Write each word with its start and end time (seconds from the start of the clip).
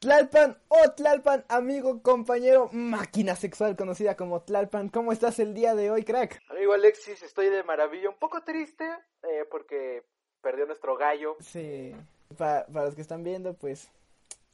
Tlalpan 0.00 0.58
o 0.68 0.90
Tlalpan, 0.90 1.44
amigo, 1.48 2.02
compañero, 2.02 2.68
máquina 2.72 3.34
sexual 3.36 3.76
conocida 3.76 4.16
como 4.16 4.42
Tlalpan. 4.42 4.88
¿Cómo 4.88 5.12
estás 5.12 5.38
el 5.38 5.54
día 5.54 5.74
de 5.74 5.90
hoy, 5.90 6.04
crack? 6.04 6.40
Amigo 6.50 6.72
Alexis, 6.72 7.22
estoy 7.22 7.48
de 7.50 7.62
maravilla. 7.62 8.08
Un 8.08 8.18
poco 8.18 8.42
triste 8.42 8.84
eh, 9.22 9.44
porque 9.50 10.04
perdió 10.40 10.66
nuestro 10.66 10.96
gallo. 10.96 11.36
Sí, 11.40 11.94
para, 12.36 12.66
para 12.66 12.86
los 12.86 12.94
que 12.94 13.02
están 13.02 13.24
viendo, 13.24 13.54
pues 13.54 13.90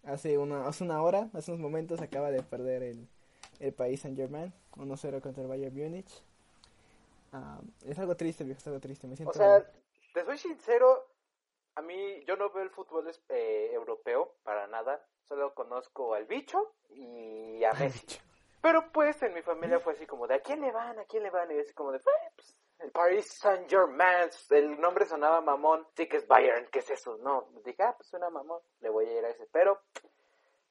hace 0.04 0.38
una, 0.38 0.66
hace 0.66 0.84
una 0.84 1.02
hora, 1.02 1.28
hace 1.34 1.50
unos 1.50 1.62
momentos, 1.62 2.00
acaba 2.00 2.30
de 2.30 2.42
perder 2.42 2.82
el, 2.82 3.08
el 3.60 3.72
país 3.72 4.00
Saint 4.00 4.16
Germain 4.16 4.52
1-0 4.72 5.20
contra 5.20 5.42
el 5.42 5.48
Bayern 5.48 5.74
Múnich. 5.74 6.22
Ah, 7.32 7.60
es 7.84 7.98
algo 7.98 8.16
triste, 8.16 8.44
viejo, 8.44 8.58
es 8.58 8.66
algo 8.66 8.80
triste. 8.80 9.06
Me 9.06 9.16
siento... 9.16 9.30
O 9.30 9.34
sea, 9.34 9.64
te 10.12 10.24
soy 10.24 10.38
sincero, 10.38 11.08
a 11.74 11.82
mí 11.82 12.24
yo 12.24 12.36
no 12.36 12.50
veo 12.50 12.62
el 12.62 12.70
fútbol 12.70 13.10
eh, 13.28 13.70
europeo 13.72 14.36
para 14.44 14.66
nada. 14.66 15.04
Solo 15.24 15.54
conozco 15.54 16.14
al 16.14 16.26
bicho 16.26 16.74
y 16.90 17.64
a 17.64 17.72
Messi. 17.72 18.18
Pero 18.62 18.90
pues 18.92 19.20
en 19.22 19.34
mi 19.34 19.42
familia 19.42 19.80
fue 19.80 19.94
así 19.94 20.06
como 20.06 20.26
de 20.26 20.36
¿a 20.36 20.40
quién 20.40 20.60
le 20.60 20.70
van? 20.70 20.98
¿A 20.98 21.04
quién 21.04 21.22
le 21.22 21.30
van? 21.30 21.50
Y 21.50 21.58
así 21.58 21.74
como 21.74 21.92
de 21.92 22.00
pues, 22.00 22.56
el 22.78 22.90
Paris 22.92 23.26
Saint 23.38 23.68
Germain. 23.68 24.30
El 24.50 24.80
nombre 24.80 25.04
sonaba 25.04 25.40
mamón. 25.40 25.86
Sí 25.96 26.06
que 26.06 26.18
es 26.18 26.26
Bayern, 26.26 26.68
¿qué 26.70 26.78
es 26.78 26.90
eso? 26.90 27.16
No, 27.18 27.48
dije, 27.64 27.82
ah, 27.82 27.94
pues 27.96 28.08
suena 28.08 28.30
mamón. 28.30 28.60
Le 28.80 28.88
voy 28.88 29.06
a 29.06 29.18
ir 29.18 29.24
a 29.24 29.30
ese. 29.30 29.46
Pero 29.50 29.80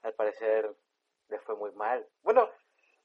al 0.04 0.14
parecer 0.14 0.74
le 1.30 1.40
fue 1.40 1.56
muy 1.56 1.72
mal. 1.74 2.08
Bueno, 2.22 2.50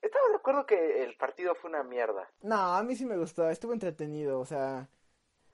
estaba 0.03 0.29
de 0.29 0.37
acuerdo 0.37 0.67
que 0.67 1.05
el 1.05 1.17
partido 1.17 1.55
fue 1.55 1.71
una 1.71 1.83
mierda. 1.83 2.29
No, 2.43 2.57
a 2.57 2.83
mí 2.83 2.97
sí 2.97 3.05
me 3.05 3.17
gustó, 3.17 3.49
estuvo 3.49 3.73
entretenido, 3.73 4.41
o 4.41 4.45
sea... 4.45 4.89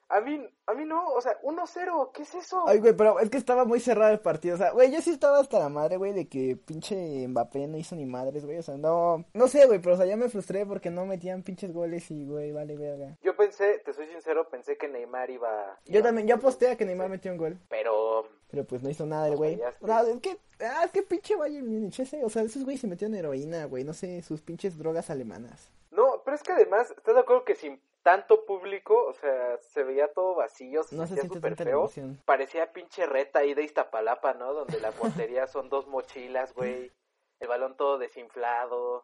A 0.07 0.21
mí, 0.21 0.39
a 0.67 0.73
mí 0.75 0.85
no, 0.85 1.03
o 1.07 1.19
sea, 1.19 1.41
1-0, 1.41 2.11
¿qué 2.13 2.21
es 2.21 2.35
eso? 2.35 2.63
Ay, 2.67 2.77
güey, 2.77 2.95
pero 2.95 3.19
es 3.19 3.31
que 3.31 3.37
estaba 3.37 3.65
muy 3.65 3.79
cerrado 3.79 4.13
el 4.13 4.19
partido, 4.19 4.53
o 4.53 4.57
sea, 4.59 4.69
güey, 4.69 4.91
yo 4.91 5.01
sí 5.01 5.09
estaba 5.09 5.39
hasta 5.39 5.57
la 5.57 5.67
madre, 5.67 5.97
güey, 5.97 6.13
de 6.13 6.27
que 6.29 6.55
pinche 6.63 7.27
Mbappé 7.27 7.67
no 7.67 7.77
hizo 7.77 7.95
ni 7.95 8.05
madres, 8.05 8.45
güey, 8.45 8.59
o 8.59 8.61
sea, 8.61 8.77
no, 8.77 9.25
no 9.33 9.47
sé, 9.47 9.65
güey, 9.65 9.79
pero 9.81 9.95
o 9.95 9.97
sea, 9.97 10.05
ya 10.05 10.15
me 10.15 10.29
frustré 10.29 10.63
porque 10.63 10.91
no 10.91 11.07
metían 11.07 11.41
pinches 11.41 11.73
goles 11.73 12.11
y, 12.11 12.23
güey, 12.23 12.51
vale, 12.51 12.77
verga. 12.77 13.17
Yo 13.23 13.35
pensé, 13.35 13.79
te 13.79 13.93
soy 13.93 14.05
sincero, 14.05 14.47
pensé 14.47 14.77
que 14.77 14.87
Neymar 14.87 15.31
iba... 15.31 15.79
Yo 15.85 16.03
también, 16.03 16.27
yo 16.27 16.35
aposté 16.35 16.69
a 16.69 16.77
que 16.77 16.85
Neymar 16.85 17.09
metió 17.09 17.31
un 17.31 17.39
gol. 17.39 17.57
Pero... 17.69 18.24
Pero 18.55 18.65
pues 18.67 18.81
no 18.81 18.89
hizo 18.89 19.05
nada 19.05 19.27
el 19.27 19.35
güey. 19.35 19.59
O 19.81 19.85
sea, 19.85 20.01
es 20.03 20.21
que, 20.21 20.37
ah, 20.61 20.83
es 20.85 20.91
que 20.93 21.01
pinche 21.01 21.35
Bayern 21.35 21.67
Múnich, 21.67 21.99
ese, 21.99 22.23
o 22.23 22.29
sea, 22.29 22.41
esos 22.43 22.63
güeyes 22.63 22.79
se 22.79 22.87
metieron 22.87 23.13
heroína, 23.13 23.65
güey, 23.65 23.83
no 23.83 23.91
sé, 23.91 24.21
sus 24.21 24.41
pinches 24.41 24.77
drogas 24.77 25.09
alemanas. 25.09 25.69
No, 25.91 26.21
pero 26.23 26.35
es 26.35 26.43
que 26.43 26.53
además, 26.53 26.89
¿estás 26.91 27.15
de 27.15 27.19
acuerdo 27.19 27.43
que 27.43 27.55
sin 27.55 27.81
tanto 28.01 28.45
público, 28.45 29.07
o 29.07 29.13
sea, 29.13 29.57
se 29.57 29.83
veía 29.83 30.07
todo 30.13 30.35
vacío, 30.35 30.83
se 30.83 30.95
No 30.95 31.05
se 31.05 31.21
súper 31.21 31.57
feo. 31.57 31.79
emoción. 31.79 32.17
Parecía 32.23 32.71
pinche 32.71 33.05
reta 33.05 33.39
ahí 33.39 33.53
de 33.53 33.63
Iztapalapa, 33.63 34.33
¿no? 34.35 34.53
Donde 34.53 34.79
la 34.79 34.91
portería 34.91 35.47
son 35.47 35.67
dos 35.67 35.85
mochilas, 35.87 36.53
güey. 36.53 36.93
El 37.41 37.49
balón 37.49 37.75
todo 37.75 37.97
desinflado. 37.97 39.03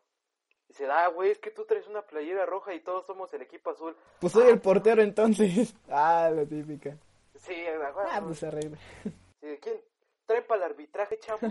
Dice, 0.69 0.85
ah, 0.89 1.09
güey, 1.09 1.31
es 1.31 1.39
que 1.39 1.51
tú 1.51 1.65
traes 1.65 1.87
una 1.87 2.03
playera 2.03 2.45
roja 2.45 2.73
y 2.73 2.79
todos 2.79 3.05
somos 3.05 3.33
el 3.33 3.41
equipo 3.41 3.71
azul. 3.71 3.97
Pues 4.21 4.31
soy 4.31 4.47
el 4.47 4.61
portero 4.61 5.01
entonces. 5.01 5.73
Ah, 5.89 6.31
la 6.33 6.45
típica. 6.45 6.95
Sí, 7.35 7.55
ah, 7.67 7.91
Ah, 8.11 8.21
pues 8.23 8.43
arregla. 8.43 8.77
Sí, 9.41 9.57
¿quién 9.61 9.81
trae 10.25 10.41
para 10.41 10.65
el 10.65 10.71
arbitraje, 10.71 11.19
chavos? 11.19 11.41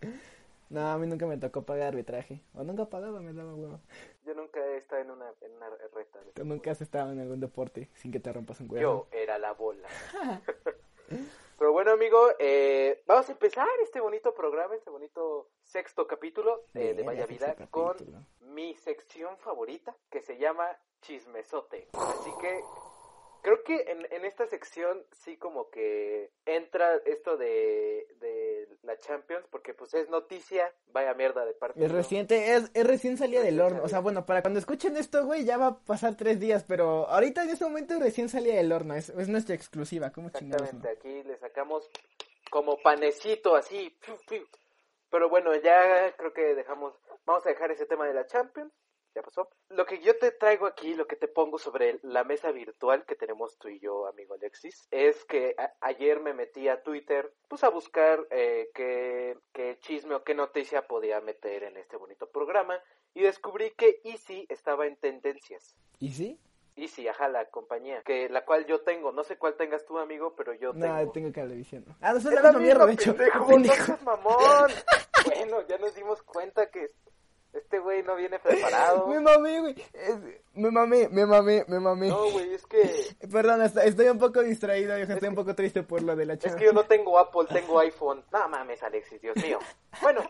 No, 0.70 0.88
a 0.88 0.96
mí 0.98 1.06
nunca 1.08 1.26
me 1.26 1.36
tocó 1.36 1.62
pagar 1.62 1.88
arbitraje. 1.88 2.44
O 2.54 2.62
nunca 2.62 2.84
pagaba, 2.84 3.18
me 3.18 3.32
daba 3.32 3.56
huevo. 3.56 3.80
Yo 4.24 4.34
nunca 4.34 4.64
he 4.64 4.76
estado 4.76 5.02
en 5.02 5.10
una, 5.10 5.34
en 5.40 5.52
una 5.56 5.68
reta. 5.68 6.20
Tú 6.32 6.44
nunca 6.44 6.70
has 6.70 6.80
estado 6.80 7.10
en 7.10 7.18
algún 7.18 7.40
deporte 7.40 7.90
sin 7.94 8.12
que 8.12 8.20
te 8.20 8.32
rompas 8.32 8.60
un 8.60 8.70
huevo. 8.70 9.08
Yo 9.10 9.18
era 9.18 9.36
la 9.40 9.52
bola. 9.52 9.88
Pero 11.58 11.72
bueno, 11.72 11.90
amigo, 11.90 12.30
eh, 12.38 13.02
vamos 13.06 13.28
a 13.28 13.32
empezar 13.32 13.68
este 13.82 14.00
bonito 14.00 14.32
programa, 14.32 14.74
este 14.74 14.90
bonito 14.90 15.50
sexto 15.62 16.06
capítulo 16.06 16.64
eh, 16.72 16.94
de 16.94 17.02
Vaya 17.02 17.26
Vida 17.26 17.54
con 17.70 17.96
mi 18.40 18.74
sección 18.76 19.36
favorita 19.38 19.94
que 20.08 20.22
se 20.22 20.38
llama 20.38 20.66
Chismesote. 21.02 21.88
Así 21.92 22.30
que 22.40 22.60
creo 23.42 23.62
que 23.64 23.84
en, 23.88 24.06
en 24.12 24.24
esta 24.24 24.46
sección 24.46 25.04
sí 25.12 25.36
como 25.36 25.70
que 25.70 26.30
entra 26.46 26.96
esto 27.06 27.36
de, 27.36 28.06
de 28.20 28.68
la 28.82 28.96
Champions 28.98 29.46
porque 29.50 29.74
pues 29.74 29.94
es 29.94 30.08
noticia, 30.08 30.72
vaya 30.88 31.14
mierda 31.14 31.44
de 31.44 31.54
parte. 31.54 31.84
Es 31.84 31.92
reciente, 31.92 32.54
es, 32.54 32.70
es 32.74 32.86
recién 32.86 33.16
salida 33.16 33.42
del 33.42 33.60
horno. 33.60 33.82
O 33.82 33.88
sea, 33.88 34.00
bueno, 34.00 34.26
para 34.26 34.42
cuando 34.42 34.58
escuchen 34.58 34.96
esto, 34.96 35.24
güey, 35.24 35.44
ya 35.44 35.56
va 35.56 35.66
a 35.66 35.78
pasar 35.78 36.16
tres 36.16 36.40
días. 36.40 36.64
Pero 36.64 37.08
ahorita 37.08 37.42
en 37.42 37.50
este 37.50 37.64
momento 37.64 37.98
recién 37.98 38.28
salida 38.28 38.54
del 38.54 38.72
horno. 38.72 38.94
Es, 38.94 39.08
es 39.10 39.28
nuestra 39.28 39.54
exclusiva. 39.54 40.10
¿Cómo 40.10 40.30
chingados? 40.30 40.68
Exactamente, 40.68 41.08
no? 41.08 41.18
aquí 41.18 41.28
le 41.28 41.38
sacamos 41.38 41.90
como 42.50 42.76
panecito 42.82 43.56
así. 43.56 43.96
Pero 45.10 45.28
bueno, 45.28 45.54
ya 45.56 46.14
creo 46.16 46.32
que 46.32 46.54
dejamos, 46.54 46.94
vamos 47.24 47.44
a 47.46 47.50
dejar 47.50 47.70
ese 47.70 47.86
tema 47.86 48.06
de 48.06 48.14
la 48.14 48.26
Champions, 48.26 48.72
ya 49.14 49.22
pasó. 49.22 49.48
Lo 49.68 49.86
que 49.86 50.00
yo 50.00 50.16
te 50.18 50.30
traigo 50.32 50.66
aquí, 50.66 50.94
lo 50.94 51.06
que 51.06 51.16
te 51.16 51.28
pongo 51.28 51.58
sobre 51.58 51.98
la 52.02 52.24
mesa 52.24 52.52
virtual 52.52 53.04
que 53.04 53.14
tenemos 53.16 53.58
tú 53.58 53.68
y 53.68 53.78
yo, 53.80 54.06
amigo 54.06 54.34
Alexis, 54.34 54.86
es 54.90 55.24
que 55.24 55.54
ayer 55.80 56.20
me 56.20 56.32
metí 56.34 56.68
a 56.68 56.82
Twitter, 56.82 57.32
pues 57.48 57.64
a 57.64 57.68
buscar 57.70 58.26
eh, 58.30 58.70
qué, 58.74 59.36
qué 59.52 59.78
chisme 59.80 60.14
o 60.14 60.22
qué 60.24 60.34
noticia 60.34 60.86
podía 60.86 61.20
meter 61.20 61.64
en 61.64 61.76
este 61.76 61.96
bonito 61.96 62.28
programa 62.30 62.80
y 63.14 63.22
descubrí 63.22 63.70
que 63.72 64.00
Easy 64.04 64.46
estaba 64.48 64.86
en 64.86 64.96
tendencias. 64.96 65.74
¿Y 65.98 66.12
sí? 66.12 66.38
Easy, 66.76 67.08
ajá, 67.08 67.28
la 67.28 67.44
compañía, 67.46 68.00
que 68.02 68.28
la 68.28 68.44
cual 68.44 68.64
yo 68.64 68.80
tengo, 68.82 69.10
no 69.12 69.24
sé 69.24 69.36
cuál 69.36 69.56
tengas 69.56 69.84
tú, 69.84 69.98
amigo, 69.98 70.34
pero 70.36 70.54
yo 70.54 70.72
No, 70.72 70.86
tengo. 70.98 71.12
tengo 71.12 71.32
cablevisión. 71.32 71.84
Ah, 72.00 72.12
no, 72.12 72.18
es 72.18 72.24
Es 72.24 72.32
la 72.32 72.42
misma 72.42 72.58
mierda, 72.60 72.86
de 72.86 72.92
hecho. 72.92 73.14
pendejo, 73.16 73.58
no 73.58 73.64
seas 73.74 74.02
mamón. 74.02 74.70
bueno, 75.26 75.66
ya 75.66 75.76
nos 75.78 75.94
dimos 75.94 76.22
cuenta 76.22 76.70
que 76.70 76.92
este 77.52 77.78
güey 77.78 78.02
no 78.02 78.16
viene 78.16 78.38
preparado. 78.42 79.06
Me 79.06 79.20
mamé, 79.20 79.60
güey. 79.60 79.74
Es- 79.92 80.18
Me 80.54 80.70
mamé, 80.70 81.08
me 81.08 81.24
mamé, 81.26 81.64
me 81.68 81.78
mamé. 81.78 82.08
No, 82.08 82.30
güey, 82.32 82.54
es 82.54 82.66
que 82.66 82.80
Perdón, 83.32 83.62
estoy 83.62 84.08
un 84.08 84.18
poco 84.18 84.42
distraído, 84.42 84.96
viejo. 84.96 85.12
Estoy 85.12 85.28
un 85.28 85.34
poco 85.36 85.54
triste 85.54 85.82
por 85.84 86.02
lo 86.02 86.16
de 86.16 86.26
la 86.26 86.34
es 86.34 86.40
chava. 86.40 86.56
que 86.56 86.64
yo 86.64 86.72
no 86.72 86.84
tengo 86.84 87.18
Apple, 87.18 87.46
tengo 87.48 87.78
iPhone. 87.78 88.24
No 88.32 88.48
mames, 88.48 88.82
Alexis, 88.82 89.20
Dios 89.20 89.36
mío. 89.36 89.58
Bueno, 90.02 90.22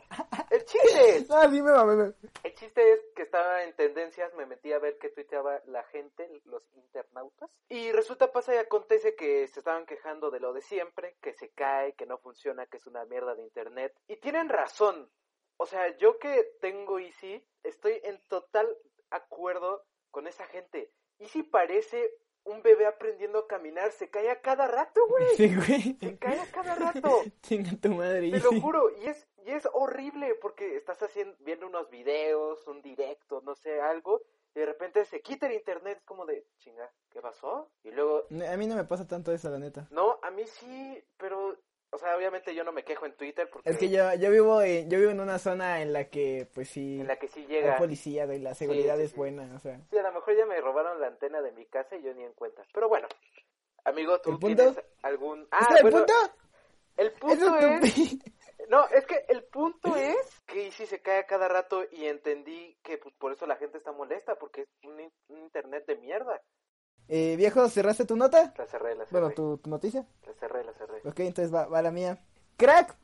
el 0.50 0.64
chiste 0.64 1.16
es, 1.16 1.30
Ah, 1.30 1.48
sí, 1.50 1.62
me 1.62 1.72
mamé. 1.72 1.96
me- 1.96 2.12
el 2.44 2.54
chiste 2.54 2.92
es 2.92 3.00
que 3.16 3.22
estaba 3.22 3.62
en 3.64 3.74
tendencias, 3.76 4.32
me 4.34 4.46
metí 4.46 4.72
a 4.72 4.78
ver 4.78 4.98
qué 4.98 5.08
tuiteaba 5.10 5.60
la 5.66 5.82
gente, 5.84 6.28
los 6.46 6.62
internautas, 6.74 7.48
y 7.68 7.90
resulta 7.92 8.30
pasa 8.32 8.54
y 8.54 8.58
acontece 8.58 9.14
que 9.14 9.46
se 9.48 9.60
estaban 9.60 9.86
quejando 9.86 10.30
de 10.30 10.40
lo 10.40 10.52
de 10.52 10.60
siempre, 10.62 11.16
que 11.22 11.32
se 11.34 11.48
cae, 11.50 11.94
que 11.94 12.06
no 12.06 12.18
funciona, 12.18 12.66
que 12.66 12.76
es 12.78 12.86
una 12.86 13.04
mierda 13.06 13.34
de 13.34 13.42
internet, 13.42 13.94
y 14.08 14.16
tienen 14.16 14.48
razón. 14.48 15.08
O 15.62 15.66
sea, 15.66 15.94
yo 15.98 16.18
que 16.18 16.56
tengo 16.62 16.98
Easy, 16.98 17.46
estoy 17.64 18.00
en 18.04 18.18
total 18.28 18.66
acuerdo 19.10 19.84
con 20.10 20.26
esa 20.26 20.46
gente. 20.46 20.90
Easy 21.18 21.42
parece 21.42 22.14
un 22.44 22.62
bebé 22.62 22.86
aprendiendo 22.86 23.40
a 23.40 23.46
caminar, 23.46 23.92
se 23.92 24.08
cae 24.08 24.30
a 24.30 24.40
cada 24.40 24.66
rato, 24.66 25.06
güey. 25.06 25.26
Sí, 25.36 25.54
güey. 25.54 25.96
Se 26.00 26.18
cae 26.18 26.40
a 26.40 26.50
cada 26.50 26.74
rato. 26.76 27.10
Chinga 27.42 27.72
tu 27.78 27.90
madre. 27.90 28.30
Te 28.30 28.40
lo 28.40 28.58
juro, 28.58 28.90
y 29.02 29.08
es, 29.08 29.28
y 29.44 29.50
es 29.50 29.68
horrible 29.74 30.34
porque 30.36 30.76
estás 30.76 31.02
haciendo, 31.02 31.36
viendo 31.40 31.66
unos 31.66 31.90
videos, 31.90 32.66
un 32.66 32.80
directo, 32.80 33.42
no 33.42 33.54
sé, 33.54 33.82
algo, 33.82 34.22
y 34.54 34.60
de 34.60 34.64
repente 34.64 35.04
se 35.04 35.20
quita 35.20 35.46
el 35.46 35.52
internet, 35.52 35.98
es 35.98 36.04
como 36.04 36.24
de, 36.24 36.46
chinga, 36.56 36.90
¿qué 37.10 37.20
pasó? 37.20 37.70
Y 37.82 37.90
luego, 37.90 38.24
A 38.50 38.56
mí 38.56 38.66
no 38.66 38.76
me 38.76 38.84
pasa 38.84 39.06
tanto 39.06 39.30
eso, 39.30 39.50
la 39.50 39.58
neta. 39.58 39.86
no, 39.90 40.18
a 40.22 40.30
mí 40.30 40.46
sí, 40.46 41.04
pero, 41.18 41.54
o 41.92 41.98
sea, 41.98 42.16
obviamente 42.16 42.54
yo 42.54 42.62
no 42.64 42.72
me 42.72 42.84
quejo 42.84 43.06
en 43.06 43.16
Twitter 43.16 43.48
porque 43.50 43.68
Es 43.68 43.76
que 43.76 43.88
yo, 43.90 44.14
yo 44.14 44.30
vivo 44.30 44.62
en, 44.62 44.88
yo 44.88 44.98
vivo 44.98 45.10
en 45.10 45.20
una 45.20 45.38
zona 45.38 45.82
en 45.82 45.92
la 45.92 46.04
que, 46.08 46.48
pues 46.54 46.68
sí, 46.68 47.00
en 47.00 47.06
la 47.06 47.16
que 47.16 47.28
sí 47.28 47.40
hay 47.40 47.46
llega. 47.46 47.76
policía, 47.78 48.26
güey, 48.26 48.38
la 48.38 48.54
seguridad 48.54 48.96
sí, 48.96 49.02
es 49.02 49.10
sí. 49.10 49.16
buena, 49.16 49.54
o 49.54 49.58
sea. 49.58 49.80
Sí, 49.90 49.98
a 49.98 50.02
lo 50.02 50.12
mejor 50.12 50.36
ya 50.36 50.46
me 50.46 50.60
robaron 50.60 51.00
la 51.00 51.08
antena 51.08 51.42
de 51.42 51.52
mi 51.52 51.66
casa 51.66 51.96
y 51.96 52.02
yo 52.02 52.14
ni 52.14 52.22
en 52.22 52.32
cuenta. 52.32 52.62
Pero 52.72 52.88
bueno, 52.88 53.08
amigo, 53.84 54.20
¿tú 54.20 54.38
tienes 54.38 54.80
algún... 55.02 55.48
Ah, 55.50 55.58
¿Ese 55.62 55.74
es 55.74 55.84
el 55.84 55.90
punto? 55.90 56.12
el 56.96 57.12
punto 57.12 57.56
es 57.56 58.18
No, 58.68 58.86
es 58.88 59.06
que 59.06 59.24
el 59.28 59.42
punto 59.44 59.96
es 59.96 60.40
que 60.46 60.66
Easy 60.66 60.86
se 60.86 61.00
cae 61.00 61.18
a 61.20 61.26
cada 61.26 61.48
rato 61.48 61.82
y 61.90 62.06
entendí 62.06 62.76
que 62.84 62.98
pues, 62.98 63.14
por 63.16 63.32
eso 63.32 63.46
la 63.46 63.56
gente 63.56 63.78
está 63.78 63.90
molesta, 63.90 64.36
porque 64.36 64.62
es 64.62 64.68
un, 64.84 65.10
un 65.28 65.38
internet 65.38 65.86
de 65.86 65.96
mierda. 65.96 66.40
Eh, 67.08 67.36
viejo, 67.36 67.68
¿cerraste 67.68 68.04
tu 68.04 68.16
nota? 68.16 68.54
La 68.56 68.66
cerré, 68.66 68.94
la 68.94 69.04
cerré. 69.04 69.20
Bueno, 69.20 69.34
tu, 69.34 69.58
tu 69.58 69.68
noticia. 69.70 70.06
La 70.26 70.32
cerré, 70.34 70.64
la 70.64 70.72
cerré. 70.72 71.00
Ok, 71.04 71.20
entonces 71.20 71.52
va, 71.52 71.66
va 71.66 71.82
la 71.82 71.90
mía. 71.90 72.18
Crack, 72.56 72.96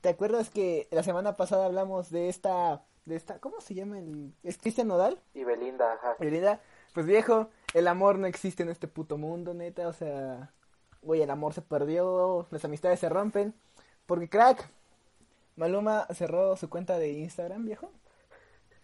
¿te 0.00 0.08
acuerdas 0.10 0.50
que 0.50 0.88
la 0.90 1.02
semana 1.02 1.36
pasada 1.36 1.66
hablamos 1.66 2.10
de 2.10 2.28
esta, 2.28 2.84
de 3.06 3.16
esta, 3.16 3.38
¿cómo 3.40 3.60
se 3.60 3.74
llama 3.74 3.98
el, 3.98 4.34
es 4.42 4.58
Cristian 4.58 4.88
Nodal? 4.88 5.18
Y 5.32 5.44
Belinda, 5.44 5.94
ajá. 5.94 6.16
Belinda, 6.18 6.60
pues 6.92 7.06
viejo, 7.06 7.48
el 7.72 7.88
amor 7.88 8.18
no 8.18 8.26
existe 8.26 8.62
en 8.62 8.68
este 8.68 8.88
puto 8.88 9.16
mundo, 9.16 9.54
neta, 9.54 9.88
o 9.88 9.92
sea, 9.92 10.52
güey, 11.00 11.22
el 11.22 11.30
amor 11.30 11.54
se 11.54 11.62
perdió, 11.62 12.46
las 12.50 12.64
amistades 12.64 13.00
se 13.00 13.08
rompen, 13.08 13.54
porque 14.06 14.28
crack, 14.28 14.68
Maluma 15.56 16.06
cerró 16.12 16.56
su 16.56 16.68
cuenta 16.68 16.98
de 16.98 17.12
Instagram, 17.12 17.64
viejo. 17.64 17.90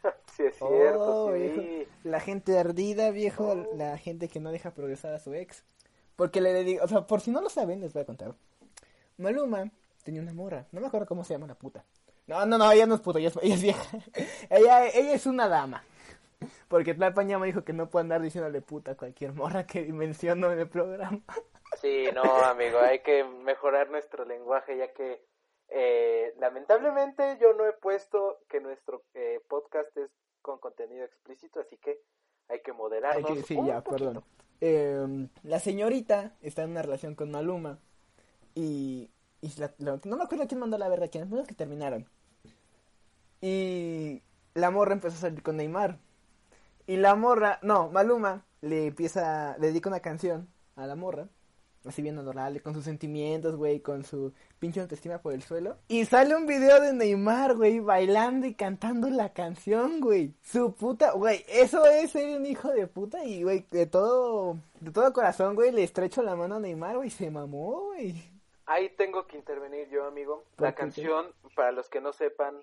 sí, 0.37 0.45
es 0.45 0.57
cierto, 0.57 1.27
Oh, 1.27 1.33
sí. 1.33 1.87
La 2.05 2.21
gente 2.21 2.59
ardida, 2.59 3.11
viejo. 3.11 3.49
Oh. 3.49 3.77
La 3.77 3.99
gente 3.99 4.29
que 4.29 4.41
no 4.41 4.51
deja 4.53 4.73
progresar 4.73 5.15
a 5.15 5.19
su 5.19 5.35
ex. 5.35 5.65
Porque 6.17 6.41
le 6.41 6.53
dedico, 6.53 6.85
o 6.85 6.89
sea, 6.89 7.07
por 7.07 7.21
si 7.21 7.31
no 7.31 7.41
lo 7.41 7.49
saben, 7.49 7.81
les 7.81 7.93
voy 7.93 8.03
a 8.03 8.07
contar. 8.07 8.35
Maluma 9.17 9.71
tenía 10.05 10.21
una 10.21 10.33
morra. 10.33 10.67
No 10.73 10.81
me 10.81 10.87
acuerdo 10.87 11.07
cómo 11.07 11.25
se 11.25 11.35
llama 11.35 11.47
la 11.47 11.55
puta. 11.55 11.85
No, 12.27 12.45
no, 12.47 12.59
no, 12.59 12.71
ella 12.71 12.87
no 12.87 12.95
es 12.95 13.01
puta, 13.01 13.19
ella 13.19 13.29
es, 13.29 13.39
ella 13.43 13.55
es 13.55 13.63
vieja. 13.63 13.99
ella, 14.51 14.87
ella 14.89 15.15
es 15.15 15.27
una 15.27 15.49
dama. 15.49 15.83
Porque 16.69 16.95
Tlalpan 16.95 17.29
ya 17.29 17.39
me 17.39 17.47
dijo 17.47 17.65
que 17.65 17.73
no 17.73 17.91
puedo 17.91 18.03
andar 18.03 18.23
diciéndole 18.23 18.61
puta 18.63 18.93
a 18.93 18.97
cualquier 18.97 19.33
morra 19.33 19.67
que 19.67 19.93
menciono 19.93 20.53
en 20.53 20.61
el 20.61 20.69
programa. 20.69 21.21
Sí, 21.81 22.09
no, 22.15 22.23
amigo, 22.45 22.79
hay 22.79 23.01
que 23.01 23.25
mejorar 23.25 23.91
nuestro 23.91 24.25
lenguaje 24.25 24.77
ya 24.77 24.93
que 24.93 25.23
eh, 25.71 26.35
lamentablemente 26.39 27.39
yo 27.41 27.53
no 27.55 27.67
he 27.67 27.73
puesto 27.73 28.39
que 28.49 28.61
nuestro 28.61 29.03
eh, 29.15 29.41
podcast 29.49 29.97
es 29.97 30.11
con 30.43 30.59
contenido 30.59 31.05
explícito, 31.05 31.61
así 31.61 31.77
que 31.79 32.01
hay 32.49 32.61
que 32.63 32.71
Hay 32.73 32.77
moderarnos. 32.77 33.31
que, 33.33 33.43
sí, 33.43 33.57
un 33.57 33.67
ya, 33.67 33.83
poquito. 33.83 34.05
perdón. 34.07 34.25
Eh, 34.61 35.29
la 35.43 35.59
señorita 35.61 36.35
está 36.43 36.63
en 36.65 36.71
una 36.71 36.83
relación 36.83 37.15
con 37.15 37.31
Maluma. 37.31 37.79
Y, 38.55 39.11
y 39.41 39.49
la- 39.61 39.73
la- 39.79 40.01
no 40.05 40.17
me 40.17 40.25
acuerdo 40.25 40.47
quién 40.49 40.61
mandó 40.61 40.77
la 40.77 40.89
verga, 40.89 41.09
quién 41.09 41.33
es 41.39 41.47
que 41.47 41.55
terminaron. 41.55 42.07
Y 43.41 44.23
la 44.55 44.71
morra 44.71 44.93
empezó 44.93 45.17
a 45.17 45.21
salir 45.21 45.43
con 45.43 45.57
Neymar. 45.57 45.99
Y 46.87 46.97
la 46.97 47.15
morra, 47.15 47.59
no, 47.63 47.89
Maluma 47.91 48.45
le 48.61 48.87
empieza, 48.87 49.57
le 49.59 49.69
dedica 49.69 49.89
una 49.89 50.01
canción 50.01 50.49
a 50.77 50.87
la 50.87 50.97
morra. 50.97 51.29
Así 51.85 52.03
bien 52.03 52.19
adorable, 52.19 52.61
con 52.61 52.75
sus 52.75 52.85
sentimientos, 52.85 53.57
güey, 53.57 53.81
con 53.81 54.05
su 54.05 54.35
pinche 54.59 54.81
autoestima 54.81 55.23
por 55.23 55.33
el 55.33 55.43
suelo. 55.43 55.79
Y 55.89 56.05
sale 56.05 56.37
un 56.37 56.47
video 56.47 56.79
de 56.81 56.93
Neymar, 56.93 57.57
güey, 57.57 57.81
bailando 57.81 58.47
y 58.47 58.55
cantando 58.55 59.09
la 59.09 59.33
canción, 59.33 60.01
güey. 60.01 60.35
Su 60.43 60.75
puta, 60.75 61.13
güey, 61.13 61.45
eso 61.49 61.87
es 61.87 62.11
ser 62.11 62.37
un 62.37 62.45
hijo 62.45 62.69
de 62.71 62.87
puta 62.87 63.25
y, 63.25 63.43
güey, 63.45 63.67
de 63.71 63.87
todo, 63.87 64.59
de 64.81 64.91
todo 64.91 65.13
corazón, 65.15 65.55
güey, 65.55 65.73
le 65.73 65.83
estrecho 65.83 66.23
la 66.23 66.37
mano 66.37 66.57
a 66.57 66.61
Neymar, 66.61 66.97
güey, 66.97 67.09
se 67.09 67.31
mamó, 67.31 67.87
güey. 67.87 68.15
Ahí 68.67 68.91
tengo 68.91 69.27
que 69.27 69.37
intervenir 69.39 69.89
yo, 69.89 70.05
amigo. 70.05 70.45
¿Por 70.57 70.67
La 70.67 70.73
qué? 70.73 70.81
canción, 70.81 71.35
para 71.57 71.73
los 71.73 71.89
que 71.89 72.01
no 72.01 72.13
sepan, 72.13 72.63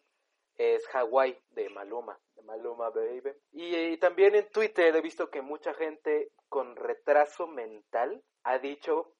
es 0.58 0.84
Hawaii 0.94 1.38
de 1.52 1.70
Maluma, 1.70 2.18
de 2.36 2.44
Maluma 2.44 2.90
Baby. 2.92 3.32
Y, 3.52 3.98
también 3.98 4.36
en 4.36 4.48
Twitter 4.50 4.96
he 4.96 5.02
visto 5.02 5.30
que 5.30 5.42
mucha 5.42 5.74
gente 5.74 6.32
con 6.50 6.76
retraso 6.76 7.48
mental 7.48 8.24
ha 8.48 8.60
dicho 8.60 9.14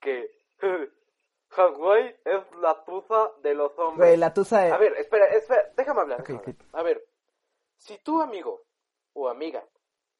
que 0.00 0.30
Hawaii 1.56 2.16
es 2.24 2.56
la 2.60 2.84
tuza 2.84 3.32
de 3.42 3.54
los 3.54 3.78
hombres. 3.78 4.08
Güey, 4.08 4.16
la 4.16 4.34
tusa 4.34 4.62
de... 4.62 4.72
A 4.72 4.76
ver, 4.76 4.94
espera, 4.94 5.26
espera, 5.26 5.72
déjame 5.76 6.00
hablar. 6.00 6.24
Déjame. 6.24 6.56
A 6.72 6.82
ver, 6.82 7.06
si 7.76 7.98
tú, 7.98 8.20
amigo 8.20 8.64
o 9.12 9.28
amiga, 9.28 9.64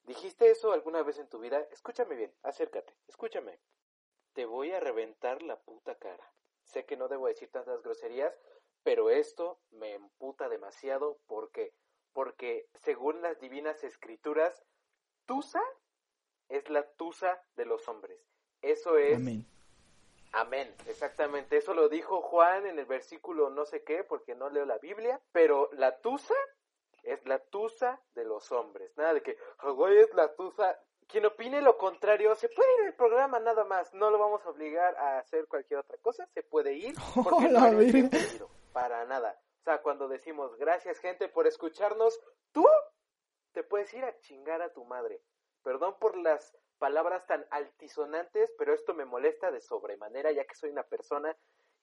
dijiste 0.04 0.50
eso 0.50 0.72
alguna 0.72 1.02
vez 1.02 1.18
en 1.18 1.28
tu 1.28 1.40
vida, 1.40 1.66
escúchame 1.72 2.14
bien, 2.14 2.32
acércate, 2.44 2.94
escúchame. 3.08 3.58
Te 4.34 4.46
voy 4.46 4.70
a 4.70 4.78
reventar 4.78 5.42
la 5.42 5.56
puta 5.56 5.96
cara. 5.96 6.32
Sé 6.62 6.84
que 6.86 6.96
no 6.96 7.08
debo 7.08 7.26
decir 7.26 7.50
tantas 7.50 7.82
groserías, 7.82 8.32
pero 8.84 9.10
esto 9.10 9.58
me 9.70 9.94
emputa 9.94 10.48
demasiado 10.48 11.18
porque 11.26 11.74
porque 12.12 12.68
según 12.74 13.22
las 13.22 13.40
divinas 13.40 13.82
escrituras, 13.82 14.64
tusa 15.26 15.60
es 16.48 16.70
la 16.70 16.88
tusa 16.92 17.42
de 17.56 17.64
los 17.66 17.88
hombres. 17.88 18.33
Eso 18.64 18.96
es 18.96 19.16
Amén. 19.16 19.46
Amén, 20.32 20.74
exactamente. 20.88 21.56
Eso 21.56 21.74
lo 21.74 21.88
dijo 21.88 22.20
Juan 22.20 22.66
en 22.66 22.78
el 22.78 22.86
versículo 22.86 23.50
no 23.50 23.64
sé 23.66 23.84
qué, 23.84 24.02
porque 24.02 24.34
no 24.34 24.50
leo 24.50 24.64
la 24.64 24.78
Biblia, 24.78 25.20
pero 25.30 25.70
la 25.74 26.00
tusa 26.00 26.34
es 27.04 27.24
la 27.26 27.38
tusa 27.38 28.00
de 28.14 28.24
los 28.24 28.50
hombres. 28.50 28.90
Nada 28.96 29.14
de 29.14 29.22
que 29.22 29.36
Hawái 29.58 29.98
es 29.98 30.12
la 30.14 30.34
tusa. 30.34 30.76
Quien 31.06 31.26
opine 31.26 31.60
lo 31.60 31.76
contrario, 31.76 32.34
se 32.34 32.48
puede 32.48 32.74
ir 32.80 32.86
al 32.86 32.94
programa 32.94 33.38
nada 33.38 33.64
más. 33.64 33.92
No 33.94 34.10
lo 34.10 34.18
vamos 34.18 34.44
a 34.44 34.50
obligar 34.50 34.96
a 34.96 35.18
hacer 35.18 35.46
cualquier 35.46 35.80
otra 35.80 35.98
cosa. 35.98 36.26
Se 36.34 36.42
puede 36.42 36.72
ir 36.74 36.94
porque 37.14 37.46
Oh, 37.46 37.48
no. 37.48 38.48
Para 38.72 39.04
nada. 39.04 39.38
O 39.60 39.64
sea, 39.64 39.82
cuando 39.82 40.08
decimos 40.08 40.56
gracias 40.56 40.98
gente 40.98 41.28
por 41.28 41.46
escucharnos, 41.46 42.18
tú 42.52 42.66
te 43.52 43.62
puedes 43.62 43.94
ir 43.94 44.04
a 44.04 44.18
chingar 44.18 44.62
a 44.62 44.72
tu 44.72 44.84
madre. 44.84 45.22
Perdón 45.62 45.96
por 46.00 46.16
las 46.16 46.56
palabras 46.84 47.26
tan 47.26 47.42
altisonantes, 47.50 48.52
pero 48.58 48.74
esto 48.74 48.92
me 48.92 49.06
molesta 49.06 49.50
de 49.50 49.62
sobremanera 49.62 50.32
ya 50.32 50.44
que 50.44 50.54
soy 50.54 50.68
una 50.68 50.82
persona 50.82 51.34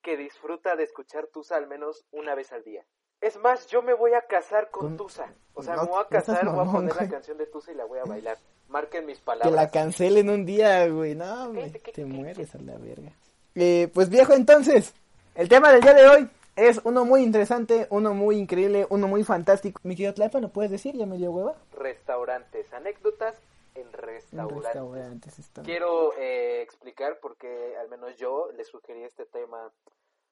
que 0.03 0.15
disfruta 0.15 0.75
de 0.75 0.83
escuchar 0.83 1.25
Tusa 1.33 1.55
al 1.55 1.65
menos 1.67 2.05
una 2.11 2.35
vez 2.35 2.51
al 2.51 2.63
día. 2.63 2.85
Es 3.19 3.35
más, 3.37 3.65
yo 3.65 3.81
me 3.81 3.95
voy 3.95 4.13
a 4.13 4.21
casar 4.21 4.69
con 4.69 4.81
Con- 4.89 4.97
Tusa. 4.97 5.33
O 5.55 5.63
sea, 5.63 5.75
No, 5.75 5.83
me 5.85 5.89
voy 5.89 6.03
a 6.03 6.07
casar, 6.07 6.45
voy 6.45 6.67
a 6.67 6.71
poner 6.71 6.91
la 6.91 6.97
güey. 6.99 7.09
canción 7.09 7.39
de 7.39 7.47
Tusa 7.47 7.71
y 7.71 7.75
la 7.75 7.85
voy 7.85 7.97
a 7.97 8.03
bailar. 8.05 8.37
Marquen 8.67 9.07
mis 9.07 9.17
Que 9.17 9.25
palabras. 9.25 9.51
la 9.53 9.71
cancelen 9.71 10.29
un 10.29 10.45
día, 10.45 10.87
güey. 10.87 11.15
No, 11.15 11.51
Cállate, 11.51 11.79
te 11.93 12.05
mueres 12.05 12.53
a 12.53 12.59
la 12.59 12.77
verga. 12.77 13.11
Eh, 13.55 13.89
pues 13.95 14.07
viejo, 14.09 14.33
entonces, 14.33 14.93
el 15.33 15.49
tema 15.49 15.71
del 15.71 15.81
día 15.81 15.95
de 15.95 16.07
hoy 16.07 16.29
es 16.55 16.79
uno 16.83 17.05
muy 17.05 17.23
interesante, 17.23 17.87
uno 17.89 18.13
muy 18.13 18.37
increíble, 18.37 18.85
uno 18.91 19.07
muy 19.07 19.23
fantástico. 19.23 19.79
Mi 19.83 19.95
querido 19.95 20.13
Tlapa, 20.13 20.39
¿no 20.39 20.49
puedes 20.49 20.69
decir? 20.69 20.95
Ya 20.95 21.07
me 21.07 21.17
dio 21.17 21.31
hueva. 21.31 21.55
Restaurantes, 21.73 22.71
anécdotas 22.71 23.35
en 23.81 23.91
restaurantes. 23.91 24.63
restaurantes 24.63 25.39
están. 25.39 25.65
Quiero 25.65 26.13
eh, 26.17 26.61
explicar 26.61 27.19
por 27.19 27.37
qué 27.37 27.75
al 27.77 27.89
menos 27.89 28.15
yo 28.17 28.51
le 28.51 28.63
sugerí 28.63 29.03
este 29.03 29.25
tema 29.25 29.71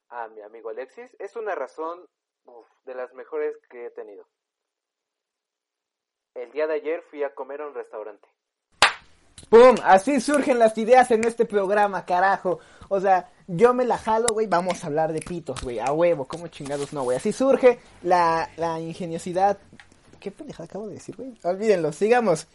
a 0.10 0.28
mi 0.30 0.42
amigo 0.42 0.69
Alexis. 0.69 1.16
Es 1.19 1.36
una 1.36 1.56
razón 1.56 2.07
uf, 2.46 2.68
de 2.86 2.96
las 2.96 3.13
mejores 3.13 3.56
que 3.69 3.88
he 3.88 3.92
tenido. 3.92 4.25
El 6.36 6.51
día 6.51 6.68
de 6.68 6.75
ayer 6.75 7.01
fui 7.10 7.24
a 7.24 7.34
comer 7.34 7.62
a 7.62 7.68
un 7.68 7.74
restaurante. 7.74 8.28
¡Pum! 9.50 9.75
Así 9.84 10.22
surgen 10.22 10.60
las 10.60 10.78
ideas 10.78 11.10
en 11.12 11.24
este 11.24 11.45
programa, 11.45 12.06
carajo. 12.06 12.60
O 12.88 13.00
sea, 13.00 13.31
yo 13.48 13.74
me 13.74 13.84
la 13.84 13.98
jalo, 13.98 14.28
güey. 14.31 14.45
Vamos 14.45 14.84
a 14.84 14.88
hablar 14.88 15.12
de 15.12 15.22
pitos, 15.22 15.63
güey. 15.63 15.80
A 15.80 15.92
huevo, 15.92 16.25
¿cómo 16.25 16.48
chingados 16.50 16.94
no, 16.94 17.04
güey? 17.04 17.18
Así 17.18 17.31
surge 17.31 17.80
la, 18.04 18.48
la 18.57 18.80
ingeniosidad. 18.80 19.57
¿Qué 20.19 20.30
pendejada 20.30 20.66
acabo 20.66 20.88
de 20.88 20.95
decir, 20.95 21.16
güey? 21.16 21.34
Olvídenlo, 21.44 21.92
sigamos. 21.92 22.48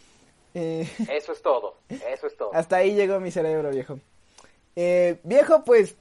Eh, 0.54 0.88
Eso 1.10 1.32
es 1.32 1.42
todo. 1.42 1.76
Eso 1.88 2.26
es 2.26 2.36
todo. 2.36 2.50
hasta 2.54 2.76
ahí 2.76 2.94
llegó 2.94 3.20
mi 3.20 3.30
cerebro, 3.30 3.70
viejo. 3.70 3.98
Eh, 4.76 5.18
viejo, 5.22 5.64
pues, 5.64 5.96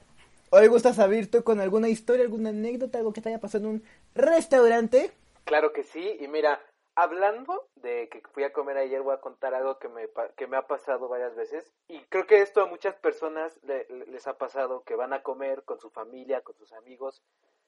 hoy 0.52 0.68
gusta 0.68 0.94
saber 0.94 1.30
tú 1.30 1.44
con 1.44 1.60
alguna 1.60 1.90
historia, 1.90 2.24
alguna 2.24 2.50
anécdota, 2.50 2.98
algo 3.00 3.14
que 3.14 3.22
te 3.22 3.30
haya 3.30 3.40
pasado 3.40 3.66
en 3.66 3.70
un 3.72 3.84
restaurante. 4.16 5.12
Claro 5.46 5.74
que 5.74 5.84
sí, 5.84 6.18
y 6.20 6.28
mira, 6.28 6.60
hablando 6.96 7.68
de 7.76 8.08
que 8.10 8.22
fui 8.34 8.44
a 8.44 8.54
comer 8.54 8.78
ayer, 8.78 9.02
voy 9.02 9.14
a 9.14 9.20
contar 9.22 9.54
algo 9.54 9.78
que 9.78 9.90
me, 9.90 10.08
que 10.38 10.48
me 10.48 10.58
ha 10.58 10.68
pasado 10.68 11.08
varias 11.08 11.36
veces. 11.36 11.72
Y 11.88 12.00
creo 12.10 12.25
que 12.27 12.42
esto 12.42 12.62
a 12.62 12.66
muchas 12.68 12.96
personas 12.96 13.60
le- 13.63 13.86
le- 13.89 14.06
les 14.08 14.27
ha 14.27 14.38
pasado, 14.38 14.84
que 14.84 14.96
van 14.96 15.13
a 15.13 15.22
comer 15.24 15.63
con 15.63 15.80
su 15.80 15.89
familia, 15.89 16.42
con 16.42 16.56
sus 16.56 16.72
amigos, 16.74 17.22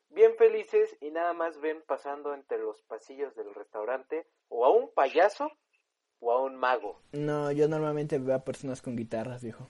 bien 0.10 0.36
felices 0.38 0.96
y 1.02 1.10
nada 1.12 1.34
más 1.34 1.60
ven 1.60 1.84
pasando 1.86 2.34
entre 2.34 2.60
los 2.60 2.82
pasillos 2.84 3.36
del 3.36 3.54
restaurante 3.54 4.26
o 4.50 4.66
a 4.66 4.70
un 4.70 4.90
payaso 4.94 5.52
o 6.26 6.32
a 6.32 6.42
un 6.42 6.56
mago. 6.56 7.00
No, 7.12 7.52
yo 7.52 7.68
normalmente 7.68 8.18
veo 8.18 8.36
a 8.36 8.40
personas 8.40 8.82
con 8.82 8.96
guitarras, 8.96 9.44
viejo. 9.44 9.68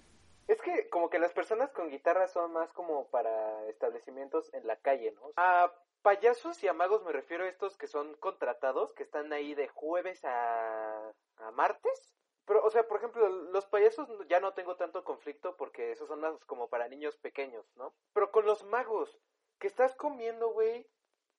Es 0.48 0.62
que 0.62 0.90
como 0.90 1.10
que 1.10 1.20
las 1.20 1.34
personas 1.34 1.72
con 1.72 1.90
guitarra 1.90 2.28
son 2.28 2.54
más 2.54 2.72
como 2.72 3.08
para 3.08 3.68
establecimientos 3.68 4.54
en 4.54 4.66
la 4.66 4.78
calle, 4.78 5.12
¿no? 5.12 5.32
A 5.36 5.74
payasos 6.02 6.64
y 6.64 6.68
a 6.68 6.74
magos 6.74 7.04
me 7.04 7.12
refiero 7.12 7.44
a 7.44 7.50
estos 7.50 7.78
que 7.78 7.88
son 7.88 8.14
contratados, 8.18 8.94
que 8.94 9.04
están 9.04 9.34
ahí 9.34 9.54
de 9.54 9.68
jueves 9.68 10.24
a, 10.24 11.12
a 11.38 11.52
martes. 11.52 12.16
Pero, 12.46 12.64
o 12.64 12.70
sea, 12.70 12.88
por 12.88 12.98
ejemplo, 12.98 13.28
los 13.28 13.66
payasos 13.66 14.08
ya 14.30 14.40
no 14.40 14.54
tengo 14.54 14.78
tanto 14.78 15.04
conflicto 15.04 15.58
porque 15.58 15.92
esos 15.92 16.08
son 16.08 16.22
más 16.22 16.34
como 16.46 16.70
para 16.70 16.88
niños 16.88 17.18
pequeños, 17.18 17.66
¿no? 17.76 17.94
Pero 18.14 18.32
con 18.32 18.46
los 18.46 18.64
magos, 18.66 19.20
que 19.60 19.68
estás 19.68 19.96
comiendo, 19.96 20.50
güey, 20.50 20.88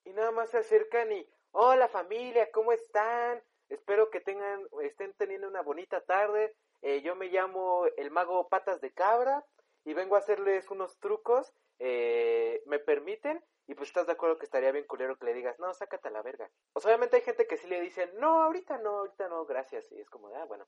y 0.05 0.13
nada 0.13 0.33
más 0.33 0.51
se 0.51 0.59
acercan 0.59 1.13
y, 1.13 1.27
hola 1.53 1.87
familia, 1.89 2.51
¿cómo 2.51 2.73
están? 2.73 3.41
Espero 3.69 4.11
que 4.11 4.21
tengan, 4.21 4.67
estén 4.83 5.13
teniendo 5.15 5.49
una 5.49 5.63
bonita 5.63 6.01
tarde. 6.01 6.55
Eh, 6.83 7.03
yo 7.03 7.17
me 7.17 7.27
llamo 7.27 7.87
el 7.97 8.11
mago 8.11 8.49
Patas 8.49 8.81
de 8.81 8.93
Cabra 8.93 9.45
y 9.85 9.95
vengo 9.95 10.17
a 10.17 10.21
hacerles 10.21 10.71
unos 10.71 10.99
trucos. 10.99 11.53
Eh, 11.79 12.63
¿Me 12.67 12.79
permiten? 12.79 13.43
Y 13.69 13.75
pues 13.75 13.89
estás 13.89 14.07
de 14.07 14.13
acuerdo 14.13 14.39
que 14.39 14.45
estaría 14.45 14.71
bien 14.71 14.87
culero 14.87 15.19
que 15.19 15.27
le 15.27 15.35
digas, 15.35 15.59
no, 15.59 15.75
sácate 15.75 16.09
a 16.09 16.13
la 16.13 16.23
verga. 16.23 16.49
O 16.73 16.81
sea, 16.81 16.91
obviamente 16.91 17.17
hay 17.17 17.23
gente 17.23 17.47
que 17.47 17.57
sí 17.57 17.67
le 17.67 17.81
dicen, 17.81 18.11
no, 18.19 18.43
ahorita 18.45 18.79
no, 18.79 19.01
ahorita 19.01 19.29
no, 19.29 19.45
gracias. 19.45 19.91
Y 19.91 20.01
es 20.01 20.09
como, 20.09 20.29
ah, 20.29 20.45
bueno. 20.45 20.67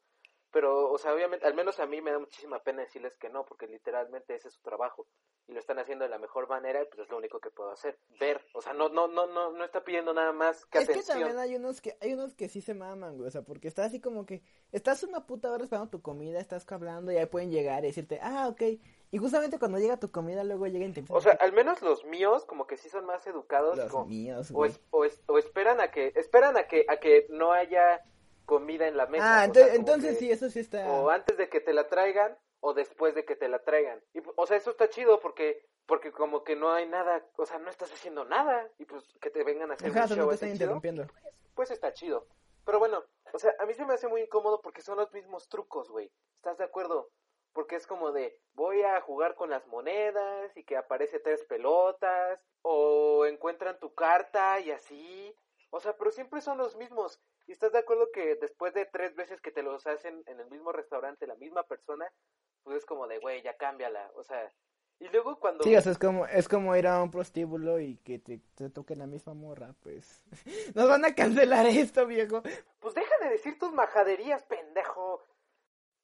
Pero, 0.50 0.90
o 0.90 0.98
sea, 0.98 1.12
obviamente, 1.14 1.46
al 1.46 1.54
menos 1.54 1.78
a 1.80 1.86
mí 1.86 2.00
me 2.00 2.10
da 2.12 2.18
muchísima 2.18 2.58
pena 2.62 2.82
decirles 2.82 3.16
que 3.18 3.28
no, 3.28 3.44
porque 3.44 3.66
literalmente 3.66 4.34
ese 4.34 4.48
es 4.48 4.54
su 4.54 4.62
trabajo 4.62 5.06
y 5.46 5.52
lo 5.52 5.60
están 5.60 5.78
haciendo 5.78 6.04
de 6.04 6.10
la 6.10 6.18
mejor 6.18 6.48
manera, 6.48 6.80
pues 6.90 7.00
es 7.06 7.10
lo 7.10 7.18
único 7.18 7.40
que 7.40 7.50
puedo 7.50 7.70
hacer. 7.70 7.98
Ver, 8.20 8.40
o 8.54 8.60
sea, 8.62 8.72
no, 8.72 8.88
no, 8.88 9.08
no, 9.08 9.26
no, 9.26 9.52
no 9.52 9.64
está 9.64 9.82
pidiendo 9.84 10.12
nada 10.14 10.32
más 10.32 10.64
que 10.66 10.78
es 10.78 10.84
atención. 10.84 11.18
que 11.18 11.24
también 11.24 11.38
hay 11.38 11.56
unos 11.56 11.80
que, 11.80 11.96
hay 12.00 12.14
unos 12.14 12.34
que 12.34 12.48
sí 12.48 12.60
se 12.60 12.74
maman, 12.74 13.16
güey, 13.16 13.28
o 13.28 13.30
sea, 13.30 13.42
porque 13.42 13.68
está 13.68 13.84
así 13.84 14.00
como 14.00 14.26
que, 14.26 14.42
estás 14.72 15.02
una 15.02 15.26
puta 15.26 15.50
hora 15.52 15.64
esperando 15.64 15.90
tu 15.90 16.02
comida, 16.02 16.40
estás 16.40 16.66
hablando 16.72 17.12
y 17.12 17.16
ahí 17.16 17.26
pueden 17.26 17.50
llegar 17.50 17.84
y 17.84 17.88
decirte, 17.88 18.18
ah, 18.22 18.48
ok, 18.48 18.62
y 19.10 19.16
justamente 19.18 19.58
cuando 19.58 19.78
llega 19.78 19.98
tu 19.98 20.10
comida, 20.10 20.44
luego 20.44 20.66
llegan 20.66 20.90
y 20.90 20.92
te 20.92 21.04
O 21.08 21.20
sea, 21.20 21.32
al 21.40 21.52
menos 21.52 21.80
los 21.80 22.04
míos, 22.04 22.44
como 22.44 22.66
que 22.66 22.76
sí 22.76 22.90
son 22.90 23.06
más 23.06 23.26
educados. 23.26 23.78
Los 23.78 23.90
como- 23.90 24.04
míos, 24.06 24.50
o, 24.50 24.54
güey. 24.54 24.70
es- 24.70 24.80
o, 24.90 25.04
es- 25.06 25.22
o 25.26 25.38
esperan 25.38 25.80
a 25.80 25.90
que, 25.90 26.12
esperan 26.14 26.56
a 26.58 26.64
que, 26.66 26.84
a 26.88 26.98
que 26.98 27.26
no 27.30 27.52
haya 27.52 28.02
comida 28.48 28.88
en 28.88 28.96
la 28.96 29.04
mesa. 29.06 29.24
Ah, 29.24 29.28
o 29.28 29.36
sea, 29.36 29.44
entonces, 29.44 29.66
como 29.68 29.78
entonces 29.80 30.12
que- 30.14 30.18
sí, 30.24 30.30
eso 30.32 30.48
sí 30.48 30.60
está... 30.60 30.90
O 30.90 31.10
antes 31.10 31.36
de 31.36 31.50
que 31.50 31.60
te 31.60 31.74
la 31.74 31.86
traigan, 31.86 32.36
o 32.60 32.72
después 32.72 33.14
de 33.14 33.26
que 33.26 33.36
te 33.36 33.46
la 33.46 33.58
traigan. 33.58 34.02
Y, 34.14 34.22
o 34.36 34.46
sea, 34.46 34.56
eso 34.56 34.70
está 34.70 34.88
chido 34.88 35.20
porque, 35.20 35.66
porque 35.84 36.10
como 36.12 36.42
que 36.44 36.56
no 36.56 36.72
hay 36.72 36.88
nada, 36.88 37.22
o 37.36 37.44
sea, 37.44 37.58
no 37.58 37.68
estás 37.68 37.92
haciendo 37.92 38.24
nada. 38.24 38.66
Y 38.78 38.86
pues 38.86 39.04
que 39.20 39.28
te 39.28 39.44
vengan 39.44 39.70
a 39.70 39.74
hacer 39.74 39.90
Ajá, 39.90 39.98
un 40.00 40.04
o 40.04 40.08
sea, 40.08 40.16
no 40.16 40.22
show 40.22 40.28
te 40.30 40.34
están 40.36 40.48
interrumpiendo. 40.50 41.06
pues 41.54 41.70
está 41.70 41.92
chido. 41.92 42.26
Pero 42.64 42.78
bueno, 42.78 43.04
o 43.34 43.38
sea, 43.38 43.54
a 43.58 43.66
mí 43.66 43.74
se 43.74 43.84
me 43.84 43.92
hace 43.92 44.08
muy 44.08 44.22
incómodo 44.22 44.62
porque 44.62 44.80
son 44.80 44.96
los 44.96 45.12
mismos 45.12 45.48
trucos, 45.50 45.90
güey. 45.90 46.10
¿Estás 46.36 46.56
de 46.56 46.64
acuerdo? 46.64 47.10
Porque 47.52 47.76
es 47.76 47.86
como 47.86 48.12
de, 48.12 48.40
voy 48.54 48.80
a 48.82 48.98
jugar 49.02 49.34
con 49.34 49.50
las 49.50 49.66
monedas 49.66 50.56
y 50.56 50.64
que 50.64 50.76
aparece 50.78 51.18
tres 51.20 51.44
pelotas, 51.44 52.40
o 52.62 53.26
encuentran 53.26 53.78
tu 53.78 53.92
carta 53.94 54.58
y 54.60 54.70
así. 54.70 55.34
O 55.70 55.80
sea, 55.80 55.96
pero 55.96 56.10
siempre 56.10 56.40
son 56.40 56.58
los 56.58 56.76
mismos. 56.76 57.20
¿Y 57.46 57.52
estás 57.52 57.72
de 57.72 57.78
acuerdo 57.78 58.10
que 58.12 58.36
después 58.36 58.74
de 58.74 58.86
tres 58.86 59.14
veces 59.14 59.40
que 59.40 59.50
te 59.50 59.62
los 59.62 59.86
hacen 59.86 60.22
en 60.26 60.40
el 60.40 60.50
mismo 60.50 60.72
restaurante 60.72 61.26
la 61.26 61.34
misma 61.36 61.64
persona, 61.64 62.10
pues 62.62 62.78
es 62.78 62.86
como 62.86 63.06
de, 63.06 63.18
güey, 63.18 63.42
ya 63.42 63.56
cámbiala? 63.56 64.10
O 64.14 64.24
sea, 64.24 64.52
y 65.00 65.08
luego 65.08 65.38
cuando... 65.38 65.62
Sí, 65.62 65.76
o 65.76 65.80
sea, 65.80 65.92
es 65.92 65.98
como, 65.98 66.26
es 66.26 66.48
como 66.48 66.74
ir 66.74 66.86
a 66.86 67.02
un 67.02 67.10
prostíbulo 67.10 67.78
y 67.78 67.98
que 67.98 68.18
te, 68.18 68.40
te 68.56 68.70
toque 68.70 68.96
la 68.96 69.06
misma 69.06 69.34
morra, 69.34 69.74
pues. 69.80 70.24
Nos 70.74 70.88
van 70.88 71.04
a 71.04 71.14
cancelar 71.14 71.66
esto, 71.66 72.06
viejo. 72.06 72.42
Pues 72.80 72.94
deja 72.94 73.14
de 73.20 73.30
decir 73.30 73.58
tus 73.58 73.72
majaderías, 73.72 74.42
pendejo. 74.44 75.22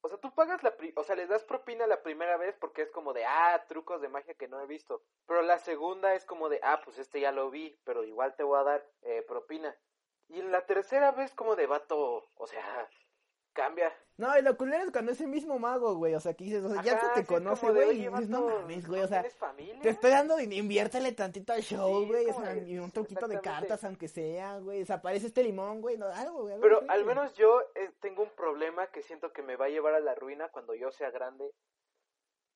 O 0.05 0.07
sea, 0.09 0.19
tú 0.19 0.31
pagas 0.35 0.61
la... 0.61 0.77
pri- 0.77 0.93
O 0.95 1.03
sea, 1.03 1.15
les 1.15 1.27
das 1.29 1.43
propina 1.43 1.87
la 1.87 2.03
primera 2.03 2.37
vez 2.37 2.55
porque 2.59 2.83
es 2.83 2.91
como 2.91 3.11
de, 3.11 3.25
ah, 3.25 3.65
trucos 3.67 4.01
de 4.01 4.07
magia 4.09 4.35
que 4.35 4.47
no 4.47 4.61
he 4.61 4.67
visto. 4.67 5.01
Pero 5.25 5.41
la 5.41 5.57
segunda 5.57 6.13
es 6.13 6.25
como 6.25 6.47
de, 6.47 6.59
ah, 6.61 6.79
pues 6.83 6.99
este 6.99 7.19
ya 7.21 7.31
lo 7.31 7.49
vi, 7.49 7.75
pero 7.83 8.03
igual 8.03 8.35
te 8.35 8.43
voy 8.43 8.59
a 8.59 8.63
dar 8.63 8.85
eh, 9.01 9.23
propina. 9.27 9.75
Y 10.27 10.39
en 10.41 10.51
la 10.51 10.65
tercera 10.67 11.11
vez 11.11 11.33
como 11.33 11.55
de 11.55 11.65
vato, 11.65 12.29
o 12.35 12.47
sea, 12.47 12.87
cambia. 13.55 13.91
No, 14.17 14.37
y 14.37 14.41
lo 14.43 14.55
culero 14.55 14.83
es 14.83 14.91
cuando 14.91 15.11
es 15.11 15.19
el 15.19 15.27
mismo 15.27 15.57
mago, 15.59 15.95
güey. 15.95 16.13
O 16.13 16.19
sea, 16.19 16.33
que 16.35 16.43
dices, 16.45 16.63
o 16.63 16.69
sea, 16.71 16.81
ya 16.83 16.99
se 17.01 17.21
te 17.21 17.25
conoce, 17.25 17.69
güey. 17.71 17.85
Y 17.85 18.07
"Oye, 18.07 18.09
dices, 18.11 18.29
no 18.29 18.45
mames, 18.47 18.87
güey. 18.87 18.99
¿no 19.01 19.05
O 19.05 19.09
sea, 19.09 19.23
familia? 19.31 19.81
te 19.81 19.89
estoy 19.89 20.11
dando, 20.11 20.39
in- 20.39 20.53
inviértele 20.53 21.11
tantito 21.13 21.51
al 21.51 21.61
show, 21.63 22.01
Sí, 22.01 22.07
güey. 22.07 22.29
o 22.29 22.33
sea, 22.33 22.55
y 22.55 22.77
un 22.77 22.91
truquito 22.91 23.27
de 23.27 23.41
cartas, 23.41 23.83
aunque 23.83 24.07
sea, 24.07 24.59
güey. 24.59 24.79
Desaparece 24.79 25.27
este 25.27 25.43
limón, 25.43 25.81
güey. 25.81 25.97
No, 25.97 26.05
algo, 26.07 26.43
güey. 26.43 26.59
Pero 26.61 26.81
al 26.87 27.03
menos 27.03 27.33
yo 27.33 27.61
eh, 27.75 27.89
tengo 27.99 28.23
un 28.23 28.29
problema 28.29 28.87
que 28.87 29.01
siento 29.01 29.33
que 29.33 29.41
me 29.41 29.55
va 29.57 29.65
a 29.65 29.69
llevar 29.69 29.95
a 29.95 29.99
la 29.99 30.13
ruina 30.15 30.47
cuando 30.49 30.75
yo 30.75 30.91
sea 30.91 31.09
grande. 31.11 31.51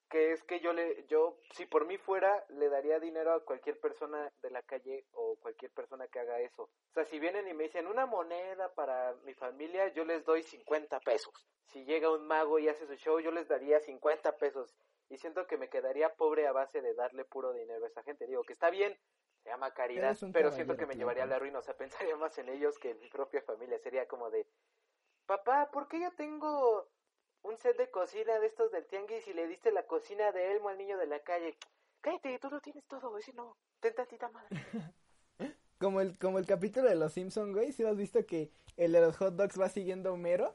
Que 0.09 0.31
es 0.31 0.43
que 0.43 0.59
yo 0.59 0.73
le, 0.73 1.05
yo, 1.07 1.37
si 1.53 1.65
por 1.67 1.85
mí 1.85 1.97
fuera, 1.97 2.43
le 2.49 2.67
daría 2.69 2.99
dinero 2.99 3.31
a 3.31 3.45
cualquier 3.45 3.79
persona 3.79 4.31
de 4.41 4.49
la 4.49 4.63
calle 4.63 5.05
o 5.13 5.35
cualquier 5.35 5.71
persona 5.71 6.07
que 6.07 6.19
haga 6.19 6.39
eso. 6.39 6.63
O 6.63 6.93
sea, 6.93 7.05
si 7.05 7.19
vienen 7.19 7.47
y 7.47 7.53
me 7.53 7.65
dicen 7.65 7.85
una 7.85 8.07
moneda 8.07 8.73
para 8.73 9.13
mi 9.23 9.35
familia, 9.35 9.87
yo 9.93 10.05
les 10.05 10.25
doy 10.25 10.41
50 10.41 10.99
pesos. 11.01 11.33
Si 11.67 11.85
llega 11.85 12.11
un 12.11 12.25
mago 12.25 12.57
y 12.57 12.67
hace 12.67 12.87
su 12.87 12.95
show, 12.95 13.19
yo 13.19 13.29
les 13.31 13.47
daría 13.47 13.79
50 13.79 14.37
pesos. 14.37 14.75
Y 15.09 15.17
siento 15.17 15.45
que 15.45 15.57
me 15.57 15.69
quedaría 15.69 16.13
pobre 16.15 16.47
a 16.47 16.51
base 16.51 16.81
de 16.81 16.93
darle 16.95 17.25
puro 17.25 17.53
dinero 17.53 17.85
a 17.85 17.87
esa 17.87 18.03
gente. 18.03 18.25
Digo 18.25 18.43
que 18.43 18.53
está 18.53 18.71
bien, 18.71 18.97
se 19.43 19.49
llama 19.49 19.73
caridad, 19.73 20.17
pero 20.33 20.51
siento 20.51 20.75
que 20.75 20.85
me 20.85 20.95
llevaría 20.95 21.23
a 21.23 21.27
la 21.27 21.39
ruina. 21.39 21.59
O 21.59 21.61
sea, 21.61 21.77
pensaría 21.77 22.15
más 22.15 22.37
en 22.37 22.49
ellos 22.49 22.77
que 22.79 22.91
en 22.91 22.99
mi 22.99 23.09
propia 23.09 23.41
familia. 23.41 23.77
Sería 23.79 24.07
como 24.07 24.29
de, 24.29 24.47
papá, 25.25 25.69
¿por 25.71 25.87
qué 25.87 25.99
yo 25.99 26.11
tengo 26.15 26.87
un 27.43 27.57
set 27.57 27.77
de 27.77 27.89
cocina 27.89 28.39
de 28.39 28.47
estos 28.47 28.71
del 28.71 28.85
tianguis 28.85 29.27
y 29.27 29.33
le 29.33 29.47
diste 29.47 29.71
la 29.71 29.83
cocina 29.83 30.31
de 30.31 30.51
Elmo 30.51 30.69
al 30.69 30.77
niño 30.77 30.97
de 30.97 31.07
la 31.07 31.19
calle? 31.19 31.55
Cállate, 32.01 32.39
tú 32.39 32.49
lo 32.49 32.61
tienes 32.61 32.85
todo, 32.85 33.17
ese 33.17 33.33
no. 33.33 33.57
Ten 33.79 33.93
tantita 33.93 34.29
madre. 34.29 34.49
Como 35.79 36.01
el, 36.01 36.17
como 36.17 36.39
el 36.39 36.45
capítulo 36.45 36.89
de 36.89 36.95
los 36.95 37.13
Simpsons, 37.13 37.53
güey. 37.53 37.71
Si 37.71 37.85
has 37.85 37.95
visto 37.95 38.25
que 38.25 38.51
el 38.75 38.91
de 38.91 38.99
los 38.99 39.15
hot 39.15 39.35
dogs 39.35 39.57
va 39.57 39.69
siguiendo 39.69 40.11
Homero. 40.11 40.53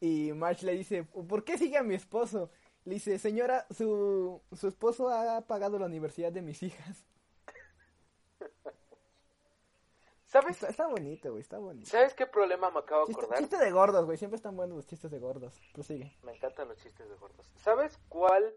Y 0.00 0.32
Marge 0.32 0.64
le 0.64 0.76
dice, 0.76 1.02
¿por 1.02 1.42
qué 1.42 1.58
sigue 1.58 1.76
a 1.76 1.82
mi 1.82 1.96
esposo? 1.96 2.50
Le 2.84 2.94
dice, 2.94 3.18
señora, 3.18 3.66
su, 3.70 4.40
su 4.52 4.68
esposo 4.68 5.10
ha 5.10 5.40
pagado 5.40 5.76
la 5.80 5.86
universidad 5.86 6.30
de 6.30 6.42
mis 6.42 6.62
hijas. 6.62 7.04
¿Sabes? 10.30 10.52
Está, 10.52 10.68
está 10.68 10.86
bonito, 10.86 11.30
güey, 11.30 11.40
está 11.40 11.58
bonito. 11.58 11.90
¿Sabes 11.90 12.14
qué 12.14 12.24
problema 12.24 12.70
me 12.70 12.78
acabo 12.78 13.04
de 13.04 13.12
acordar? 13.12 13.40
chiste 13.40 13.56
de 13.56 13.72
gordos, 13.72 14.04
güey. 14.04 14.16
Siempre 14.16 14.36
están 14.36 14.56
buenos 14.56 14.76
los 14.76 14.86
chistes 14.86 15.10
de 15.10 15.18
gordos. 15.18 15.60
Prosigue. 15.72 16.16
Me 16.22 16.32
encantan 16.32 16.68
los 16.68 16.78
chistes 16.78 17.08
de 17.08 17.16
gordos. 17.16 17.50
¿Sabes 17.56 17.98
cuál 18.08 18.54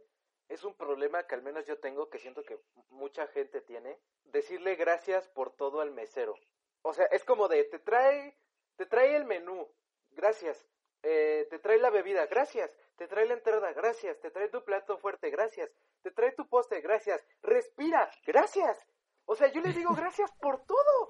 es 0.50 0.64
un 0.64 0.76
problema 0.76 1.24
que 1.24 1.34
al 1.34 1.42
menos 1.42 1.66
yo 1.66 1.80
tengo, 1.80 2.12
que 2.12 2.20
siento 2.20 2.44
que 2.44 2.60
mucha 2.92 3.26
gente 3.26 3.60
tiene? 3.62 3.98
Decirle 4.26 4.76
gracias 4.76 5.28
por 5.30 5.56
todo 5.56 5.82
al 5.82 5.90
mesero. 5.90 6.36
O 6.84 6.94
sea, 6.94 7.06
es 7.06 7.24
como 7.24 7.48
de, 7.48 7.64
te 7.64 7.80
trae, 7.80 8.38
te 8.76 8.86
trae 8.86 9.16
el 9.16 9.26
menú, 9.26 9.68
gracias. 10.12 10.64
Eh, 11.02 11.48
te 11.50 11.58
trae 11.58 11.80
la 11.80 11.90
bebida, 11.90 12.28
gracias. 12.28 12.72
Te 12.98 13.08
trae 13.08 13.26
la 13.26 13.34
entrada, 13.34 13.74
gracias. 13.74 14.20
Te 14.20 14.30
trae 14.30 14.48
tu 14.50 14.64
plato 14.64 15.00
fuerte, 15.00 15.32
gracias. 15.32 15.72
Te 16.04 16.12
trae 16.12 16.34
tu 16.34 16.48
postre, 16.48 16.82
gracias. 16.82 17.26
Respira, 17.42 18.12
gracias. 18.28 18.78
O 19.26 19.36
sea, 19.36 19.48
yo 19.48 19.60
les 19.62 19.76
digo 19.76 19.96
gracias 19.96 20.32
por 20.34 20.64
todo. 20.66 21.08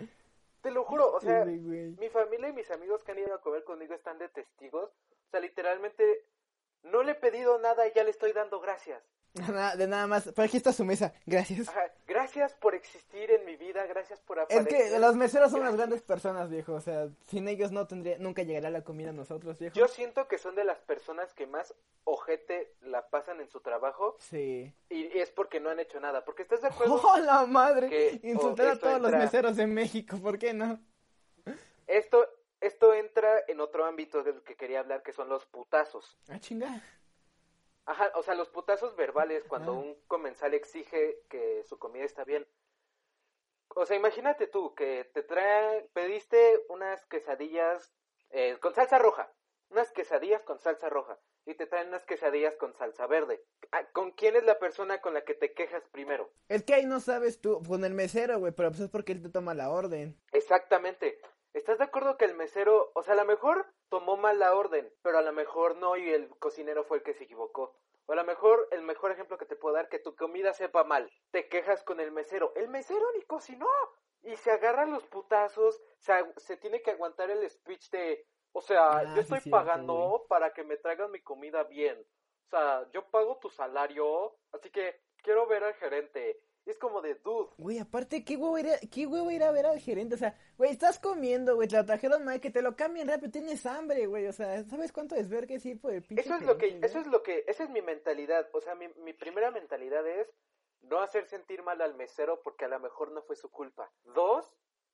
Te 0.63 0.72
lo 0.72 0.86
juro, 0.86 1.12
o 1.12 1.20
sea, 1.20 1.43
Sí, 1.43 1.60
mi 2.00 2.10
familia 2.10 2.48
y 2.48 2.53
mis 2.53 2.72
amigos 2.72 3.03
que 3.03 3.12
han 3.12 3.20
ido 3.20 3.36
a 3.36 3.41
comer 3.41 3.65
conmigo 3.65 3.93
están 3.93 4.17
de 4.17 4.29
testigos. 4.29 4.89
O 4.89 5.29
sea, 5.29 5.41
literalmente 5.41 6.25
no 6.84 7.03
le 7.03 7.12
he 7.12 7.15
pedido 7.15 7.60
nada 7.60 7.86
y 7.86 7.91
ya 7.93 8.05
le 8.05 8.12
estoy 8.12 8.32
dando 8.32 8.62
gracias. 8.62 9.03
De 9.33 9.87
nada 9.87 10.05
más. 10.05 10.29
Pero 10.35 10.45
aquí 10.45 10.57
está 10.57 10.71
su 10.71 10.85
mesa. 10.85 11.11
Gracias. 11.25 11.67
Ajá, 11.69 11.91
gracias 12.07 12.53
por 12.53 12.75
existir 12.75 13.31
en 13.31 13.43
mi 13.45 13.55
vida, 13.55 13.83
gracias 13.87 14.19
por 14.21 14.37
Es 14.37 14.43
aparecer. 14.43 14.67
que 14.91 14.99
los 14.99 15.15
meseros 15.15 15.49
son 15.49 15.61
las 15.61 15.69
Gracias. 15.69 15.77
grandes 15.77 16.01
personas, 16.03 16.49
viejo. 16.51 16.73
O 16.73 16.81
sea, 16.81 17.07
sin 17.27 17.47
ellos 17.47 17.71
no 17.71 17.87
tendría, 17.87 18.17
nunca 18.19 18.43
llegaría 18.43 18.69
la 18.69 18.83
comida 18.83 19.09
a 19.09 19.13
nosotros, 19.13 19.57
viejo. 19.57 19.75
Yo 19.75 19.87
siento 19.87 20.27
que 20.27 20.37
son 20.37 20.53
de 20.55 20.63
las 20.65 20.77
personas 20.81 21.33
que 21.33 21.47
más 21.47 21.73
ojete 22.03 22.73
la 22.81 23.07
pasan 23.09 23.41
en 23.41 23.49
su 23.49 23.59
trabajo 23.61 24.15
Sí. 24.19 24.71
y 24.89 25.17
es 25.17 25.31
porque 25.31 25.59
no 25.59 25.71
han 25.71 25.79
hecho 25.79 25.99
nada. 25.99 26.23
Porque 26.23 26.43
estás 26.43 26.61
de 26.61 26.67
acuerdo, 26.67 27.01
¡Oh, 27.03 27.17
la 27.17 27.45
madre! 27.47 27.89
que- 27.89 28.19
Insultar 28.27 28.67
a 28.67 28.79
todos 28.79 29.01
los 29.01 29.11
meseros 29.11 29.55
de 29.57 29.65
México, 29.65 30.17
¿por 30.21 30.37
qué 30.37 30.53
no? 30.53 30.79
esto, 31.87 32.27
esto 32.61 32.93
entra 32.93 33.43
en 33.47 33.59
otro 33.59 33.85
ámbito 33.85 34.21
del 34.23 34.43
que 34.43 34.55
quería 34.55 34.79
hablar, 34.81 35.01
que 35.01 35.11
son 35.11 35.27
los 35.27 35.45
putazos. 35.47 36.17
Ah, 36.29 36.39
chinga. 36.39 36.81
Ajá, 37.85 38.11
o 38.15 38.23
sea, 38.23 38.35
los 38.35 38.49
putazos 38.49 38.95
verbales 38.95 39.43
cuando 39.45 39.73
Ah. 39.73 39.75
un 39.75 39.95
comensal 40.07 40.53
exige 40.53 41.19
que 41.29 41.63
su 41.65 41.77
comida 41.77 42.05
está 42.05 42.23
bien. 42.23 42.47
O 43.75 43.85
sea, 43.85 43.97
imagínate 43.97 44.47
tú 44.47 44.73
que 44.75 45.05
te 45.13 45.23
trae, 45.23 45.89
pediste 45.93 46.63
unas 46.69 47.05
quesadillas 47.07 47.91
eh, 48.29 48.57
con 48.61 48.73
salsa 48.73 48.97
roja, 48.99 49.31
unas 49.69 49.91
quesadillas 49.91 50.41
con 50.43 50.57
salsa 50.59 50.89
roja, 50.89 51.19
y 51.45 51.53
te 51.55 51.65
traen 51.67 51.89
unas 51.89 52.05
quesadillas 52.05 52.55
con 52.55 52.73
salsa 52.73 53.05
verde. 53.05 53.43
Ah, 53.71 53.85
¿Con 53.91 54.11
quién 54.11 54.35
es 54.35 54.43
la 54.43 54.57
persona 54.59 55.01
con 55.01 55.13
la 55.13 55.23
que 55.23 55.33
te 55.35 55.53
quejas 55.53 55.83
primero? 55.91 56.31
Es 56.47 56.63
que 56.63 56.73
ahí 56.73 56.85
no 56.85 56.99
sabes 56.99 57.41
tú, 57.41 57.61
con 57.67 57.83
el 57.85 57.93
mesero, 57.93 58.39
güey, 58.39 58.51
pero 58.53 58.69
pues 58.69 58.81
es 58.81 58.89
porque 58.89 59.11
él 59.11 59.21
te 59.21 59.29
toma 59.29 59.53
la 59.53 59.69
orden. 59.69 60.19
Exactamente. 60.31 61.19
¿Estás 61.53 61.77
de 61.77 61.83
acuerdo 61.83 62.17
que 62.17 62.25
el 62.25 62.33
mesero, 62.33 62.91
o 62.95 63.03
sea, 63.03 63.13
a 63.13 63.17
lo 63.17 63.25
mejor 63.25 63.67
tomó 63.89 64.17
mal 64.17 64.39
la 64.39 64.55
orden, 64.55 64.91
pero 65.03 65.19
a 65.19 65.22
lo 65.22 65.31
mejor 65.33 65.75
no 65.75 65.95
y 65.95 66.10
el 66.10 66.29
cocinero 66.39 66.83
fue 66.83 66.98
el 66.98 67.03
que 67.03 67.13
se 67.13 67.25
equivocó? 67.25 67.75
O 68.05 68.13
a 68.13 68.15
lo 68.15 68.24
mejor 68.24 68.67
el 68.72 68.81
mejor 68.81 69.12
ejemplo 69.12 69.38
que 69.38 69.45
te 69.45 69.55
puedo 69.55 69.75
dar, 69.75 69.88
que 69.88 70.00
tu 70.00 70.15
comida 70.15 70.53
sepa 70.53 70.83
mal, 70.83 71.10
te 71.31 71.48
quejas 71.48 71.83
con 71.83 72.00
el 72.00 72.12
mesero. 72.12 72.53
El 72.55 72.69
mesero 72.69 73.05
ni 73.13 73.22
cocinó. 73.22 73.67
Y 74.24 74.36
se 74.38 74.51
agarran 74.51 74.91
los 74.91 75.05
putazos, 75.05 75.81
se, 76.00 76.57
tiene 76.57 76.81
que 76.81 76.91
aguantar 76.91 77.29
el 77.29 77.48
speech 77.50 77.89
de, 77.89 78.25
o 78.53 78.62
sea, 78.62 79.00
Ah, 79.00 79.03
yo 79.15 79.22
estoy 79.22 79.41
pagando 79.51 80.25
para 80.29 80.53
que 80.53 80.63
me 80.63 80.77
traigan 80.77 81.12
mi 81.12 81.22
comida 81.22 81.65
bien. 81.65 82.00
O 82.45 82.50
sea, 82.50 82.89
yo 82.93 83.05
pago 83.10 83.38
tu 83.39 83.50
salario, 83.50 84.38
así 84.53 84.69
que 84.69 85.01
quiero 85.17 85.45
ver 85.45 85.65
al 85.65 85.74
gerente. 85.75 86.39
Y 86.65 86.70
es 86.70 86.77
como 86.77 87.01
de, 87.01 87.15
dude, 87.15 87.50
Güey, 87.58 87.79
aparte, 87.79 88.24
¿qué 88.24 88.38
huevo, 88.38 88.58
ir 88.58 88.70
a, 88.70 88.79
¿qué 88.91 89.05
huevo 89.05 89.29
ir 89.32 89.43
a 89.43 89.51
ver 89.51 89.65
al 89.65 89.79
gerente? 89.79 90.15
O 90.15 90.17
sea, 90.17 90.38
güey, 90.58 90.72
estás 90.72 90.98
comiendo, 90.98 91.55
güey, 91.55 91.67
te 91.67 91.75
lo 91.75 91.86
trajeron 91.86 92.24
mal, 92.24 92.39
que 92.39 92.51
te 92.51 92.62
lo 92.62 92.75
cambien 92.75 93.08
rápido, 93.08 93.32
tienes 93.32 93.65
hambre, 93.65 94.08
güey. 94.08 94.27
O 94.27 94.34
sea, 94.34 94.63
¿sabes 94.63 94.93
cuánto 94.93 95.15
es 95.15 95.29
ir 95.65 95.82
por 95.82 95.91
el 95.91 96.03
pinche 96.03 96.24
Eso 96.24 96.36
es 96.36 96.43
lo 96.43 96.58
que, 96.58 96.67
gerente, 96.67 96.88
eso 96.88 97.00
es 97.00 97.08
lo 97.08 97.22
que, 97.22 97.43
esa 97.48 97.65
es 97.65 97.70
mi 97.70 97.82
mentalidad. 97.82 98.50
O 98.53 98.62
sea, 98.62 98.75
mi, 98.75 98.88
mi 99.03 99.13
primera 99.13 99.51
mentalidad 99.51 100.08
es 100.08 100.34
no 100.82 101.00
hacer 101.00 101.25
sentir 101.25 101.63
mal 101.63 101.82
al 101.82 101.96
mesero 101.96 102.41
porque 102.43 102.65
a 102.65 102.70
lo 102.70 102.79
mejor 102.79 103.12
no 103.12 103.22
fue 103.24 103.36
su 103.36 103.50
culpa. 103.51 103.91
Dos, 104.15 104.50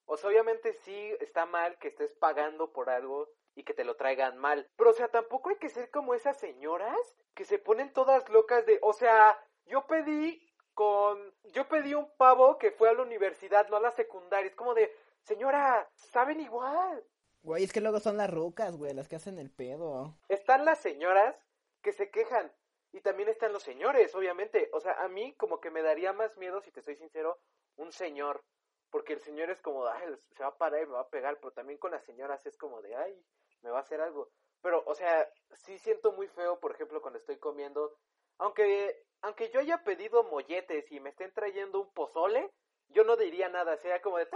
o 0.06 0.18
sea, 0.18 0.30
obviamente 0.30 0.74
sí 0.74 1.16
está 1.20 1.46
mal 1.46 1.78
que 1.78 1.90
estés 1.90 2.16
pagando 2.16 2.72
por 2.72 2.90
algo 2.90 3.30
y 3.54 3.64
que 3.64 3.74
te 3.76 3.84
lo 3.84 3.96
traigan 3.96 4.38
mal. 4.38 4.68
Pero, 4.76 4.90
o 4.90 4.94
sea, 4.94 5.10
tampoco 5.10 5.50
hay 5.50 5.58
que 5.58 5.70
ser 5.70 5.92
como 5.92 6.14
esas 6.16 6.38
señoras 6.38 6.98
que 7.36 7.46
se 7.46 7.60
ponen 7.60 7.94
todas 7.94 8.28
locas 8.30 8.66
de, 8.66 8.80
o 8.82 8.94
sea, 8.94 9.38
yo 9.66 9.86
pedí 9.86 10.49
con, 10.80 11.34
yo 11.52 11.68
pedí 11.68 11.94
un 11.94 12.10
pavo 12.16 12.58
que 12.58 12.72
fue 12.72 12.88
a 12.88 12.94
la 12.94 13.02
universidad, 13.02 13.68
no 13.68 13.76
a 13.76 13.82
la 13.82 13.92
secundaria. 13.92 14.48
Es 14.48 14.56
como 14.56 14.74
de, 14.74 14.90
señora, 15.24 15.92
saben 15.94 16.40
igual. 16.40 17.06
Güey, 17.42 17.66
es 17.66 17.74
que 17.74 17.82
luego 17.82 18.00
son 18.00 18.16
las 18.16 18.30
rucas, 18.30 18.78
güey, 18.78 18.94
las 18.94 19.10
que 19.10 19.18
hacen 19.18 19.40
el 19.40 19.52
pedo. 19.52 20.16
Están 20.30 20.64
las 20.64 20.80
señoras 20.80 21.36
que 21.82 21.92
se 21.92 22.10
quejan 22.10 22.50
y 22.94 23.02
también 23.02 23.28
están 23.28 23.52
los 23.52 23.62
señores, 23.62 24.16
obviamente. 24.16 24.70
O 24.72 24.80
sea, 24.80 24.94
a 25.04 25.10
mí 25.10 25.36
como 25.36 25.60
que 25.60 25.70
me 25.70 25.82
daría 25.82 26.14
más 26.14 26.38
miedo, 26.38 26.62
si 26.62 26.72
te 26.72 26.82
soy 26.82 26.96
sincero, 26.96 27.42
un 27.76 27.92
señor. 27.92 28.42
Porque 28.90 29.12
el 29.12 29.20
señor 29.20 29.50
es 29.50 29.62
como, 29.62 29.86
ay, 29.86 30.16
se 30.38 30.44
va 30.44 30.50
a 30.50 30.58
parar 30.58 30.82
y 30.82 30.86
me 30.86 30.94
va 30.94 31.02
a 31.02 31.10
pegar. 31.10 31.40
Pero 31.42 31.52
también 31.52 31.78
con 31.78 31.92
las 31.92 32.06
señoras 32.06 32.46
es 32.46 32.56
como 32.56 32.82
de, 32.82 32.96
ay, 32.96 33.22
me 33.64 33.70
va 33.70 33.80
a 33.80 33.82
hacer 33.82 34.00
algo. 34.00 34.30
Pero, 34.62 34.82
o 34.86 34.96
sea, 34.96 35.30
sí 35.56 35.78
siento 35.78 36.14
muy 36.14 36.30
feo, 36.30 36.58
por 36.62 36.72
ejemplo, 36.72 37.02
cuando 37.02 37.20
estoy 37.20 37.36
comiendo. 37.36 37.98
Aunque, 38.40 39.06
aunque 39.22 39.50
yo 39.52 39.60
haya 39.60 39.84
pedido 39.84 40.24
molletes 40.24 40.92
y 40.92 41.00
me 41.00 41.10
estén 41.10 41.32
trayendo 41.34 41.82
un 41.82 41.94
pozole, 41.94 42.50
yo 42.90 43.04
no 43.04 43.16
diría 43.16 43.50
nada. 43.50 43.78
Sería 43.78 44.02
como 44.02 44.18
de, 44.18 44.28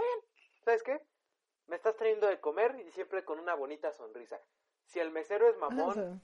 ¿sabes 0.64 0.82
qué? 0.82 1.00
Me 1.66 1.76
estás 1.76 1.96
trayendo 1.96 2.26
de 2.26 2.40
comer 2.40 2.76
y 2.86 2.90
siempre 2.92 3.24
con 3.24 3.38
una 3.38 3.54
bonita 3.54 3.92
sonrisa. 3.92 4.38
Si 4.84 5.00
el 5.00 5.10
mesero 5.10 5.48
es 5.48 5.56
mamón, 5.56 6.20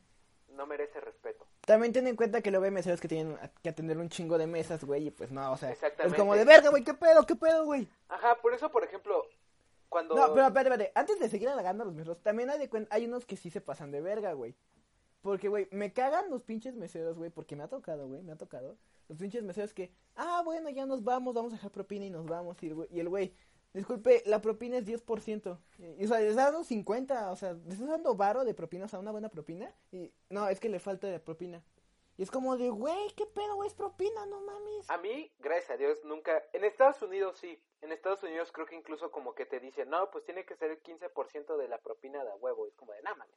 no 0.49 0.67
merece 0.67 1.01
respeto. 1.01 1.47
También 1.63 1.93
ten 1.93 2.07
en 2.07 2.17
cuenta 2.17 2.43
que 2.43 2.51
luego 2.51 2.67
hay 2.67 2.71
meseros 2.71 3.01
que 3.01 3.09
tienen 3.09 3.39
que 3.63 3.69
atender 3.71 3.97
un 3.97 4.09
chingo 4.09 4.37
de 4.37 4.47
mesas, 4.47 4.85
güey, 4.85 5.07
y 5.07 5.11
pues 5.11 5.31
no, 5.31 5.53
o 5.53 5.57
sea, 5.57 5.71
es 5.71 6.15
como 6.15 6.35
de 6.35 6.45
verga, 6.45 6.71
güey, 6.71 6.85
¿qué 6.85 6.95
pedo, 6.95 7.25
qué 7.25 7.37
pedo, 7.37 7.65
güey? 7.65 7.89
Ajá, 8.09 8.35
por 8.37 8.53
eso, 8.53 8.71
por 8.71 8.85
ejemplo, 8.85 9.25
cuando... 9.89 10.15
No, 10.15 10.35
pero 10.35 10.47
espérate, 10.47 10.71
espérate, 10.71 10.93
antes 10.95 11.19
de 11.21 11.29
seguir 11.29 11.49
halagando 11.49 11.85
a 11.85 11.87
los 11.87 11.95
meseros, 11.95 12.23
también 12.23 12.51
hay, 12.51 12.59
de 12.59 12.87
hay 12.91 13.07
unos 13.07 13.25
que 13.25 13.37
sí 13.37 13.51
se 13.51 13.61
pasan 13.61 13.91
de 13.91 14.01
verga, 14.01 14.33
güey. 14.35 14.55
Porque, 15.21 15.49
güey, 15.49 15.69
me 15.71 15.93
cagan 15.93 16.31
los 16.31 16.43
pinches 16.43 16.77
meseros, 16.77 17.19
güey, 17.19 17.31
porque 17.31 17.57
me 17.57 17.65
ha 17.65 17.69
tocado, 17.69 18.09
güey, 18.09 18.23
me 18.23 18.33
ha 18.33 18.37
tocado. 18.37 18.79
Los 19.09 19.19
pinches 19.19 19.43
meseros 19.43 19.75
que, 19.75 19.93
ah, 20.17 20.43
bueno, 20.45 20.71
ya 20.71 20.87
nos 20.87 21.05
vamos, 21.05 21.35
vamos 21.35 21.53
a 21.53 21.57
dejar 21.57 21.71
propina 21.71 22.07
y 22.07 22.11
nos 22.11 22.27
vamos. 22.27 22.57
Y 22.63 23.01
el 23.01 23.09
güey, 23.09 23.35
disculpe, 23.75 24.23
la 24.27 24.41
propina 24.41 24.79
es 24.79 24.87
10%. 24.87 25.59
Y, 25.99 26.05
o 26.05 26.09
sea, 26.09 26.21
les 26.21 26.37
dando 26.37 26.65
50, 26.65 27.31
o 27.31 27.37
sea, 27.37 27.53
les 27.53 27.75
estás 27.75 27.89
dando 27.89 28.15
varo 28.15 28.45
de 28.45 28.55
propina, 28.55 28.87
o 28.87 28.89
sea, 28.89 28.99
una 28.99 29.11
buena 29.11 29.29
propina. 29.29 29.75
Y 29.93 30.13
no, 30.31 30.49
es 30.49 30.61
que 30.61 30.69
le 30.69 30.79
falta 30.79 31.07
de 31.07 31.21
propina. 31.21 31.63
Y 32.17 32.23
es 32.23 32.31
como 32.31 32.57
de, 32.57 32.69
güey, 32.69 33.11
¿qué 33.17 33.27
pedo, 33.27 33.57
güey? 33.57 33.69
Es 33.69 33.75
propina, 33.75 34.27
no 34.27 34.41
mames. 34.41 34.91
A 34.91 34.99
mí, 34.99 35.33
gracias 35.39 35.71
a 35.71 35.77
Dios, 35.77 36.05
nunca. 36.05 36.43
En 36.53 36.65
Estados 36.65 37.01
Unidos 37.03 37.39
sí. 37.39 37.63
En 37.81 37.93
Estados 37.93 38.23
Unidos 38.23 38.53
creo 38.53 38.67
que 38.67 38.77
incluso 38.77 39.11
como 39.11 39.35
que 39.35 39.47
te 39.47 39.59
dicen, 39.59 39.89
no, 39.89 40.11
pues 40.11 40.25
tiene 40.25 40.45
que 40.45 40.55
ser 40.55 40.71
el 40.71 40.83
15% 40.83 41.57
de 41.57 41.69
la 41.69 41.79
propina 41.79 42.23
de 42.25 42.33
huevo. 42.35 42.67
Es 42.67 42.75
como 42.75 42.93
de, 42.93 43.03
nada 43.03 43.17
mames. 43.17 43.37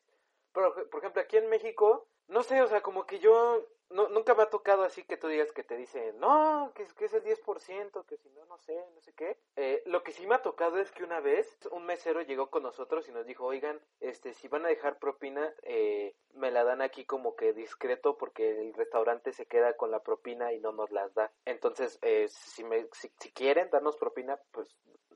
Pero, 0.54 0.90
por 0.90 1.00
ejemplo, 1.00 1.22
aquí 1.22 1.38
en 1.38 1.50
México, 1.50 2.08
no 2.28 2.44
sé, 2.44 2.62
o 2.62 2.68
sea, 2.68 2.82
como 2.82 3.06
que 3.06 3.20
yo 3.20 3.66
no, 3.90 4.10
nunca 4.10 4.34
me 4.34 4.44
ha 4.44 4.50
tocado 4.50 4.84
así 4.84 5.04
que 5.04 5.18
tú 5.18 5.28
digas 5.28 5.52
que 5.52 5.64
te 5.64 5.78
dicen, 5.78 6.20
no, 6.20 6.72
que, 6.76 6.86
que 6.98 7.06
es 7.06 7.14
el 7.14 7.24
10%, 7.24 8.06
que 8.06 8.18
si 8.18 8.30
no, 8.32 8.46
no 8.46 8.58
sé, 8.58 8.76
no 8.94 9.02
sé 9.02 9.14
qué. 9.14 9.38
Eh, 9.56 9.84
lo 9.86 10.04
que 10.04 10.12
sí 10.12 10.26
me 10.26 10.36
ha 10.36 10.42
tocado 10.42 10.80
es 10.80 10.92
que 10.92 11.04
una 11.04 11.20
vez 11.20 11.60
un 11.72 11.86
mesero 11.86 12.22
llegó 12.22 12.50
con 12.50 12.64
nosotros 12.64 13.08
y 13.08 13.12
nos 13.12 13.26
dijo, 13.26 13.46
oigan, 13.46 13.80
este, 14.00 14.34
si 14.34 14.48
van 14.48 14.66
a 14.66 14.70
dejar 14.70 15.00
propina, 15.00 15.54
eh, 15.64 16.16
me 16.34 16.50
la 16.50 16.64
dan 16.64 16.82
aquí 16.82 17.06
como 17.06 17.36
que 17.36 17.54
discreto 17.54 18.18
porque 18.18 18.62
el 18.62 18.74
restaurante 18.74 19.32
se 19.32 19.46
queda 19.46 19.78
con 19.78 19.92
la 19.92 20.02
propina 20.02 20.54
y 20.54 20.60
no 20.60 20.72
nos 20.72 20.92
las 20.92 21.14
da. 21.14 21.32
Entonces, 21.46 22.00
eh, 22.02 22.28
si, 22.30 22.64
me, 22.64 22.88
si 22.92 23.32
quieren 23.32 23.70
darnos 23.70 23.98
propina, 23.98 24.40
pues 24.52 24.76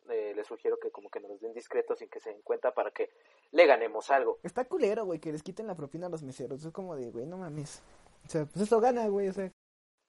eh, 0.09 0.33
les 0.35 0.47
sugiero 0.47 0.77
que 0.79 0.91
como 0.91 1.09
que 1.09 1.19
nos 1.19 1.39
den 1.39 1.53
discreto 1.53 1.95
sin 1.95 2.09
que 2.09 2.19
se 2.19 2.29
den 2.29 2.41
cuenta 2.41 2.73
para 2.73 2.91
que 2.91 3.09
le 3.51 3.65
ganemos 3.65 4.09
algo. 4.11 4.39
Está 4.43 4.65
culero, 4.65 5.05
güey, 5.05 5.19
que 5.19 5.31
les 5.31 5.43
quiten 5.43 5.67
la 5.67 5.75
propina 5.75 6.07
a 6.07 6.09
los 6.09 6.23
meseros. 6.23 6.63
Es 6.63 6.71
como 6.71 6.95
de, 6.95 7.09
güey, 7.11 7.25
no 7.25 7.37
mames. 7.37 7.81
O 8.25 8.29
sea, 8.29 8.45
pues 8.45 8.65
eso 8.65 8.79
gana, 8.79 9.07
güey, 9.07 9.29
o 9.29 9.33
sea. 9.33 9.51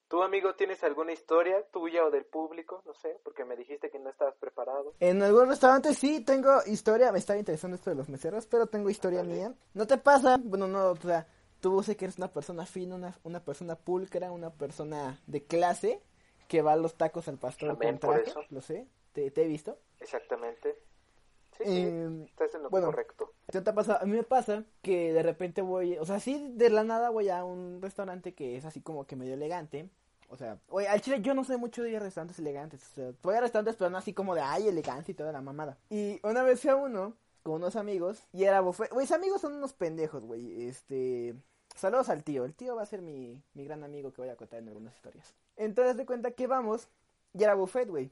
¿Tú, 0.08 0.22
amigo, 0.22 0.54
tienes 0.54 0.82
alguna 0.84 1.12
historia 1.12 1.62
tuya 1.70 2.04
o 2.04 2.10
del 2.10 2.24
público? 2.24 2.82
No 2.86 2.94
sé, 2.94 3.20
porque 3.22 3.44
me 3.44 3.56
dijiste 3.56 3.90
que 3.90 3.98
no 3.98 4.08
estabas 4.08 4.36
preparado. 4.36 4.94
En 5.00 5.22
algún 5.22 5.48
restaurante 5.48 5.92
sí 5.92 6.24
tengo 6.24 6.60
historia. 6.66 7.12
Me 7.12 7.18
estaba 7.18 7.38
interesando 7.38 7.74
esto 7.74 7.90
de 7.90 7.96
los 7.96 8.08
meseros, 8.08 8.46
pero 8.46 8.66
tengo 8.66 8.88
historia 8.88 9.22
mía. 9.22 9.52
¿No 9.74 9.86
te 9.86 9.98
pasa? 9.98 10.38
Bueno, 10.42 10.66
no, 10.66 10.92
o 10.92 10.96
sea, 10.96 11.26
tú 11.60 11.82
sé 11.82 11.94
que 11.96 12.06
eres 12.06 12.16
una 12.16 12.32
persona 12.32 12.64
fina, 12.64 12.94
una, 12.94 13.18
una 13.22 13.44
persona 13.44 13.76
pulcra, 13.76 14.32
una 14.32 14.50
persona 14.50 15.20
de 15.26 15.44
clase 15.44 16.02
que 16.48 16.62
va 16.62 16.72
a 16.72 16.76
los 16.76 16.94
tacos 16.94 17.28
al 17.28 17.38
pastor 17.38 17.78
con 17.78 17.98
traje, 17.98 18.32
lo 18.48 18.62
sé, 18.62 18.88
te, 19.12 19.30
te 19.30 19.44
he 19.44 19.46
visto. 19.46 19.78
Exactamente. 20.08 20.74
Sí, 21.58 21.64
sí, 21.64 21.80
em, 21.82 22.22
estás 22.22 22.54
en 22.54 22.62
lo 22.62 22.70
correcto. 22.70 23.34
te 23.46 23.60
pasa? 23.60 23.98
A 23.98 24.06
mí 24.06 24.12
me 24.12 24.22
pasa 24.22 24.64
que 24.80 25.12
de 25.12 25.22
repente 25.22 25.60
voy, 25.60 25.98
o 25.98 26.06
sea, 26.06 26.16
así 26.16 26.52
de 26.54 26.70
la 26.70 26.82
nada 26.82 27.10
voy 27.10 27.28
a 27.28 27.44
un 27.44 27.82
restaurante 27.82 28.32
que 28.32 28.56
es 28.56 28.64
así 28.64 28.80
como 28.80 29.06
que 29.06 29.16
medio 29.16 29.34
elegante. 29.34 29.90
O 30.30 30.36
sea, 30.36 30.58
oye, 30.68 30.88
al 30.88 31.00
chile 31.02 31.20
yo 31.20 31.34
no 31.34 31.44
sé 31.44 31.56
mucho 31.58 31.82
de 31.82 31.90
ir 31.90 31.96
a 31.96 32.00
restaurantes 32.00 32.38
elegantes. 32.38 32.82
O 32.92 32.94
sea, 32.94 33.12
voy 33.22 33.34
a 33.34 33.40
restaurantes 33.40 33.76
pero 33.76 33.90
no 33.90 33.98
así 33.98 34.14
como 34.14 34.34
de, 34.34 34.40
ay, 34.40 34.68
elegancia 34.68 35.12
y 35.12 35.14
toda 35.14 35.32
la 35.32 35.42
mamada. 35.42 35.76
Y 35.90 36.20
una 36.22 36.42
vez 36.42 36.60
fui 36.60 36.70
a 36.70 36.76
uno 36.76 37.14
con 37.42 37.56
unos 37.56 37.76
amigos 37.76 38.22
y 38.32 38.44
era 38.44 38.60
buffet. 38.60 38.90
Güey, 38.90 39.06
amigos 39.12 39.42
son 39.42 39.54
unos 39.54 39.74
pendejos, 39.74 40.24
güey. 40.24 40.68
Este... 40.68 41.34
Saludos 41.74 42.08
al 42.08 42.24
tío. 42.24 42.44
El 42.44 42.54
tío 42.54 42.76
va 42.76 42.82
a 42.82 42.86
ser 42.86 43.02
mi, 43.02 43.42
mi 43.54 43.64
gran 43.64 43.84
amigo 43.84 44.12
que 44.12 44.22
voy 44.22 44.30
a 44.30 44.36
contar 44.36 44.60
en 44.60 44.68
algunas 44.68 44.94
historias. 44.94 45.34
Entonces 45.56 45.96
de 45.96 46.06
cuenta 46.06 46.30
que 46.30 46.46
vamos 46.46 46.88
y 47.34 47.44
era 47.44 47.54
buffet, 47.54 47.88
güey. 47.88 48.10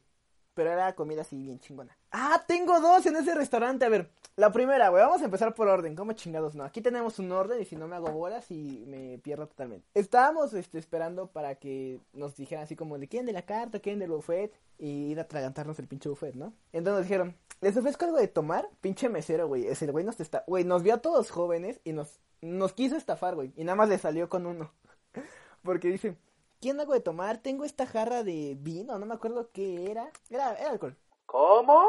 Pero 0.57 0.73
era 0.73 0.95
comida 0.95 1.21
así 1.21 1.37
bien 1.37 1.61
chingona. 1.61 1.95
Ah, 2.11 2.43
tengo 2.49 2.81
dos 2.81 3.05
en 3.05 3.15
ese 3.17 3.35
restaurante. 3.35 3.85
A 3.85 3.91
ver, 3.91 4.11
la 4.37 4.51
primera, 4.51 4.89
güey. 4.89 5.03
Vamos 5.03 5.21
a 5.21 5.27
empezar 5.27 5.55
por 5.55 5.69
orden. 5.69 5.95
¿Cómo 5.95 6.15
chingados 6.15 6.55
no? 6.55 6.65
Aquí 6.65 6.81
tenemos 6.81 7.19
un 7.19 7.31
orden 7.31 7.61
y 7.61 7.67
si 7.67 7.77
no 7.77 7.87
me 7.87 7.95
hago 7.95 8.11
bolas 8.11 8.51
y 8.51 8.85
me 8.87 9.19
pierdo 9.19 9.47
totalmente. 9.49 9.87
Estábamos 9.93 10.55
este, 10.55 10.79
esperando 10.79 11.27
para 11.27 11.57
que 11.57 12.01
nos 12.15 12.37
dijeran 12.37 12.65
así 12.65 12.75
como 12.75 12.99
de 12.99 13.07
quién 13.07 13.27
de 13.27 13.35
la 13.35 13.43
carta, 13.43 13.81
quién 13.81 13.99
del 13.99 14.13
buffet. 14.13 14.51
Y 14.79 15.11
ir 15.11 15.19
a 15.19 15.25
atragantarnos 15.25 15.79
el 15.79 15.89
pinche 15.89 16.09
buffet, 16.09 16.35
¿no? 16.35 16.55
Entonces 16.73 17.01
nos 17.01 17.03
dijeron, 17.03 17.37
¿les 17.61 17.77
ofrezco 17.77 18.07
algo 18.07 18.17
de 18.17 18.29
tomar? 18.29 18.67
Pinche 18.81 19.11
mesero, 19.11 19.49
güey. 19.49 19.67
Es 19.67 19.83
el 19.83 19.93
güey 19.93 20.07
nos 20.07 20.19
está... 20.21 20.43
Güey, 20.47 20.65
nos 20.65 20.83
vio 20.83 20.95
a 20.95 21.03
todos 21.03 21.31
jóvenes 21.31 21.81
y 21.85 21.93
nos, 21.93 22.19
nos 22.41 22.73
quiso 22.73 22.97
estafar, 22.97 23.35
güey. 23.35 23.53
Y 23.57 23.65
nada 23.65 23.77
más 23.77 23.91
le 23.91 23.99
salió 23.99 24.31
con 24.31 24.47
uno. 24.47 24.73
Porque 25.63 25.89
dice, 25.89 26.17
¿Quién 26.61 26.81
algo 26.81 26.95
de 26.95 27.01
tomar? 27.01 27.39
Tengo 27.39 27.65
esta 27.65 27.87
jarra 27.87 28.23
de 28.23 28.57
vino, 28.59 28.99
no 28.99 29.07
me 29.07 29.15
acuerdo 29.15 29.51
qué 29.53 29.91
era. 29.91 30.11
Era, 30.31 30.55
era 30.55 30.71
alcohol. 30.71 30.97
¿Cómo? 31.27 31.87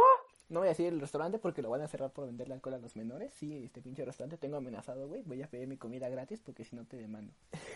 No 0.49 0.59
voy 0.59 0.67
a 0.67 0.69
decir 0.69 0.87
el 0.87 1.01
restaurante 1.01 1.39
porque 1.39 1.61
lo 1.61 1.69
van 1.69 1.81
a 1.81 1.87
cerrar 1.87 2.11
por 2.11 2.25
venderle 2.25 2.53
alcohol 2.53 2.75
a 2.75 2.77
los 2.77 2.95
menores. 2.95 3.33
Sí, 3.33 3.65
este 3.65 3.81
pinche 3.81 4.05
restaurante 4.05 4.37
tengo 4.37 4.57
amenazado, 4.57 5.07
güey. 5.07 5.21
Voy 5.23 5.41
a 5.41 5.49
pedir 5.49 5.67
mi 5.67 5.77
comida 5.77 6.07
gratis 6.09 6.39
porque 6.39 6.63
si 6.63 6.75
no 6.75 6.85
te 6.85 6.97
demando. 6.97 7.33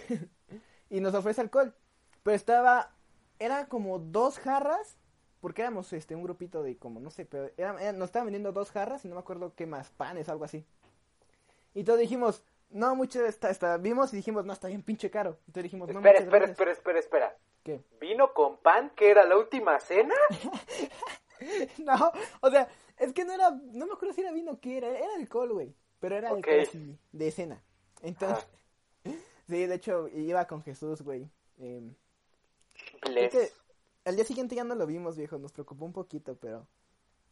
y 0.90 1.02
nos 1.02 1.14
ofrece 1.14 1.42
alcohol. 1.42 1.74
Pero 2.24 2.36
estaba, 2.36 2.92
era 3.40 3.68
como 3.68 4.00
dos 4.00 4.40
jarras. 4.40 4.98
Porque 5.42 5.64
éramos 5.64 5.92
este 5.92 6.16
un 6.16 6.24
grupito 6.24 6.62
de 6.62 6.78
como, 6.78 7.00
no 7.00 7.10
sé, 7.10 7.26
pero 7.26 7.50
nos 7.94 8.06
estaban 8.06 8.28
vendiendo 8.28 8.52
dos 8.52 8.70
jarras 8.70 9.04
y 9.06 9.08
no 9.08 9.16
me 9.16 9.22
acuerdo 9.22 9.56
qué 9.56 9.66
más, 9.66 9.90
panes, 9.90 10.30
algo 10.30 10.46
así. 10.46 10.64
Y 11.74 11.84
todos 11.84 12.00
dijimos, 12.00 12.44
no, 12.72 12.96
mucho 12.96 13.26
está, 13.26 13.50
está, 13.50 13.78
vimos 13.78 14.14
y 14.14 14.18
dijimos, 14.18 14.46
no, 14.46 14.54
está 14.54 14.68
bien 14.68 14.84
pinche 14.84 15.10
caro. 15.10 15.38
Entonces 15.48 15.64
dijimos, 15.64 15.90
no, 15.90 16.00
espera, 16.00 16.20
espera, 16.20 16.46
espera, 16.46 16.72
espera, 16.72 17.00
espera. 17.00 17.38
¿Qué? 17.64 17.82
¿Vino 18.00 18.34
con 18.34 18.58
pan 18.58 18.92
que 18.96 19.12
era 19.12 19.26
la 19.26 19.38
última 19.38 19.80
cena? 19.80 20.16
no, 21.78 22.12
o 22.42 22.50
sea, 22.50 22.68
es 22.98 23.14
que 23.14 23.26
no 23.26 23.34
era, 23.34 23.52
no 23.52 23.86
me 23.86 23.94
acuerdo 23.94 24.14
si 24.14 24.22
era 24.22 24.32
vino 24.32 24.60
que 24.60 24.78
era, 24.78 24.88
era 24.88 25.16
alcohol, 25.16 25.54
güey. 25.54 25.76
Pero 26.00 26.16
era 26.16 26.30
alcohol 26.30 26.98
de 27.12 27.32
cena. 27.32 27.64
Entonces, 28.02 28.48
sí, 29.48 29.66
de 29.66 29.76
hecho, 29.76 30.08
iba 30.08 30.48
con 30.48 30.64
Jesús, 30.64 31.02
güey. 31.02 31.30
Eh, 31.60 31.92
que 33.04 33.52
al 34.06 34.16
día 34.16 34.26
siguiente 34.26 34.56
ya 34.56 34.64
no 34.64 34.76
lo 34.76 34.88
vimos, 34.88 35.18
viejo, 35.18 35.38
nos 35.38 35.52
preocupó 35.52 35.86
un 35.86 35.94
poquito, 35.94 36.36
pero 36.36 36.68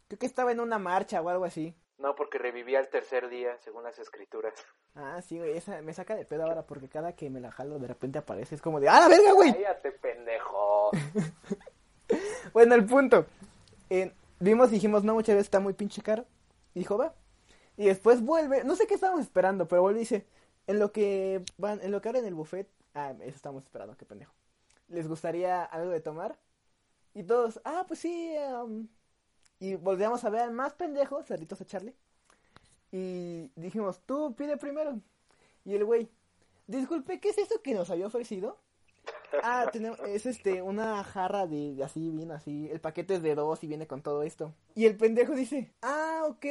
creo 0.08 0.20
que 0.20 0.26
estaba 0.26 0.52
en 0.52 0.60
una 0.60 0.78
marcha 0.78 1.22
o 1.22 1.30
algo 1.30 1.46
así. 1.46 1.76
No, 2.00 2.16
porque 2.16 2.38
revivía 2.38 2.80
el 2.80 2.88
tercer 2.88 3.28
día, 3.28 3.58
según 3.60 3.84
las 3.84 4.00
escrituras. 4.00 4.54
Ah, 4.96 5.22
sí, 5.22 5.38
güey, 5.38 5.58
esa 5.58 5.82
me 5.82 5.94
saca 5.94 6.16
de 6.16 6.26
pedo 6.26 6.46
ahora 6.46 6.66
porque 6.66 6.88
cada 6.88 7.14
que 7.14 7.30
me 7.30 7.42
la 7.42 7.52
jalo 7.52 7.78
de 7.78 7.88
repente 7.88 8.18
aparece, 8.20 8.56
es 8.56 8.62
como 8.62 8.80
de, 8.80 8.88
¡ah, 8.88 9.02
la 9.02 9.08
verga, 9.10 9.34
güey! 9.34 9.52
Cállate, 9.52 9.92
pendejo. 9.92 10.92
bueno, 12.54 12.76
el 12.76 12.86
punto. 12.86 13.26
Eh, 13.90 14.14
vimos 14.40 14.70
y 14.70 14.76
dijimos, 14.76 15.04
no, 15.04 15.14
muchas 15.14 15.36
veces 15.36 15.48
está 15.48 15.60
muy 15.60 15.74
pinche 15.74 16.02
caro. 16.02 16.26
Y 16.74 16.80
dijo, 16.80 16.98
va. 16.98 17.14
Y 17.76 17.88
después 17.88 18.22
vuelve, 18.22 18.64
no 18.64 18.76
sé 18.78 18.88
qué 18.88 18.94
estábamos 18.94 19.22
esperando, 19.22 19.68
pero 19.68 19.82
vuelve 19.82 20.00
y 20.00 20.04
dice, 20.04 20.26
en 20.68 20.80
lo 20.80 20.94
que 20.94 21.44
van, 21.58 21.82
en 21.82 21.92
lo 21.92 22.02
que 22.02 22.10
abren 22.10 22.26
el 22.26 22.34
buffet, 22.34 22.70
ah, 22.94 23.14
eso 23.22 23.36
estamos 23.36 23.64
esperando, 23.64 23.98
qué 23.98 24.06
pendejo. 24.06 24.34
¿Les 24.88 25.08
gustaría 25.08 25.64
algo 25.64 25.92
de 25.92 26.00
tomar? 26.00 26.38
Y 27.14 27.24
todos, 27.24 27.60
ah, 27.66 27.84
pues 27.88 28.00
sí, 28.00 28.36
um, 28.64 28.88
y 29.60 29.76
volvíamos 29.76 30.24
a 30.24 30.30
ver 30.30 30.52
más 30.52 30.74
pendejo, 30.74 31.22
cerritos 31.24 31.62
a 31.62 31.66
Charlie. 31.66 31.96
Y 32.92 33.52
dijimos, 33.56 34.00
tú 34.06 34.36
pide 34.36 34.58
primero. 34.58 35.00
Y 35.66 35.76
el 35.76 35.86
güey, 35.86 36.10
disculpe, 36.68 37.20
¿qué 37.20 37.30
es 37.30 37.38
eso 37.38 37.62
que 37.62 37.74
nos 37.74 37.90
había 37.90 38.08
ofrecido? 38.08 38.58
Ah, 39.44 39.70
tenemos, 39.72 40.00
es 40.00 40.26
este, 40.26 40.62
una 40.62 41.04
jarra 41.04 41.46
de, 41.46 41.82
así, 41.84 42.10
bien 42.10 42.32
así. 42.32 42.70
El 42.72 42.80
paquete 42.80 43.16
es 43.16 43.22
de 43.22 43.36
dos 43.36 43.64
y 43.64 43.68
viene 43.68 43.86
con 43.86 44.02
todo 44.02 44.24
esto. 44.24 44.54
Y 44.76 44.86
el 44.86 44.98
pendejo 44.98 45.34
dice, 45.34 45.74
ah, 45.82 46.24
ok. 46.28 46.46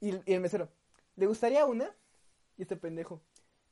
Y 0.00 0.32
el 0.32 0.40
mesero, 0.40 0.68
¿le 1.16 1.26
gustaría 1.26 1.66
una? 1.66 1.94
Y 2.56 2.62
este 2.62 2.76
pendejo, 2.76 3.20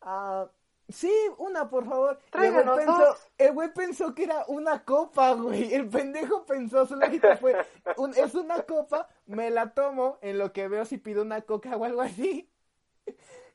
ah, 0.03 0.51
sí, 0.89 1.13
una, 1.39 1.69
por 1.69 1.85
favor. 1.87 2.19
El 2.33 2.53
güey 2.53 2.65
pensó, 2.87 2.99
dos. 2.99 3.29
el 3.39 3.53
güey 3.53 3.73
pensó 3.75 4.15
que 4.15 4.25
era 4.25 4.45
una 4.49 4.85
copa, 4.85 5.33
güey. 5.35 5.73
El 5.75 5.89
pendejo 5.89 6.45
pensó, 6.47 6.87
solamente 6.87 7.37
fue, 7.37 7.55
un- 7.97 8.15
es 8.15 8.35
una 8.35 8.63
copa, 8.63 9.09
me 9.27 9.51
la 9.51 9.73
tomo 9.75 10.19
en 10.23 10.39
lo 10.39 10.53
que 10.53 10.69
veo 10.69 10.85
si 10.85 10.99
pido 10.99 11.23
una 11.23 11.43
coca 11.43 11.77
o 11.77 11.85
algo 11.85 12.01
así. 12.01 12.51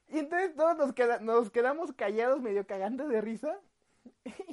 Y 0.10 0.20
entonces 0.20 0.56
todos 0.56 0.78
nos, 0.78 0.94
queda- 0.94 1.20
nos 1.20 1.50
quedamos 1.50 1.92
callados, 1.94 2.42
medio 2.42 2.68
cagando 2.68 3.08
de 3.08 3.22
risa. 3.22 3.60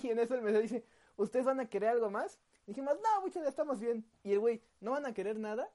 Y 0.03 0.09
en 0.11 0.19
eso 0.19 0.35
el 0.35 0.43
mesero 0.43 0.63
dice, 0.63 0.85
¿ustedes 1.17 1.45
van 1.45 1.61
a 1.61 1.69
querer 1.69 1.91
algo 1.91 2.11
más? 2.11 2.39
Dijimos, 2.67 2.95
no, 3.03 3.21
muchas 3.21 3.43
ya 3.43 3.49
estamos 3.49 3.81
bien. 3.81 4.05
Y 4.23 4.33
el 4.33 4.39
güey, 4.39 4.63
¿no 4.81 4.93
van 4.93 5.07
a 5.07 5.13
querer 5.15 5.39
nada? 5.39 5.69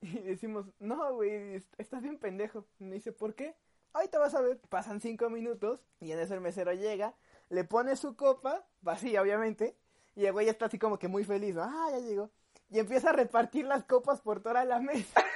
Y 0.00 0.18
decimos, 0.20 0.66
no, 0.78 1.14
güey, 1.14 1.54
est- 1.54 1.74
estás 1.78 2.02
bien 2.02 2.18
pendejo. 2.18 2.64
Y 2.78 2.84
me 2.84 2.94
dice, 2.94 3.10
¿por 3.12 3.34
qué? 3.34 3.56
Ahorita 3.92 4.18
vas 4.18 4.34
a 4.34 4.40
ver. 4.40 4.60
Pasan 4.68 5.00
cinco 5.00 5.30
minutos 5.30 5.80
y 6.00 6.12
en 6.12 6.18
eso 6.18 6.34
el 6.34 6.40
mesero 6.40 6.72
llega, 6.72 7.14
le 7.48 7.64
pone 7.64 7.96
su 7.96 8.16
copa, 8.16 8.66
vacía 8.80 9.22
obviamente, 9.22 9.76
y 10.14 10.26
el 10.26 10.32
güey 10.32 10.48
está 10.48 10.66
así 10.66 10.78
como 10.78 10.98
que 10.98 11.08
muy 11.08 11.24
feliz, 11.24 11.54
¿no? 11.54 11.62
Ah, 11.62 11.88
ya 11.90 11.98
llegó. 11.98 12.30
Y 12.70 12.78
empieza 12.78 13.10
a 13.10 13.12
repartir 13.12 13.66
las 13.66 13.84
copas 13.84 14.20
por 14.20 14.40
toda 14.40 14.64
la 14.64 14.80
mesa. 14.80 15.22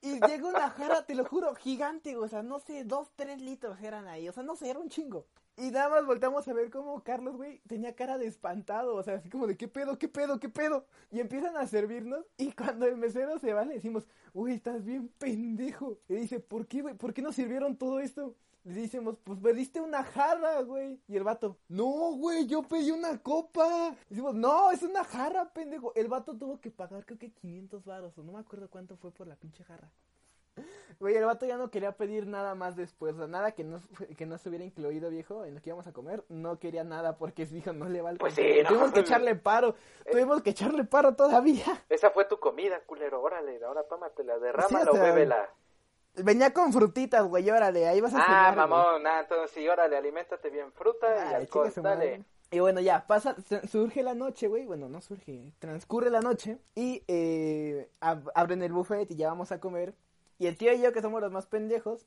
Y 0.00 0.20
llega 0.20 0.46
una 0.46 0.70
jarra, 0.70 1.04
te 1.04 1.16
lo 1.16 1.24
juro, 1.24 1.52
gigante, 1.56 2.16
o 2.16 2.28
sea, 2.28 2.44
no 2.44 2.60
sé, 2.60 2.84
dos, 2.84 3.10
tres 3.16 3.40
litros 3.40 3.80
eran 3.80 4.06
ahí, 4.06 4.28
o 4.28 4.32
sea, 4.32 4.44
no 4.44 4.54
sé, 4.54 4.70
era 4.70 4.78
un 4.78 4.88
chingo. 4.88 5.26
Y 5.60 5.72
nada 5.72 5.88
más 5.88 6.06
volteamos 6.06 6.46
a 6.46 6.52
ver 6.52 6.70
cómo 6.70 7.02
Carlos, 7.02 7.36
güey, 7.36 7.58
tenía 7.66 7.96
cara 7.96 8.16
de 8.16 8.28
espantado, 8.28 8.94
o 8.94 9.02
sea, 9.02 9.14
así 9.14 9.28
como 9.28 9.48
de, 9.48 9.56
¿qué 9.56 9.66
pedo, 9.66 9.98
qué 9.98 10.06
pedo, 10.06 10.38
qué 10.38 10.48
pedo? 10.48 10.86
Y 11.10 11.18
empiezan 11.18 11.56
a 11.56 11.66
servirnos, 11.66 12.24
y 12.36 12.52
cuando 12.52 12.86
el 12.86 12.96
mesero 12.96 13.40
se 13.40 13.52
va, 13.52 13.64
le 13.64 13.74
decimos, 13.74 14.06
uy, 14.32 14.52
estás 14.52 14.84
bien 14.84 15.08
pendejo. 15.18 15.98
Y 16.08 16.14
dice, 16.14 16.38
¿por 16.38 16.68
qué, 16.68 16.82
güey? 16.82 16.94
¿Por 16.94 17.12
qué 17.12 17.22
nos 17.22 17.34
sirvieron 17.34 17.76
todo 17.76 17.98
esto? 17.98 18.36
Le 18.62 18.82
decimos, 18.82 19.16
pues 19.24 19.40
pediste 19.40 19.80
una 19.80 20.04
jarra, 20.04 20.60
güey. 20.62 21.00
Y 21.08 21.16
el 21.16 21.24
vato, 21.24 21.56
no, 21.68 22.12
güey, 22.12 22.46
yo 22.46 22.62
pedí 22.62 22.92
una 22.92 23.18
copa. 23.18 23.96
Decimos, 24.08 24.36
no, 24.36 24.70
es 24.70 24.84
una 24.84 25.02
jarra, 25.02 25.52
pendejo. 25.52 25.92
El 25.96 26.06
vato 26.06 26.36
tuvo 26.36 26.60
que 26.60 26.70
pagar, 26.70 27.04
creo 27.04 27.18
que 27.18 27.32
500 27.32 27.84
varos, 27.84 28.16
o 28.16 28.22
no 28.22 28.30
me 28.30 28.38
acuerdo 28.38 28.70
cuánto 28.70 28.96
fue 28.96 29.10
por 29.10 29.26
la 29.26 29.34
pinche 29.34 29.64
jarra. 29.64 29.90
Güey, 31.00 31.14
el 31.14 31.24
vato 31.26 31.46
ya 31.46 31.56
no 31.56 31.70
quería 31.70 31.92
pedir 31.92 32.26
nada 32.26 32.56
más 32.56 32.74
después, 32.74 33.14
o 33.14 33.18
sea, 33.18 33.26
nada 33.28 33.52
que 33.52 33.62
no, 33.62 33.80
que 34.16 34.26
no 34.26 34.36
se 34.36 34.48
hubiera 34.48 34.64
incluido, 34.64 35.10
viejo, 35.10 35.44
en 35.44 35.54
lo 35.54 35.60
que 35.62 35.70
íbamos 35.70 35.86
a 35.86 35.92
comer. 35.92 36.24
No 36.28 36.58
quería 36.58 36.82
nada 36.82 37.16
porque 37.16 37.46
dijo, 37.46 37.72
no 37.72 37.88
le 37.88 38.02
va 38.02 38.10
al 38.10 38.18
Pues 38.18 38.34
sí, 38.34 38.42
no. 38.64 38.68
Tuvimos 38.68 38.92
que 38.92 39.00
echarle 39.00 39.34
paro, 39.36 39.74
tuvimos 40.10 40.42
que 40.42 40.50
echarle 40.50 40.84
paro 40.84 41.14
todavía. 41.14 41.64
Esa 41.88 42.10
fue 42.10 42.24
tu 42.24 42.40
comida, 42.40 42.80
culero. 42.86 43.22
Órale, 43.22 43.64
ahora 43.64 43.84
tómatela, 43.84 44.38
derrámala 44.38 44.90
Sí, 44.92 44.98
o 44.98 45.00
bébela. 45.02 45.48
Venía 46.16 46.52
con 46.52 46.72
frutitas, 46.72 47.24
güey, 47.28 47.48
órale, 47.48 47.86
ahí 47.86 48.00
vas 48.00 48.12
a 48.14 48.18
Ah, 48.18 48.24
cenar, 48.50 48.56
mamón, 48.56 49.06
ah, 49.06 49.20
entonces 49.20 49.52
sí, 49.52 49.68
órale, 49.68 49.96
aliméntate 49.96 50.50
bien, 50.50 50.72
fruta 50.72 51.06
y 51.30 51.34
alcohol, 51.34 51.72
dale. 51.76 52.24
Y 52.50 52.58
bueno, 52.58 52.80
ya, 52.80 53.06
pasa, 53.06 53.36
su- 53.46 53.60
surge 53.68 54.02
la 54.02 54.14
noche, 54.14 54.48
güey. 54.48 54.64
Bueno, 54.66 54.88
no 54.88 55.00
surge, 55.02 55.52
transcurre 55.60 56.08
la 56.10 56.20
noche. 56.22 56.58
Y 56.74 57.04
eh, 57.06 57.88
ab- 58.00 58.32
abren 58.34 58.62
el 58.62 58.72
buffet 58.72 59.08
y 59.12 59.16
ya 59.16 59.28
vamos 59.28 59.52
a 59.52 59.60
comer. 59.60 59.94
Y 60.38 60.46
el 60.46 60.56
tío 60.56 60.72
y 60.72 60.80
yo, 60.80 60.92
que 60.92 61.02
somos 61.02 61.20
los 61.20 61.32
más 61.32 61.46
pendejos, 61.46 62.06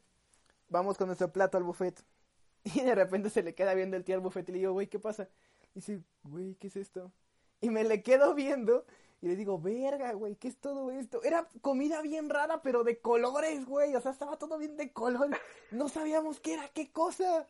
vamos 0.69 0.97
con 0.97 1.07
nuestro 1.07 1.31
plato 1.31 1.57
al 1.57 1.63
buffet. 1.63 2.03
Y 2.63 2.81
de 2.81 2.93
repente 2.93 3.31
se 3.31 3.41
le 3.41 3.55
queda 3.55 3.73
viendo 3.73 3.97
el 3.97 4.03
tío 4.03 4.13
al 4.13 4.21
buffet 4.21 4.47
y 4.47 4.51
le 4.51 4.59
digo, 4.59 4.73
güey, 4.73 4.85
¿qué 4.87 4.99
pasa? 4.99 5.27
Y 5.73 5.79
dice, 5.79 6.03
güey, 6.23 6.53
¿qué 6.55 6.67
es 6.67 6.75
esto? 6.75 7.11
Y 7.59 7.71
me 7.71 7.83
le 7.83 8.03
quedo 8.03 8.35
viendo 8.35 8.85
y 9.21 9.27
le 9.27 9.35
digo, 9.35 9.59
verga, 9.59 10.13
güey, 10.13 10.35
¿qué 10.35 10.47
es 10.47 10.57
todo 10.57 10.91
esto? 10.91 11.23
Era 11.23 11.47
comida 11.61 12.01
bien 12.01 12.29
rara, 12.29 12.61
pero 12.61 12.83
de 12.83 12.99
colores, 12.99 13.65
güey. 13.65 13.95
O 13.95 14.01
sea, 14.01 14.11
estaba 14.11 14.37
todo 14.37 14.57
bien 14.57 14.77
de 14.77 14.91
colores. 14.91 15.39
No 15.71 15.89
sabíamos 15.89 16.39
qué 16.39 16.53
era, 16.53 16.67
qué 16.69 16.91
cosa. 16.91 17.47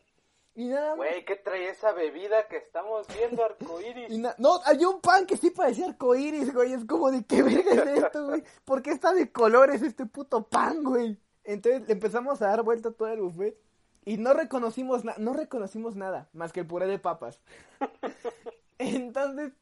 Y 0.54 0.68
nada. 0.68 0.94
Güey, 0.96 1.24
¿qué 1.24 1.36
trae 1.36 1.70
esa 1.70 1.92
bebida 1.92 2.46
que 2.48 2.58
estamos 2.58 3.06
viendo, 3.08 3.44
arcoíris? 3.44 4.10
No, 4.38 4.60
hay 4.64 4.84
un 4.84 5.00
pan 5.00 5.26
que 5.26 5.36
sí 5.36 5.50
parecía 5.50 5.86
arcoíris, 5.86 6.52
güey. 6.52 6.74
Es 6.74 6.84
como 6.84 7.10
de 7.10 7.24
qué 7.24 7.42
verga 7.42 7.72
es 7.72 8.04
esto, 8.04 8.26
güey. 8.26 8.42
¿Por 8.64 8.82
qué 8.82 8.90
está 8.90 9.12
de 9.14 9.32
colores 9.32 9.82
este 9.82 10.06
puto 10.06 10.46
pan, 10.46 10.82
güey? 10.82 11.18
Entonces 11.44 11.86
le 11.86 11.94
empezamos 11.94 12.42
a 12.42 12.48
dar 12.48 12.62
vuelta 12.62 12.90
a 12.90 12.92
todo 12.92 13.08
el 13.08 13.20
buffet. 13.20 13.56
Y 14.04 14.16
no 14.16 14.34
reconocimos 14.34 15.04
nada, 15.04 15.18
no 15.20 15.32
reconocimos 15.32 15.94
nada, 15.94 16.28
más 16.32 16.52
que 16.52 16.60
el 16.60 16.66
puré 16.66 16.86
de 16.86 16.98
papas. 16.98 17.40
Entonces, 18.78 19.52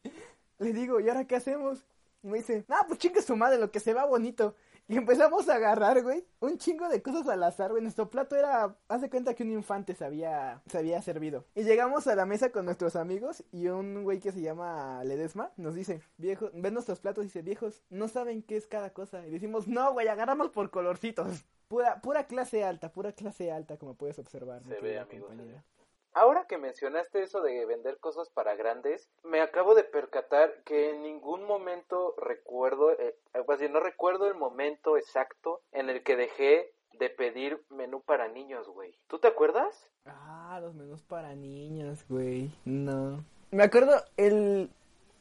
le 0.57 0.73
digo, 0.73 0.99
¿y 0.99 1.09
ahora 1.09 1.25
qué 1.25 1.35
hacemos? 1.35 1.85
Y 2.23 2.27
me 2.27 2.39
dice, 2.39 2.65
ah, 2.69 2.85
pues 2.87 2.99
chingue 2.99 3.21
su 3.21 3.35
madre, 3.35 3.59
lo 3.59 3.71
que 3.71 3.79
se 3.79 3.93
va 3.93 4.05
bonito. 4.05 4.55
Y 4.91 4.97
empezamos 4.97 5.47
a 5.47 5.55
agarrar, 5.55 6.03
güey, 6.03 6.25
un 6.41 6.57
chingo 6.57 6.89
de 6.89 7.01
cosas 7.01 7.25
al 7.29 7.41
azar, 7.43 7.71
güey. 7.71 7.81
Nuestro 7.81 8.09
plato 8.09 8.35
era, 8.35 8.75
haz 8.89 9.01
de 9.01 9.09
cuenta 9.09 9.33
que 9.33 9.43
un 9.43 9.51
infante 9.51 9.95
se 9.95 10.03
había, 10.03 10.61
se 10.67 10.79
había 10.79 11.01
servido. 11.01 11.45
Y 11.55 11.63
llegamos 11.63 12.07
a 12.07 12.15
la 12.15 12.25
mesa 12.25 12.51
con 12.51 12.65
nuestros 12.65 12.97
amigos 12.97 13.41
y 13.53 13.69
un 13.69 14.03
güey 14.03 14.19
que 14.19 14.33
se 14.33 14.41
llama 14.41 15.01
Ledesma 15.05 15.53
nos 15.55 15.75
dice, 15.75 16.01
viejo, 16.17 16.49
ven 16.53 16.73
nuestros 16.73 16.99
platos 16.99 17.23
y 17.23 17.27
dice, 17.27 17.41
viejos, 17.41 17.83
no 17.89 18.09
saben 18.09 18.43
qué 18.43 18.57
es 18.57 18.67
cada 18.67 18.89
cosa. 18.89 19.25
Y 19.25 19.31
decimos, 19.31 19.65
no, 19.65 19.93
güey, 19.93 20.09
agarramos 20.09 20.49
por 20.49 20.69
colorcitos. 20.71 21.45
Pura, 21.69 22.01
pura 22.01 22.27
clase 22.27 22.65
alta, 22.65 22.91
pura 22.91 23.13
clase 23.13 23.49
alta, 23.49 23.77
como 23.77 23.93
puedes 23.93 24.19
observar. 24.19 24.61
Se 24.67 24.81
ve, 24.81 24.99
amigo, 24.99 25.29
se. 25.29 25.63
Ahora 26.13 26.45
que 26.47 26.57
mencionaste 26.57 27.23
eso 27.23 27.41
de 27.41 27.65
vender 27.65 27.97
cosas 27.99 28.29
para 28.29 28.55
grandes, 28.55 29.09
me 29.23 29.41
acabo 29.41 29.75
de 29.75 29.83
percatar 29.83 30.63
que 30.63 30.89
en 30.89 31.03
ningún 31.03 31.43
momento 31.43 32.13
recuerdo, 32.17 32.91
eh, 32.91 33.15
bien, 33.59 33.73
no 33.73 33.79
recuerdo 33.79 34.27
el 34.27 34.35
momento 34.35 34.97
exacto 34.97 35.61
en 35.71 35.89
el 35.89 36.03
que 36.03 36.17
dejé 36.17 36.73
de 36.93 37.09
pedir 37.09 37.61
menú 37.69 38.01
para 38.01 38.27
niños, 38.27 38.67
güey. 38.67 38.93
¿Tú 39.07 39.19
te 39.19 39.27
acuerdas? 39.27 39.89
Ah, 40.05 40.59
los 40.61 40.73
menús 40.75 41.01
para 41.03 41.33
niños, 41.33 42.05
güey. 42.09 42.51
No. 42.65 43.23
Me 43.51 43.63
acuerdo 43.63 44.03
el, 44.17 44.69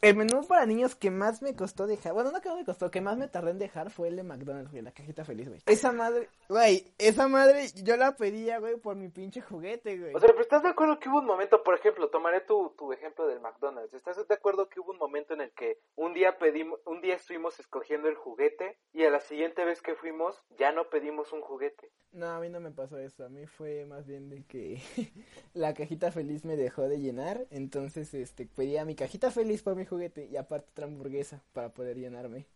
el 0.03 0.17
menú 0.17 0.47
para 0.47 0.67
niños 0.67 0.95
que 0.95 1.11
más 1.11 1.43
me 1.43 1.55
costó 1.55 1.87
dejar. 1.87 2.13
Bueno, 2.13 2.31
no 2.31 2.41
que 2.41 2.49
no 2.49 2.57
me 2.57 2.65
costó, 2.65 2.91
que 2.91 3.01
más 3.01 3.19
me 3.19 3.29
tardé 3.29 3.51
en 3.51 3.59
dejar 3.59 3.91
fue 3.91 4.09
el 4.09 4.17
de 4.17 4.23
McDonald's, 4.23 4.71
güey, 4.71 4.83
la 4.83 4.93
cajita 4.93 5.25
feliz, 5.25 5.49
güey. 5.49 5.61
Esa 5.67 5.93
madre, 5.93 6.29
güey, 6.49 6.93
esa 6.99 7.29
madre 7.29 7.69
yo 7.83 7.97
la 7.97 8.17
pedía, 8.17 8.59
güey, 8.59 8.77
por 8.77 8.97
mi 8.97 9.09
pinche 9.09 9.41
juguete, 9.41 9.99
güey. 9.99 10.15
O 10.15 10.21
sea, 10.21 10.29
pero 10.29 10.41
¿estás 10.41 10.63
de 10.63 10.71
acuerdo 10.71 10.99
que 10.99 11.09
hubo 11.09 11.19
un 11.19 11.27
momento, 11.27 11.63
por 11.63 11.75
ejemplo, 11.75 12.09
tomaré 12.09 12.41
tu, 12.41 12.75
tu 12.79 12.93
ejemplo 12.93 13.27
del 13.27 13.41
McDonald's, 13.41 13.95
¿estás 13.95 14.17
de 14.27 14.35
acuerdo 14.35 14.69
que 14.69 14.81
hubo 14.81 14.93
un 14.93 14.99
momento 14.99 15.35
en 15.35 15.43
el 15.43 15.53
que 15.53 15.79
un 15.97 16.15
día 16.15 16.39
pedimos, 16.39 16.81
un 16.87 17.01
día 17.01 17.17
estuvimos 17.17 17.59
escogiendo 17.61 18.09
el 18.09 18.17
juguete 18.17 18.79
y 18.93 19.05
a 19.05 19.11
la 19.11 19.21
siguiente 19.21 19.65
vez 19.65 19.83
que 19.83 19.95
fuimos 19.95 20.43
ya 20.59 20.73
no 20.73 20.89
pedimos 20.89 21.33
un 21.33 21.41
juguete? 21.41 21.91
No, 22.13 22.27
a 22.27 22.41
mí 22.41 22.49
no 22.49 22.59
me 22.59 22.73
pasó 22.73 22.99
eso. 22.99 23.25
A 23.25 23.29
mí 23.29 23.47
fue 23.47 23.85
más 23.87 24.07
bien 24.07 24.29
de 24.29 24.43
que 24.45 24.83
la 25.55 25.75
cajita 25.75 26.11
feliz 26.11 26.45
me 26.45 26.57
dejó 26.57 26.89
de 26.89 26.99
llenar. 26.99 27.47
Entonces, 27.51 28.13
este, 28.15 28.47
pedía 28.47 28.85
mi 28.85 28.97
cajita 28.97 29.31
feliz 29.31 29.63
por 29.63 29.77
mi 29.77 29.87
juguete 29.90 30.24
y 30.26 30.37
aparte 30.38 30.70
otra 30.70 30.87
hamburguesa 30.87 31.42
para 31.53 31.68
poder 31.74 31.98
llenarme. 31.98 32.46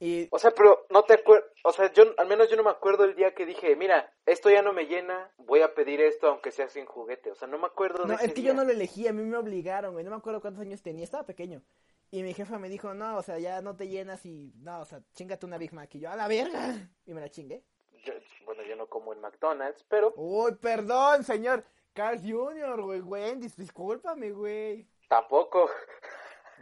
Y 0.00 0.26
O 0.32 0.38
sea, 0.40 0.50
pero 0.50 0.86
no 0.90 1.04
te 1.04 1.14
acuerdas, 1.14 1.48
o 1.62 1.72
sea, 1.72 1.90
yo 1.92 2.02
al 2.18 2.26
menos 2.26 2.50
yo 2.50 2.56
no 2.56 2.64
me 2.64 2.70
acuerdo 2.70 3.04
el 3.04 3.14
día 3.14 3.32
que 3.32 3.46
dije, 3.46 3.76
mira, 3.76 4.12
esto 4.26 4.50
ya 4.50 4.60
no 4.60 4.72
me 4.72 4.86
llena, 4.86 5.30
voy 5.38 5.60
a 5.62 5.72
pedir 5.72 6.00
esto 6.00 6.26
aunque 6.26 6.50
sea 6.50 6.68
sin 6.68 6.84
juguete. 6.84 7.30
O 7.30 7.36
sea, 7.36 7.46
no 7.46 7.58
me 7.58 7.66
acuerdo 7.66 8.02
de 8.02 8.08
No, 8.08 8.14
ese 8.14 8.26
es 8.26 8.34
que 8.34 8.40
día. 8.40 8.50
yo 8.50 8.54
no 8.56 8.64
lo 8.64 8.72
elegí, 8.72 9.06
a 9.06 9.12
mí 9.12 9.22
me 9.22 9.36
obligaron, 9.36 9.92
güey. 9.92 10.04
No 10.04 10.10
me 10.10 10.16
acuerdo 10.16 10.40
cuántos 10.40 10.62
años 10.62 10.82
tenía, 10.82 11.04
estaba 11.04 11.24
pequeño. 11.24 11.62
Y 12.10 12.22
mi 12.24 12.34
jefa 12.34 12.58
me 12.58 12.68
dijo, 12.68 12.92
no, 12.92 13.16
o 13.16 13.22
sea, 13.22 13.38
ya 13.38 13.62
no 13.62 13.76
te 13.76 13.86
llenas 13.88 14.26
y, 14.26 14.52
no, 14.56 14.80
o 14.80 14.84
sea, 14.84 15.00
chingate 15.14 15.46
una 15.46 15.58
Big 15.58 15.72
Mac. 15.72 15.94
Y 15.94 16.00
yo, 16.00 16.10
a 16.10 16.16
la 16.16 16.26
verga. 16.28 16.74
Y 17.06 17.14
me 17.14 17.20
la 17.20 17.28
chingué. 17.30 17.62
Yo- 18.04 18.12
bueno, 18.44 18.62
yo 18.64 18.74
no 18.76 18.88
como 18.88 19.12
en 19.12 19.20
McDonald's, 19.20 19.84
pero 19.88 20.12
Uy, 20.16 20.54
perdón, 20.56 21.22
señor. 21.24 21.64
Carl 21.94 22.18
Jr., 22.20 22.82
güey, 22.82 23.00
Wendy's, 23.00 23.56
discúlpame, 23.56 24.32
güey. 24.32 24.86
tampoco. 25.08 25.70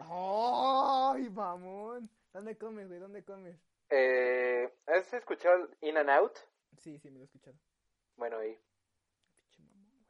Ay, 0.01 1.29
mamón. 1.31 2.11
¿Dónde 2.33 2.57
comes, 2.57 2.89
güey? 2.89 3.01
¿Dónde 3.01 3.25
comes? 3.25 3.57
Eh, 3.91 4.73
¿Has 4.87 5.13
escuchado 5.13 5.69
In 5.81 5.99
and 5.99 6.11
Out? 6.11 6.39
Sí, 6.79 6.99
sí, 6.99 7.11
me 7.11 7.19
lo 7.19 7.25
he 7.25 7.27
escuchado. 7.27 7.57
Bueno, 8.17 8.39
ahí. 8.39 8.59
Pinche 9.37 9.63
mamón, 9.63 9.91
güey. 9.93 10.07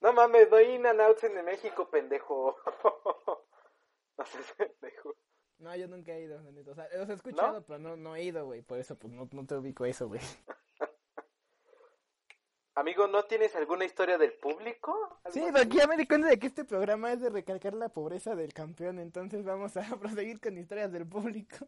No 0.00 0.12
mames, 0.12 0.52
hay 0.52 0.74
In 0.74 0.86
and 0.86 1.00
Outs 1.00 1.24
en 1.24 1.44
México, 1.44 1.88
pendejo. 1.88 2.56
no 4.18 4.24
seas 4.26 4.52
pendejo. 4.52 5.16
No, 5.58 5.74
yo 5.74 5.88
nunca 5.88 6.12
he 6.12 6.22
ido. 6.22 6.38
O 6.38 6.74
sea, 6.74 6.88
los 6.94 7.08
he 7.08 7.14
escuchado, 7.14 7.64
pero 7.64 7.78
no, 7.78 7.96
no 7.96 8.14
he 8.14 8.24
ido, 8.24 8.44
güey. 8.44 8.60
Por 8.62 8.78
eso, 8.78 8.98
pues, 8.98 9.12
no, 9.12 9.28
no 9.32 9.46
te 9.46 9.56
ubico 9.56 9.86
eso, 9.86 10.08
güey. 10.08 10.20
Amigo, 12.76 13.06
¿no 13.08 13.22
tienes 13.24 13.56
alguna 13.56 13.86
historia 13.86 14.18
del 14.18 14.34
público? 14.34 14.92
¿Algo 15.24 15.32
Sí, 15.32 15.40
así? 15.40 15.50
porque 15.50 15.76
ya 15.78 15.86
me 15.86 15.96
di 15.96 16.06
cuenta 16.06 16.28
de 16.28 16.38
que 16.38 16.46
este 16.46 16.64
programa 16.66 17.10
es 17.10 17.20
de 17.22 17.30
recalcar 17.30 17.72
la 17.72 17.88
pobreza 17.88 18.36
del 18.36 18.52
campeón, 18.52 18.98
entonces 18.98 19.44
vamos 19.44 19.76
a 19.78 19.80
proseguir 20.00 20.40
con 20.40 20.58
historias 20.58 20.92
del 20.92 21.06
público. 21.06 21.66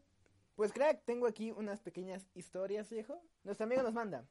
Pues 0.55 0.71
crack, 0.73 1.05
tengo 1.07 1.27
aquí 1.27 1.51
unas 1.53 1.81
pequeñas 1.81 2.27
historias, 2.35 2.91
viejo. 2.91 3.23
Nuestro 3.43 3.65
amigo 3.65 3.83
nos 3.83 3.95
manda. 3.95 4.27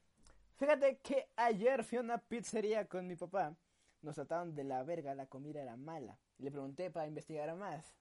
Fíjate 0.58 1.00
que 1.00 1.28
ayer 1.36 1.84
fui 1.84 1.98
a 1.98 2.02
una 2.02 2.20
pizzería 2.20 2.86
con 2.88 3.08
mi 3.08 3.16
papá. 3.16 3.56
Nos 4.04 4.16
trataron 4.16 4.54
de 4.54 4.64
la 4.64 4.84
verga, 4.84 5.16
la 5.16 5.26
comida 5.26 5.64
era 5.64 5.78
mala. 5.78 6.20
Le 6.38 6.52
pregunté 6.52 6.92
para 6.92 7.08
investigar 7.08 7.56
más, 7.56 7.96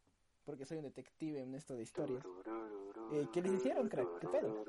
porque 0.44 0.66
soy 0.66 0.78
un 0.78 0.84
detective 0.84 1.40
en 1.40 1.54
esto 1.54 1.74
de 1.76 1.82
historias. 1.82 2.24
Eh, 3.12 3.26
¿Qué 3.32 3.40
les 3.40 3.54
hicieron, 3.54 3.88
crack? 3.88 4.18
¿Qué 4.18 4.28
pedo? 4.28 4.64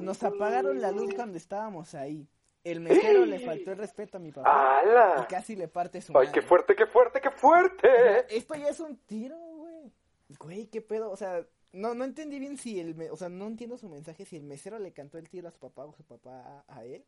Nos 0.00 0.22
apagaron 0.24 0.80
la 0.80 0.90
luz 0.90 1.14
cuando 1.14 1.36
estábamos 1.36 1.94
ahí. 1.94 2.28
El 2.70 2.80
mesero 2.80 3.24
le 3.26 3.38
faltó 3.40 3.72
el 3.72 3.78
respeto 3.78 4.16
a 4.16 4.20
mi 4.20 4.32
papá. 4.32 4.80
¡Hala! 4.80 5.22
Y 5.24 5.26
casi 5.32 5.56
le 5.56 5.68
parte 5.68 6.00
su 6.00 6.12
¡Ay, 6.16 6.26
madre. 6.26 6.32
qué 6.40 6.42
fuerte, 6.46 6.74
qué 6.76 6.86
fuerte, 6.86 7.20
qué 7.20 7.28
O 7.28 7.30
sea, 7.32 7.38
fuerte! 7.40 8.36
esto 8.36 8.54
ya 8.54 8.68
es 8.68 8.80
un 8.80 8.96
tiro, 9.06 9.36
güey. 9.38 9.92
Güey, 10.38 10.66
qué 10.66 10.80
pedo. 10.82 11.10
O 11.10 11.16
sea, 11.16 11.44
no, 11.72 11.94
no 11.94 12.04
entendí 12.04 12.38
bien 12.38 12.56
si 12.56 12.80
el... 12.80 12.94
me- 12.94 13.10
O 13.10 13.16
sea, 13.16 13.28
no 13.28 13.46
entiendo 13.46 13.76
su 13.78 13.88
mensaje. 13.88 14.24
Si 14.24 14.36
el 14.36 14.42
mesero 14.44 14.78
le 14.78 14.92
cantó 14.92 15.18
el 15.18 15.28
tiro 15.28 15.48
a 15.48 15.50
su 15.52 15.60
papá 15.60 15.84
o 15.84 15.92
su 15.92 16.04
papá 16.04 16.64
a 16.68 16.84
él. 16.84 17.04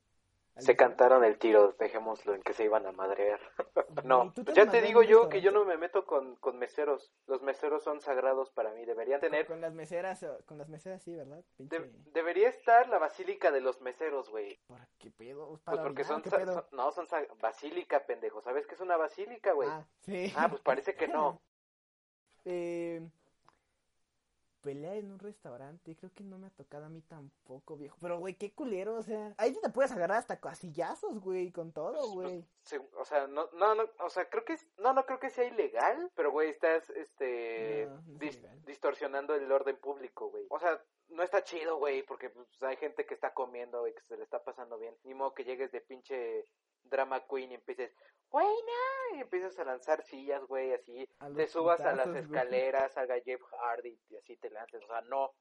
Se 0.58 0.76
cantaron 0.76 1.24
el 1.24 1.38
tiro, 1.38 1.74
dejémoslo 1.78 2.34
en 2.34 2.42
que 2.42 2.52
se 2.52 2.64
iban 2.64 2.86
a 2.86 2.92
madrear. 2.92 3.40
No, 4.04 4.18
Güey, 4.18 4.30
¿tú 4.34 4.44
te 4.44 4.50
has 4.52 4.56
ya 4.56 4.70
te 4.70 4.80
digo 4.82 5.02
yo 5.02 5.28
que 5.28 5.40
yo 5.40 5.50
no 5.50 5.64
me 5.64 5.76
meto 5.76 6.04
con, 6.06 6.36
con 6.36 6.56
meseros. 6.58 7.10
Los 7.26 7.42
meseros 7.42 7.82
son 7.82 8.00
sagrados 8.00 8.50
para 8.50 8.70
mí. 8.72 8.84
Deberían 8.84 9.20
tener... 9.20 9.46
Con 9.46 9.60
las 9.60 9.72
meseras, 9.72 10.22
eh, 10.22 10.30
con 10.46 10.56
las 10.58 10.68
meseras 10.68 11.02
sí, 11.02 11.14
¿verdad? 11.16 11.42
Pinche... 11.56 11.80
de- 11.80 11.90
debería 12.12 12.48
estar 12.48 12.88
la 12.88 12.98
basílica 12.98 13.50
de 13.50 13.60
los 13.60 13.80
meseros, 13.80 14.30
güey. 14.30 14.58
¿Por 14.66 14.78
qué 14.98 15.10
pedo? 15.10 15.48
Pues 15.48 15.62
¿Para 15.62 15.82
porque 15.82 16.02
orinar? 16.02 16.06
son, 16.06 16.22
¿Qué 16.22 16.30
sa- 16.30 16.36
pedo? 16.36 16.52
son- 16.54 16.64
no, 16.72 16.92
son 16.92 17.06
basílica, 17.40 18.06
pendejo. 18.06 18.40
¿Sabes 18.40 18.66
qué 18.66 18.74
es 18.76 18.80
una 18.80 18.96
basílica, 18.96 19.52
güey? 19.52 19.68
Ah, 19.68 19.84
sí. 20.00 20.32
Ah, 20.36 20.48
pues 20.48 20.60
parece 20.62 20.94
que 20.94 21.08
no. 21.08 21.40
Eh, 22.44 23.02
pelear 24.60 24.96
en 24.96 25.10
un 25.12 25.18
restaurante, 25.18 25.96
creo 25.96 26.12
que 26.12 26.24
no 26.24 26.38
me 26.38 26.48
ha 26.48 26.50
tocado 26.50 26.84
a 26.86 26.88
mí 26.88 27.00
tampoco, 27.02 27.76
viejo. 27.76 27.96
Pero, 28.00 28.18
güey, 28.18 28.34
qué 28.34 28.52
culero, 28.52 28.94
o 28.96 29.02
sea. 29.02 29.34
Ahí 29.38 29.56
te 29.62 29.70
puedes 29.70 29.92
agarrar 29.92 30.18
hasta 30.18 30.40
casillazos, 30.40 31.20
güey, 31.20 31.50
con 31.52 31.72
todo, 31.72 32.10
güey. 32.12 32.44
Se- 32.64 32.78
o 32.98 33.04
sea, 33.04 33.26
no, 33.26 33.48
no, 33.52 33.74
no, 33.74 33.84
o 34.00 34.10
sea, 34.10 34.28
creo 34.28 34.44
que 34.44 34.54
es, 34.54 34.66
no, 34.78 34.92
no 34.92 35.06
creo 35.06 35.18
que 35.20 35.30
sea 35.30 35.44
ilegal, 35.44 36.10
pero 36.14 36.30
güey, 36.32 36.50
estás, 36.50 36.90
este, 36.90 37.86
No, 37.88 37.94
no 37.94 38.00
es 38.00 38.06
dis- 38.18 38.38
ilegal. 38.38 38.64
distorsionando 38.64 39.34
el 39.34 39.50
orden 39.50 39.76
público, 39.76 40.30
güey. 40.30 40.46
O 40.50 40.58
sea, 40.58 40.82
no 41.08 41.22
está 41.22 41.42
chido, 41.44 41.78
güey, 41.78 42.02
porque 42.02 42.28
pues, 42.30 42.46
hay 42.62 42.76
gente 42.76 43.06
que 43.06 43.14
está 43.14 43.32
comiendo, 43.32 43.80
güey, 43.80 43.94
que 43.94 44.02
se 44.02 44.16
le 44.16 44.24
está 44.24 44.42
pasando 44.42 44.78
bien. 44.78 44.94
Ni 45.04 45.14
modo 45.14 45.34
que 45.34 45.44
llegues 45.44 45.72
de 45.72 45.80
pinche 45.80 46.46
drama 46.84 47.26
queen 47.26 47.52
y 47.52 47.54
empieces, 47.54 47.92
güey, 48.30 48.46
no, 48.46 49.16
y 49.16 49.20
empiezas 49.20 49.58
a 49.58 49.64
lanzar 49.64 50.02
sillas, 50.02 50.44
güey, 50.46 50.72
así, 50.72 51.08
te 51.36 51.46
subas 51.46 51.80
a 51.80 51.94
las 51.94 52.08
güey. 52.08 52.22
escaleras, 52.22 52.96
haga 52.96 53.20
Jeff 53.20 53.42
Hardy 53.42 53.98
y 54.10 54.16
así 54.16 54.36
te 54.36 54.50
lances, 54.50 54.82
o 54.82 54.86
sea, 54.86 55.00
no. 55.02 55.32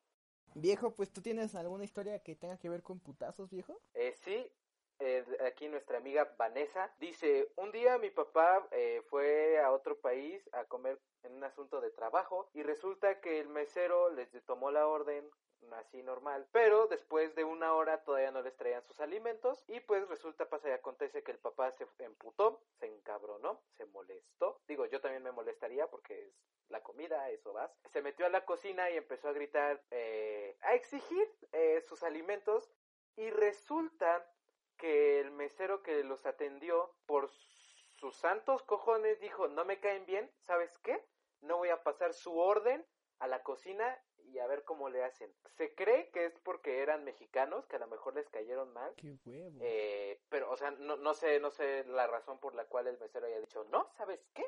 Viejo, 0.56 0.96
pues 0.96 1.12
tú 1.12 1.22
tienes 1.22 1.56
alguna 1.56 1.84
historia 1.84 2.20
que 2.20 2.36
tenga 2.36 2.58
que 2.58 2.70
ver 2.70 2.82
con 2.82 3.00
putazos, 3.00 3.50
viejo. 3.50 3.80
Eh, 3.94 4.14
sí, 4.14 4.52
eh, 5.00 5.24
aquí 5.46 5.68
nuestra 5.68 5.98
amiga 5.98 6.34
Vanessa 6.38 6.92
dice, 7.00 7.52
un 7.58 7.72
día 7.72 7.98
mi 8.00 8.10
papá 8.10 8.68
eh, 8.72 9.04
fue 9.10 9.60
a 9.60 9.72
otro 9.72 10.00
país 10.00 10.50
a 10.54 10.66
comer 10.66 11.00
en 11.24 11.34
un 11.34 11.44
asunto 11.44 11.82
de 11.82 11.92
trabajo 11.92 12.50
y 12.54 12.64
resulta 12.64 13.20
que 13.20 13.40
el 13.40 13.50
mesero 13.50 14.10
les 14.10 14.32
tomó 14.46 14.72
la 14.72 14.88
orden 14.88 15.30
así 15.74 16.02
normal, 16.04 16.48
pero 16.52 16.88
después 16.88 17.36
de 17.36 17.44
una 17.44 17.74
hora 17.74 18.04
todavía 18.04 18.32
no 18.32 18.42
les 18.42 18.56
traían 18.56 18.84
sus 18.84 19.00
alimentos 19.00 19.64
y 19.68 19.80
pues 19.82 20.08
resulta, 20.08 20.50
pasa 20.50 20.70
y 20.70 20.72
acontece 20.72 21.24
que 21.24 21.32
el 21.32 21.40
papá 21.40 21.72
se 21.72 21.86
emputó, 22.04 22.62
se 22.80 22.88
encabronó, 22.88 23.62
se 23.76 23.86
molestó, 23.86 24.62
digo 24.68 24.86
yo 24.86 25.02
también 25.02 25.24
me 25.24 25.32
molestaría 25.32 25.88
porque 25.88 26.28
es 26.28 26.34
la 26.70 26.82
comida, 26.82 27.30
eso 27.30 27.54
vas, 27.54 27.72
se 27.92 28.02
metió 28.02 28.26
a 28.26 28.30
la 28.30 28.46
cocina 28.46 28.90
y 28.90 28.98
empezó 28.98 29.30
a 29.30 29.34
gritar, 29.34 29.82
eh, 29.92 30.58
a 30.62 30.74
exigir 30.74 31.32
eh, 31.52 31.82
sus 31.82 32.04
alimentos 32.04 32.72
y 33.16 33.30
resulta 33.30 34.26
que 34.78 35.20
el 35.20 35.32
mesero 35.32 35.82
que 35.82 36.04
los 36.04 36.26
atendió 36.26 36.94
por 37.06 37.30
sus 38.00 38.16
santos 38.16 38.64
cojones 38.64 39.20
dijo, 39.20 39.48
no 39.48 39.66
me 39.66 39.80
caen 39.80 40.06
bien, 40.06 40.32
¿sabes 40.42 40.78
qué? 40.80 41.04
No 41.42 41.58
voy 41.58 41.70
a 41.70 41.84
pasar 41.84 42.14
su 42.14 42.38
orden 42.38 42.86
a 43.20 43.28
la 43.28 43.42
cocina 43.44 43.98
y 44.18 44.40
a 44.40 44.48
ver 44.48 44.64
cómo 44.64 44.90
le 44.90 45.04
hacen. 45.04 45.34
Se 45.56 45.74
cree 45.74 46.10
que 46.12 46.26
es 46.26 46.38
porque 46.40 46.82
eran 46.82 47.04
mexicanos, 47.04 47.66
que 47.68 47.78
a 47.78 47.80
lo 47.80 47.88
mejor 47.88 48.16
les 48.16 48.30
cayeron 48.30 48.72
mal, 48.74 48.94
Qué 48.98 49.16
huevo. 49.26 49.58
eh, 49.62 50.20
pero, 50.30 50.52
o 50.52 50.56
sea, 50.58 50.72
no, 50.72 50.98
no 50.98 51.14
sé, 51.14 51.40
no 51.40 51.50
sé 51.52 51.84
la 51.86 52.08
razón 52.08 52.40
por 52.40 52.54
la 52.54 52.66
cual 52.66 52.88
el 52.88 53.00
mesero 53.00 53.26
haya 53.26 53.40
dicho, 53.40 53.66
no, 53.72 53.88
¿sabes 53.98 54.20
qué? 54.34 54.46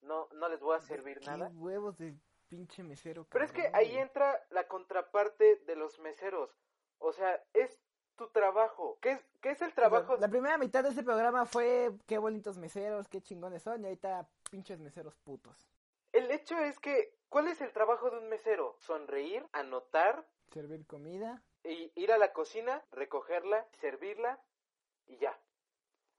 No, 0.00 0.28
no 0.32 0.48
les 0.48 0.60
voy 0.60 0.76
a 0.76 0.80
servir 0.80 1.18
Qué 1.20 1.26
nada. 1.26 1.50
huevos 1.54 1.98
de 1.98 2.14
pinche 2.48 2.82
mesero. 2.82 3.26
Pero 3.30 3.44
es 3.44 3.52
que 3.52 3.68
ahí 3.74 3.96
entra 3.98 4.42
la 4.50 4.66
contraparte 4.66 5.56
de 5.66 5.76
los 5.76 5.98
meseros. 5.98 6.50
O 6.98 7.12
sea, 7.12 7.44
es 7.52 7.78
tu 8.16 8.28
trabajo. 8.30 8.98
¿Qué 9.02 9.12
es, 9.12 9.20
qué 9.42 9.50
es 9.50 9.60
el 9.62 9.74
trabajo? 9.74 10.16
la 10.16 10.28
primera 10.28 10.56
mitad 10.58 10.82
de 10.82 10.90
ese 10.90 11.02
programa 11.04 11.44
fue 11.46 11.90
qué 12.06 12.16
bonitos 12.18 12.56
meseros, 12.58 13.06
qué 13.08 13.20
chingones 13.20 13.62
son, 13.62 13.82
y 13.82 13.84
ahorita 13.84 14.26
pinches 14.50 14.80
meseros 14.80 15.14
putos. 15.18 15.68
El 16.12 16.30
hecho 16.30 16.58
es 16.58 16.78
que, 16.80 17.14
¿cuál 17.28 17.48
es 17.48 17.60
el 17.60 17.72
trabajo 17.72 18.10
de 18.10 18.18
un 18.18 18.28
mesero? 18.28 18.76
Sonreír, 18.80 19.46
anotar, 19.52 20.26
Servir 20.52 20.86
comida. 20.86 21.42
y 21.64 21.92
ir 21.94 22.12
a 22.12 22.18
la 22.18 22.32
cocina, 22.32 22.82
recogerla, 22.92 23.66
servirla 23.80 24.40
y 25.06 25.16
ya. 25.18 25.38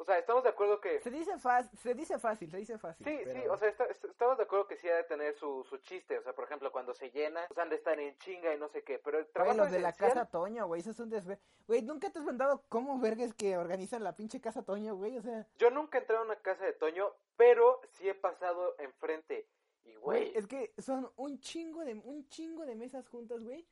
O 0.02 0.06
sea, 0.06 0.18
estamos 0.18 0.44
de 0.44 0.50
acuerdo 0.50 0.80
que... 0.80 1.02
Se 1.02 1.10
dice 1.12 1.38
fácil, 1.40 1.78
se 1.78 1.94
dice 1.94 2.18
fácil, 2.20 2.50
se 2.50 2.56
dice 2.56 2.78
fácil. 2.78 3.06
Sí, 3.06 3.20
pero- 3.22 3.42
sí, 3.42 3.48
o 3.50 3.58
sea, 3.58 3.68
está- 3.68 3.84
est- 3.88 4.06
estamos 4.06 4.38
de 4.38 4.44
acuerdo 4.46 4.66
que 4.66 4.78
sí 4.78 4.88
ha 4.88 4.96
de 4.96 5.04
tener 5.04 5.34
su, 5.36 5.66
su 5.66 5.78
chiste. 5.80 6.18
O 6.18 6.24
sea, 6.24 6.32
por 6.34 6.46
ejemplo, 6.46 6.72
cuando 6.72 6.94
se 6.94 7.12
llena, 7.12 7.44
pues 7.50 7.58
han 7.60 7.68
de 7.70 7.76
estar 7.76 8.00
en 8.00 8.18
chinga 8.20 8.54
y 8.54 8.58
no 8.58 8.70
sé 8.70 8.82
qué. 8.86 8.98
Pero 9.00 9.20
el 9.20 9.28
trabajo 9.28 9.58
los 9.58 9.72
de 9.72 9.80
la 9.82 9.90
esencial- 9.90 10.14
casa 10.14 10.32
Toño, 10.32 10.68
güey, 10.68 10.80
eso 10.80 10.92
es 10.92 11.00
un 11.02 11.10
desver... 11.10 11.38
Güey, 11.68 11.82
¿nunca 11.82 12.10
te 12.10 12.20
has 12.20 12.24
mandado 12.26 12.64
cómo 12.70 12.98
vergas 12.98 13.34
que 13.34 13.58
organizan 13.58 14.06
la 14.06 14.16
pinche 14.16 14.40
casa 14.40 14.64
Toño, 14.64 14.96
güey? 14.96 15.18
O 15.18 15.22
sea, 15.22 15.46
Yo 15.58 15.70
nunca 15.70 15.98
he 15.98 16.02
entrado 16.02 16.22
a 16.22 16.26
una 16.26 16.38
casa 16.38 16.64
de 16.64 16.72
Toño, 16.74 17.14
pero 17.36 17.82
sí 17.92 18.08
he 18.08 18.16
pasado 18.16 18.76
enfrente. 18.80 19.50
Y, 19.90 19.96
güey, 19.96 20.20
güey, 20.26 20.32
es 20.36 20.48
que 20.48 20.74
son 20.78 21.12
un 21.16 21.40
chingo 21.40 21.84
de, 21.84 21.94
un 21.94 22.28
chingo 22.28 22.66
de 22.66 22.76
mesas 22.76 23.08
juntas, 23.08 23.42
güey. 23.42 23.66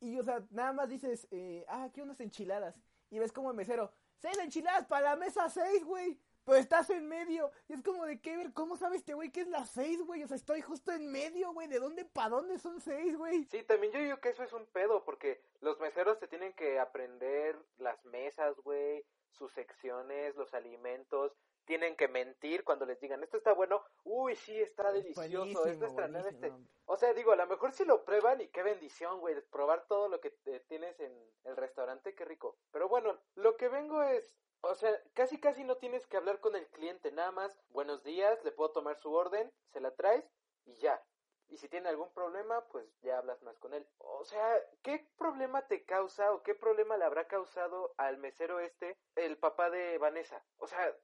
Y, 0.00 0.18
o 0.18 0.22
sea, 0.22 0.44
nada 0.50 0.72
más 0.72 0.88
dices, 0.88 1.26
eh, 1.30 1.64
ah, 1.68 1.84
aquí 1.84 2.00
unas 2.00 2.20
enchiladas. 2.20 2.76
Y 3.10 3.18
ves 3.18 3.32
como 3.32 3.50
el 3.50 3.56
mesero, 3.56 3.92
seis 4.16 4.38
enchiladas 4.38 4.86
para 4.86 5.10
la 5.10 5.16
mesa 5.16 5.48
seis, 5.48 5.84
güey. 5.84 6.18
Pero 6.44 6.58
estás 6.58 6.90
en 6.90 7.08
medio. 7.08 7.50
Y 7.68 7.72
es 7.72 7.82
como 7.82 8.06
de 8.06 8.20
qué 8.20 8.36
ver, 8.36 8.52
¿cómo 8.52 8.76
sabe 8.76 8.96
este 8.96 9.14
güey 9.14 9.32
que 9.32 9.40
es 9.40 9.48
la 9.48 9.64
seis, 9.66 10.00
güey? 10.02 10.22
O 10.22 10.28
sea, 10.28 10.36
estoy 10.36 10.60
justo 10.60 10.92
en 10.92 11.10
medio, 11.10 11.52
güey. 11.52 11.66
¿De 11.66 11.80
dónde 11.80 12.04
para 12.04 12.30
dónde 12.30 12.58
son 12.58 12.80
seis, 12.80 13.16
güey? 13.16 13.44
Sí, 13.46 13.64
también 13.64 13.92
yo 13.92 13.98
digo 13.98 14.20
que 14.20 14.28
eso 14.28 14.44
es 14.44 14.52
un 14.52 14.64
pedo, 14.66 15.04
porque 15.04 15.40
los 15.60 15.80
meseros 15.80 16.18
se 16.20 16.28
tienen 16.28 16.52
que 16.52 16.78
aprender 16.78 17.58
las 17.78 18.04
mesas, 18.04 18.54
güey, 18.62 19.04
sus 19.32 19.52
secciones, 19.52 20.36
los 20.36 20.54
alimentos, 20.54 21.32
tienen 21.66 21.96
que 21.96 22.08
mentir 22.08 22.64
cuando 22.64 22.86
les 22.86 22.98
digan, 23.00 23.22
esto 23.22 23.36
está 23.36 23.52
bueno, 23.52 23.84
uy, 24.04 24.34
sí, 24.36 24.58
está 24.60 24.90
delicioso, 24.92 25.66
esto 25.72 25.86
está 25.86 26.08
nada, 26.08 26.30
este... 26.30 26.46
O 26.86 26.96
sea, 26.96 27.12
digo, 27.12 27.32
a 27.32 27.36
lo 27.36 27.46
mejor 27.46 27.72
si 27.72 27.84
lo 27.84 28.04
prueban 28.04 28.40
y 28.40 28.48
qué 28.48 28.62
bendición, 28.62 29.20
güey, 29.20 29.40
probar 29.50 29.86
todo 29.88 30.08
lo 30.08 30.20
que 30.20 30.30
te- 30.30 30.60
tienes 30.60 30.98
en 31.00 31.12
el 31.44 31.56
restaurante, 31.56 32.14
qué 32.14 32.24
rico. 32.24 32.56
Pero 32.70 32.88
bueno, 32.88 33.18
lo 33.34 33.56
que 33.56 33.68
vengo 33.68 34.02
es, 34.02 34.38
o 34.60 34.74
sea, 34.74 34.96
casi 35.12 35.38
casi 35.40 35.64
no 35.64 35.76
tienes 35.76 36.06
que 36.06 36.16
hablar 36.16 36.40
con 36.40 36.54
el 36.56 36.66
cliente, 36.68 37.10
nada 37.10 37.32
más, 37.32 37.60
buenos 37.70 38.04
días, 38.04 38.42
le 38.44 38.52
puedo 38.52 38.70
tomar 38.70 38.96
su 38.96 39.12
orden, 39.12 39.52
se 39.72 39.80
la 39.80 39.90
traes 39.90 40.24
y 40.64 40.74
ya. 40.76 41.02
Y 41.48 41.58
si 41.58 41.68
tiene 41.68 41.88
algún 41.88 42.12
problema, 42.12 42.66
pues 42.68 42.88
ya 43.02 43.18
hablas 43.18 43.40
más 43.42 43.58
con 43.58 43.72
él. 43.74 43.86
O 43.98 44.24
sea, 44.24 44.60
¿qué 44.82 45.08
problema 45.16 45.66
te 45.68 45.84
causa 45.84 46.32
o 46.32 46.42
qué 46.42 46.54
problema 46.54 46.96
le 46.96 47.04
habrá 47.04 47.26
causado 47.28 47.94
al 47.98 48.18
mesero 48.18 48.58
este 48.60 48.96
el 49.14 49.38
papá 49.38 49.70
de 49.70 49.98
Vanessa? 49.98 50.44
O 50.58 50.66
sea, 50.66 50.96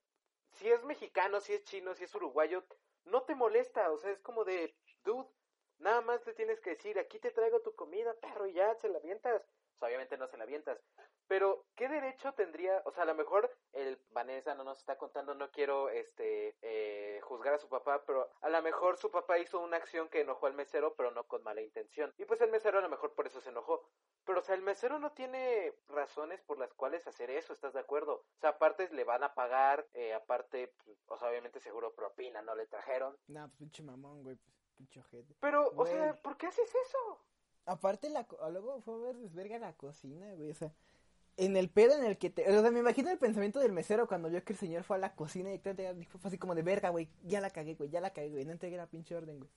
si 0.53 0.71
es 0.71 0.83
mexicano, 0.85 1.41
si 1.41 1.53
es 1.55 1.65
chino, 1.65 1.95
si 1.95 2.05
es 2.05 2.15
uruguayo, 2.15 2.65
no 3.05 3.23
te 3.23 3.35
molesta. 3.35 3.91
O 3.91 3.99
sea, 3.99 4.11
es 4.11 4.21
como 4.21 4.45
de, 4.45 4.75
dude, 5.05 5.29
nada 5.79 6.01
más 6.01 6.25
le 6.27 6.35
tienes 6.35 6.61
que 6.61 6.71
decir, 6.71 6.99
aquí 6.99 7.19
te 7.19 7.31
traigo 7.31 7.61
tu 7.61 7.75
comida, 7.75 8.15
perro, 8.15 8.47
y 8.47 8.53
ya 8.55 8.75
se 8.77 8.89
la 8.89 8.99
avientas. 8.99 9.43
O 9.83 9.85
sea, 9.85 9.89
obviamente 9.89 10.17
no 10.17 10.29
se 10.29 10.37
la 10.37 10.45
avientas. 10.45 10.79
Pero, 11.27 11.65
¿qué 11.75 11.89
derecho 11.89 12.33
tendría? 12.35 12.83
O 12.85 12.93
sea, 12.93 13.03
a 13.03 13.07
lo 13.07 13.17
mejor 13.17 13.51
el 13.73 13.99
Vanessa 14.11 14.55
no 14.55 14.63
nos 14.63 14.79
está 14.79 14.97
contando, 14.97 15.35
no 15.35 15.51
quiero 15.51 15.89
este 15.89 16.57
eh, 16.63 17.21
juzgar 17.23 17.55
a 17.55 17.59
su 17.59 17.69
papá, 17.69 18.05
pero 18.07 18.31
a 18.43 18.49
lo 18.49 18.63
mejor 18.63 18.97
su 18.97 19.11
papá 19.11 19.41
hizo 19.41 19.59
una 19.59 19.79
acción 19.79 20.09
que 20.09 20.21
enojó 20.21 20.47
al 20.47 20.55
mesero, 20.55 20.95
pero 20.95 21.11
no 21.11 21.25
con 21.27 21.43
mala 21.43 21.63
intención. 21.63 22.15
Y 22.17 22.27
pues 22.27 22.41
el 22.43 22.51
mesero 22.53 22.79
a 22.79 22.83
lo 22.83 22.89
mejor 22.89 23.13
por 23.15 23.27
eso 23.27 23.41
se 23.41 23.49
enojó. 23.51 23.83
Pero, 24.25 24.39
o 24.39 24.43
sea, 24.43 24.55
el 24.55 24.63
mesero 24.63 25.01
no 25.01 25.11
tiene 25.15 25.75
razones 25.89 26.41
por 26.43 26.59
las 26.59 26.73
cuales 26.75 27.05
hacer 27.09 27.29
eso, 27.31 27.53
¿estás 27.53 27.73
de 27.73 27.81
acuerdo? 27.81 28.25
O 28.37 28.39
sea, 28.41 28.51
aparte 28.51 28.89
le 28.91 29.03
van 29.03 29.25
a 29.25 29.35
pagar, 29.35 29.85
eh, 29.95 30.15
aparte, 30.15 30.73
pues, 30.85 30.97
o 31.09 31.19
sea, 31.19 31.29
obviamente 31.29 31.59
seguro 31.59 31.93
propina, 31.93 32.41
no 32.41 32.55
le 32.55 32.69
trajeron. 32.69 33.19
Nah, 33.27 33.47
pues 33.49 33.59
pinche 33.59 33.83
mamón, 33.83 34.23
güey, 34.23 34.37
pues 34.37 34.55
pinche 34.77 35.01
ojete. 35.01 35.35
Pero, 35.41 35.67
o 35.67 35.73
Güey. 35.73 35.91
sea, 35.93 36.15
¿por 36.23 36.37
qué 36.37 36.47
haces 36.47 36.73
eso? 36.73 37.25
Aparte, 37.67 38.11
la, 38.11 38.27
luego 38.51 38.81
fue 38.81 38.95
a 38.95 38.99
ver 38.99 39.17
desverga 39.17 39.59
la 39.59 39.73
cocina, 39.75 40.35
güey, 40.35 40.51
o 40.51 40.55
sea, 40.55 40.73
en 41.37 41.57
el 41.57 41.71
pedo 41.71 41.95
en 41.95 42.05
el 42.05 42.19
que 42.19 42.31
te, 42.31 42.49
o 42.57 42.61
sea, 42.61 42.71
me 42.71 42.81
imagino 42.81 43.11
el 43.11 43.19
pensamiento 43.19 43.61
del 43.61 43.73
mesero 43.73 44.07
cuando 44.07 44.29
vio 44.29 44.45
que 44.45 44.53
el 44.53 44.59
señor 44.59 44.85
fue 44.85 44.97
a 44.97 45.01
la 45.01 45.15
cocina 45.15 45.53
y 45.53 45.59
dijo, 45.59 46.19
fue 46.19 46.29
así 46.29 46.39
como 46.39 46.55
de 46.55 46.63
verga, 46.63 46.91
güey, 46.91 47.09
ya 47.23 47.41
la 47.41 47.51
cagué, 47.51 47.75
güey, 47.75 47.89
ya 47.91 48.01
la 48.01 48.13
cagué, 48.13 48.31
güey, 48.31 48.45
no 48.45 48.53
entregué 48.53 48.77
la 48.77 48.87
pinche 48.87 49.17
orden, 49.17 49.39
güey. 49.39 49.51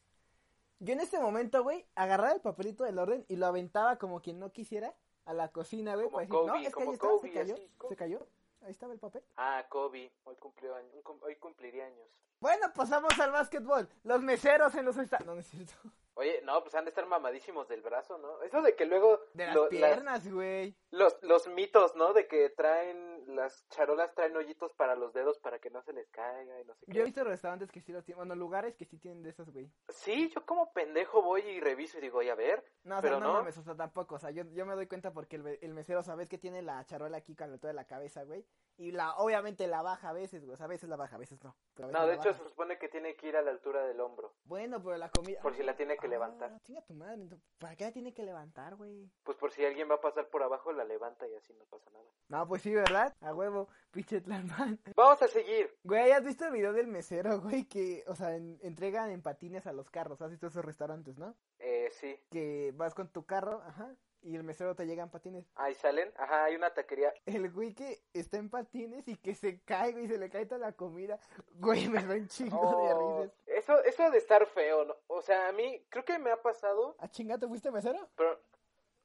Yo 0.79 0.93
en 0.93 0.99
ese 0.99 1.19
momento, 1.19 1.63
güey, 1.63 1.85
agarraba 1.95 2.33
el 2.33 2.41
papelito 2.41 2.83
del 2.83 2.99
orden 2.99 3.25
y 3.27 3.37
lo 3.37 3.45
aventaba 3.45 3.97
como 3.97 4.21
quien 4.21 4.39
no 4.39 4.51
quisiera 4.51 4.93
a 5.25 5.33
la 5.33 5.51
cocina, 5.51 5.95
güey, 5.95 6.05
Como 6.05 6.17
para 6.17 6.27
decir, 6.27 6.45
no, 6.45 6.53
Kobe, 6.53 6.67
es 6.67 6.73
como 6.73 6.93
está, 6.93 7.07
Kobe, 7.07 7.21
se 7.21 7.33
cayó, 7.33 7.53
así, 7.55 7.71
Kobe. 7.77 7.89
se 7.89 7.95
cayó, 7.95 8.27
ahí 8.61 8.71
estaba 8.71 8.93
el 8.93 8.99
papel. 8.99 9.23
Ah, 9.37 9.65
Kobe, 9.69 10.11
hoy 10.25 10.35
cumplió 10.35 10.75
años, 10.75 10.93
hoy 11.21 11.35
cumpliría 11.37 11.85
años. 11.85 12.07
Bueno, 12.39 12.67
pasamos 12.73 13.17
al 13.19 13.31
básquetbol, 13.31 13.89
los 14.03 14.21
meseros 14.21 14.75
en 14.75 14.85
los 14.85 14.95
no, 14.97 15.03
no 15.25 15.39
es 15.39 15.47
cierto. 15.47 15.73
Oye, 16.15 16.41
no, 16.43 16.61
pues 16.61 16.73
han 16.75 16.85
de 16.85 16.89
estar 16.89 17.05
mamadísimos 17.05 17.67
del 17.67 17.81
brazo, 17.81 18.17
¿no? 18.17 18.41
Eso 18.41 18.61
de 18.61 18.75
que 18.75 18.85
luego... 18.85 19.19
De 19.33 19.45
las 19.47 19.55
lo- 19.55 19.67
piernas, 19.69 20.31
güey. 20.31 20.73
Los, 20.95 21.17
los 21.23 21.47
mitos, 21.47 21.95
¿no? 21.95 22.13
De 22.13 22.27
que 22.27 22.49
traen, 22.49 23.35
las 23.35 23.67
charolas 23.69 24.13
traen 24.15 24.35
hoyitos 24.35 24.73
para 24.73 24.95
los 24.95 25.13
dedos 25.13 25.39
para 25.39 25.59
que 25.59 25.69
no 25.69 25.81
se 25.81 25.93
les 25.93 26.09
caiga 26.09 26.61
y 26.61 26.65
no 26.65 26.73
sé 26.75 26.85
qué. 26.85 26.93
Yo 26.93 27.01
he 27.01 27.05
visto 27.05 27.23
restaurantes 27.23 27.71
que 27.71 27.81
sí 27.81 27.91
los 27.91 28.03
tienen, 28.05 28.19
bueno, 28.19 28.35
lugares 28.35 28.75
que 28.75 28.85
sí 28.85 28.97
tienen 28.97 29.21
de 29.23 29.29
esos, 29.29 29.49
güey. 29.51 29.71
Sí, 29.89 30.29
yo 30.33 30.45
como 30.45 30.71
pendejo 30.73 31.21
voy 31.21 31.41
y 31.41 31.59
reviso 31.59 31.97
y 31.97 32.01
digo, 32.01 32.19
oye, 32.19 32.31
a 32.31 32.35
ver. 32.35 32.63
No, 32.83 32.97
o 32.97 33.01
sea, 33.01 33.09
Pero 33.09 33.19
no, 33.19 33.27
no. 33.27 33.33
mames, 33.33 33.57
o 33.57 33.63
sea, 33.63 33.75
tampoco, 33.75 34.15
o 34.15 34.19
sea, 34.19 34.31
yo, 34.31 34.43
yo 34.51 34.65
me 34.65 34.75
doy 34.75 34.87
cuenta 34.87 35.11
porque 35.11 35.35
el, 35.35 35.59
el 35.61 35.73
mesero, 35.73 36.01
¿sabes 36.03 36.29
que 36.29 36.37
tiene 36.37 36.61
la 36.61 36.83
charola 36.85 37.17
aquí 37.17 37.35
con 37.35 37.59
toda 37.59 37.73
la 37.73 37.85
cabeza, 37.85 38.23
güey? 38.23 38.45
Y 38.77 38.91
la, 38.91 39.15
obviamente 39.15 39.67
la 39.67 39.81
baja 39.81 40.09
a 40.09 40.13
veces, 40.13 40.43
güey, 40.43 40.53
o 40.53 40.57
sea, 40.57 40.65
a 40.65 40.69
veces 40.69 40.89
la 40.89 40.97
baja, 40.97 41.15
a 41.15 41.19
veces 41.19 41.41
no. 41.43 41.55
pero 41.75 41.87
a 41.87 41.91
veces 41.91 42.01
No, 42.01 42.07
de 42.07 42.15
hecho 42.15 42.29
baja. 42.29 42.43
se 42.43 42.49
supone 42.49 42.77
que 42.77 42.89
tiene 42.89 43.15
que 43.15 43.27
ir 43.29 43.37
a 43.37 43.41
la 43.41 43.51
altura 43.51 43.85
del 43.85 43.99
hombro. 44.01 44.33
Bueno, 44.43 44.81
pero 44.83 44.97
la 44.97 45.09
comida... 45.09 45.39
Por 45.41 45.55
si 45.55 45.63
la 45.63 45.75
tiene 45.75 45.97
que 45.97 46.07
Ah, 46.07 46.09
levantar. 46.09 46.61
Chinga 46.61 46.81
tu 46.85 46.93
madre, 46.93 47.27
¿para 47.57 47.75
qué 47.75 47.85
la 47.85 47.91
tiene 47.91 48.13
que 48.13 48.23
levantar, 48.23 48.75
güey? 48.75 49.09
Pues 49.23 49.37
por 49.37 49.51
si 49.51 49.65
alguien 49.65 49.89
va 49.89 49.95
a 49.95 50.01
pasar 50.01 50.29
por 50.29 50.43
abajo, 50.43 50.71
la 50.73 50.84
levanta 50.85 51.27
y 51.27 51.33
así 51.35 51.53
no 51.53 51.65
pasa 51.65 51.89
nada. 51.91 52.05
No, 52.27 52.47
pues 52.47 52.61
sí, 52.63 52.73
¿verdad? 52.73 53.13
A 53.21 53.33
huevo, 53.35 53.67
pinche. 53.91 54.21
Vamos 54.95 55.21
a 55.21 55.27
seguir. 55.27 55.75
Güey, 55.83 56.11
¿has 56.11 56.23
visto 56.23 56.45
el 56.45 56.51
video 56.53 56.73
del 56.73 56.87
mesero, 56.87 57.39
güey? 57.41 57.65
Que, 57.65 58.03
o 58.07 58.15
sea, 58.15 58.35
en- 58.35 58.59
entregan 58.63 59.11
en 59.11 59.21
patines 59.21 59.67
a 59.67 59.73
los 59.73 59.89
carros, 59.91 60.21
¿has 60.21 60.31
visto 60.31 60.47
esos 60.47 60.65
restaurantes, 60.65 61.17
no? 61.17 61.35
Eh, 61.59 61.89
sí. 61.91 62.19
Que 62.31 62.73
vas 62.75 62.95
con 62.95 63.09
tu 63.09 63.25
carro, 63.25 63.61
ajá, 63.65 63.95
y 64.23 64.35
el 64.35 64.43
mesero 64.43 64.73
te 64.75 64.87
llega 64.87 65.03
en 65.03 65.11
patines. 65.11 65.45
Ahí 65.53 65.75
salen. 65.75 66.11
Ajá, 66.17 66.45
hay 66.45 66.55
una 66.55 66.73
taquería. 66.73 67.13
El 67.27 67.51
güey 67.51 67.75
que 67.75 68.01
está 68.11 68.37
en 68.37 68.49
patines 68.49 69.07
y 69.07 69.17
que 69.17 69.35
se 69.35 69.61
cae, 69.61 69.91
güey, 69.91 70.07
se 70.07 70.17
le 70.17 70.31
cae 70.31 70.47
toda 70.47 70.59
la 70.59 70.71
comida. 70.71 71.19
Güey, 71.59 71.87
me 71.89 72.03
da 72.03 72.15
un 72.15 72.27
chingo 72.27 72.87
de 72.87 72.93
risas. 73.27 73.37
eso, 73.45 73.83
eso 73.83 74.09
de 74.09 74.17
estar 74.17 74.47
feo, 74.47 74.83
¿no? 74.85 74.95
O 75.07 75.21
sea, 75.21 75.47
a 75.49 75.51
mí 75.51 75.85
creo 75.89 76.03
que 76.03 76.17
me 76.17 76.31
ha 76.31 76.41
pasado, 76.41 76.95
¿A 76.97 77.07
chinga 77.07 77.37
te 77.37 77.47
fuiste 77.47 77.69
mesero? 77.69 78.09
pero... 78.15 78.39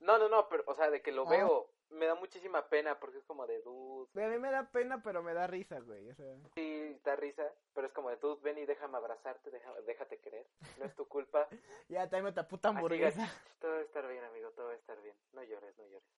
No, 0.01 0.19
no, 0.19 0.29
no, 0.29 0.49
pero, 0.49 0.65
o 0.67 0.75
sea, 0.75 0.91
de 0.91 1.01
que 1.03 1.13
lo 1.13 1.27
Ah. 1.27 1.31
veo, 1.31 1.71
me 1.91 2.07
da 2.07 2.15
muchísima 2.15 2.69
pena 2.69 2.99
porque 3.01 3.19
es 3.19 3.25
como 3.25 3.47
de, 3.47 3.61
dude, 3.63 4.09
Güey, 4.15 4.27
a 4.27 4.29
mí 4.29 4.39
me 4.39 4.51
da 4.51 4.71
pena, 4.71 5.03
pero 5.03 5.23
me 5.23 5.35
da 5.35 5.47
risa, 5.47 5.81
güey, 5.81 6.09
o 6.11 6.15
sea. 6.15 6.37
sí, 6.55 6.99
da 7.05 7.17
risa, 7.17 7.53
pero 7.75 7.87
es 7.89 7.93
como 7.93 8.11
de, 8.11 8.17
dude, 8.17 8.41
ven 8.43 8.59
y 8.59 8.67
déjame 8.67 8.97
abrazarte, 8.97 9.51
deja- 9.51 9.81
déjate 9.83 10.19
querer, 10.21 10.47
no 10.79 10.85
es 10.85 10.95
tu 10.95 11.07
culpa. 11.09 11.49
Ya, 11.89 12.09
tráeme 12.09 12.31
otra 12.31 12.47
puta 12.49 12.69
hamburguesa. 12.69 13.27
que, 13.27 13.59
todo 13.61 13.73
va 13.73 13.79
a 13.79 13.83
estar 13.83 14.07
bien, 14.09 14.25
amigo, 14.25 14.51
todo 14.53 14.67
va 14.67 14.73
a 14.73 14.77
estar 14.77 15.01
bien, 15.03 15.17
no 15.33 15.43
llores, 15.43 15.77
no 15.79 15.85
llores. 15.87 16.09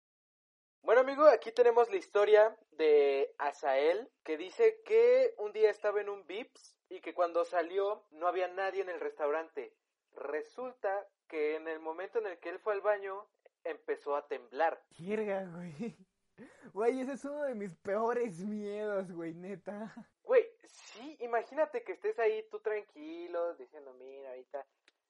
Bueno, 0.83 1.01
amigo, 1.03 1.25
aquí 1.27 1.53
tenemos 1.53 1.89
la 1.91 1.97
historia 1.97 2.57
de 2.73 3.35
Asael, 3.39 4.11
que 4.25 4.37
dice 4.37 4.83
que 4.85 5.33
un 5.39 5.53
día 5.53 5.71
estaba 5.71 6.01
en 6.01 6.09
un 6.09 6.27
Vips 6.27 6.77
y 6.89 7.01
que 7.01 7.15
cuando 7.15 7.45
salió 7.45 8.05
no 8.11 8.27
había 8.27 8.49
nadie 8.49 8.83
en 8.83 8.89
el 8.91 8.99
restaurante. 9.01 9.73
Resulta 10.15 11.07
que 11.29 11.55
en 11.57 11.69
el 11.69 11.79
momento 11.79 12.19
en 12.19 12.27
el 12.27 12.39
que 12.39 12.49
él 12.51 12.59
fue 12.59 12.73
al 12.75 12.81
baño 12.81 13.27
empezó 13.65 14.17
a 14.17 14.27
temblar. 14.27 14.83
Verga, 14.99 15.45
güey. 15.55 15.97
Güey, 16.73 17.01
ese 17.01 17.13
es 17.13 17.25
uno 17.25 17.43
de 17.45 17.55
mis 17.55 17.75
peores 17.77 18.39
miedos, 18.39 19.13
güey, 19.13 19.35
neta. 19.35 19.95
Güey, 20.23 20.45
sí, 20.65 21.17
imagínate 21.21 21.85
que 21.85 21.93
estés 21.93 22.19
ahí 22.19 22.49
tú 22.51 22.59
tranquilo, 22.61 23.55
diciendo, 23.55 23.93
mira, 23.95 24.31
ahorita 24.31 24.67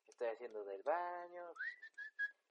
estoy 0.08 0.28
haciendo 0.28 0.64
del 0.64 0.82
baño. 0.82 1.54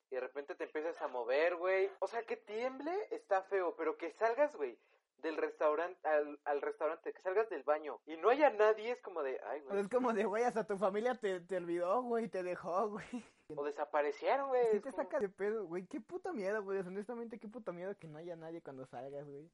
Y 0.10 0.16
de 0.16 0.22
repente 0.22 0.56
te 0.56 0.64
empiezas 0.64 1.00
a 1.02 1.08
mover, 1.10 1.58
güey. 1.58 1.92
O 2.00 2.08
sea, 2.08 2.24
que 2.24 2.38
tiemble 2.38 2.92
está 3.12 3.44
feo, 3.44 3.76
pero 3.76 3.98
que 3.98 4.12
salgas, 4.12 4.56
güey, 4.56 4.80
del 5.22 5.38
restaurante 5.38 6.08
al, 6.08 6.40
al 6.46 6.62
restaurante, 6.62 7.14
que 7.14 7.22
salgas 7.22 7.50
del 7.50 7.64
baño 7.64 8.00
y 8.06 8.18
no 8.18 8.30
haya 8.30 8.50
nadie, 8.50 8.92
es 8.92 9.02
como 9.02 9.24
de, 9.24 9.40
ay, 9.46 9.62
güey. 9.62 9.80
es 9.80 9.88
como 9.90 10.14
de, 10.14 10.26
güey, 10.26 10.44
hasta 10.44 10.66
tu 10.66 10.78
familia 10.78 11.16
te, 11.16 11.40
te 11.42 11.58
olvidó, 11.58 12.02
güey, 12.04 12.28
te 12.28 12.44
dejó, 12.44 12.90
güey. 12.90 13.06
O 13.58 13.66
desaparecieron, 13.66 14.48
güey. 14.48 14.62
Sí 14.72 14.78
es 14.78 14.84
te 14.84 14.92
como- 14.92 15.04
saca 15.04 15.20
de 15.20 15.28
pedo, 15.28 15.66
güey. 15.66 15.86
Qué 15.86 16.00
puto 16.00 16.32
miedo, 16.34 16.64
güey. 16.64 16.80
Honestamente, 16.80 17.38
qué 17.38 17.50
puto 17.50 17.74
miedo 17.74 17.94
que 18.00 18.08
no 18.08 18.18
haya 18.18 18.36
nadie 18.38 18.62
cuando 18.62 18.86
salgas, 18.86 19.28
güey. 19.28 19.52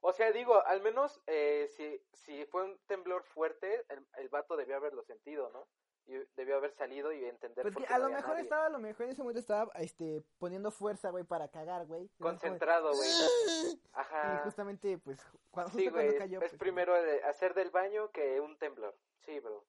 O 0.00 0.12
sea, 0.12 0.32
digo, 0.32 0.64
al 0.66 0.80
menos 0.80 1.20
eh, 1.26 1.68
si, 1.76 2.00
si 2.14 2.46
fue 2.46 2.64
un 2.64 2.78
temblor 2.86 3.24
fuerte, 3.24 3.84
el, 3.90 4.06
el 4.16 4.28
vato 4.30 4.56
debió 4.56 4.76
haberlo 4.76 5.02
sentido, 5.02 5.50
¿no? 5.52 5.68
Y 6.06 6.12
debió 6.36 6.56
haber 6.56 6.72
salido 6.76 7.12
y 7.12 7.24
entender 7.24 7.62
Pues 7.62 7.74
por 7.74 7.82
que 7.82 7.88
qué 7.88 7.94
a 7.94 7.98
no 7.98 8.04
lo 8.08 8.14
mejor 8.14 8.28
nadie. 8.30 8.42
estaba, 8.42 8.66
a 8.66 8.70
lo 8.70 8.78
mejor 8.78 9.06
en 9.06 9.12
ese 9.12 9.22
momento 9.22 9.40
estaba, 9.40 9.72
este, 9.74 10.22
poniendo 10.38 10.70
fuerza, 10.70 11.10
güey, 11.10 11.24
para 11.24 11.48
cagar, 11.48 11.86
güey. 11.86 12.08
Concentrado, 12.20 12.92
güey. 12.94 13.08
Y 13.76 13.80
Ajá. 13.92 14.40
justamente, 14.44 14.98
pues, 14.98 15.18
cuando, 15.50 15.72
Sí, 15.72 15.84
justo 15.84 15.94
cuando 15.94 16.16
cayó, 16.18 16.38
es 16.40 16.50
pues, 16.50 16.60
primero 16.60 16.94
hacer 17.28 17.54
del 17.54 17.70
baño 17.70 18.10
que 18.12 18.40
un 18.40 18.56
temblor. 18.58 18.94
Sí, 19.24 19.40
bro. 19.40 19.64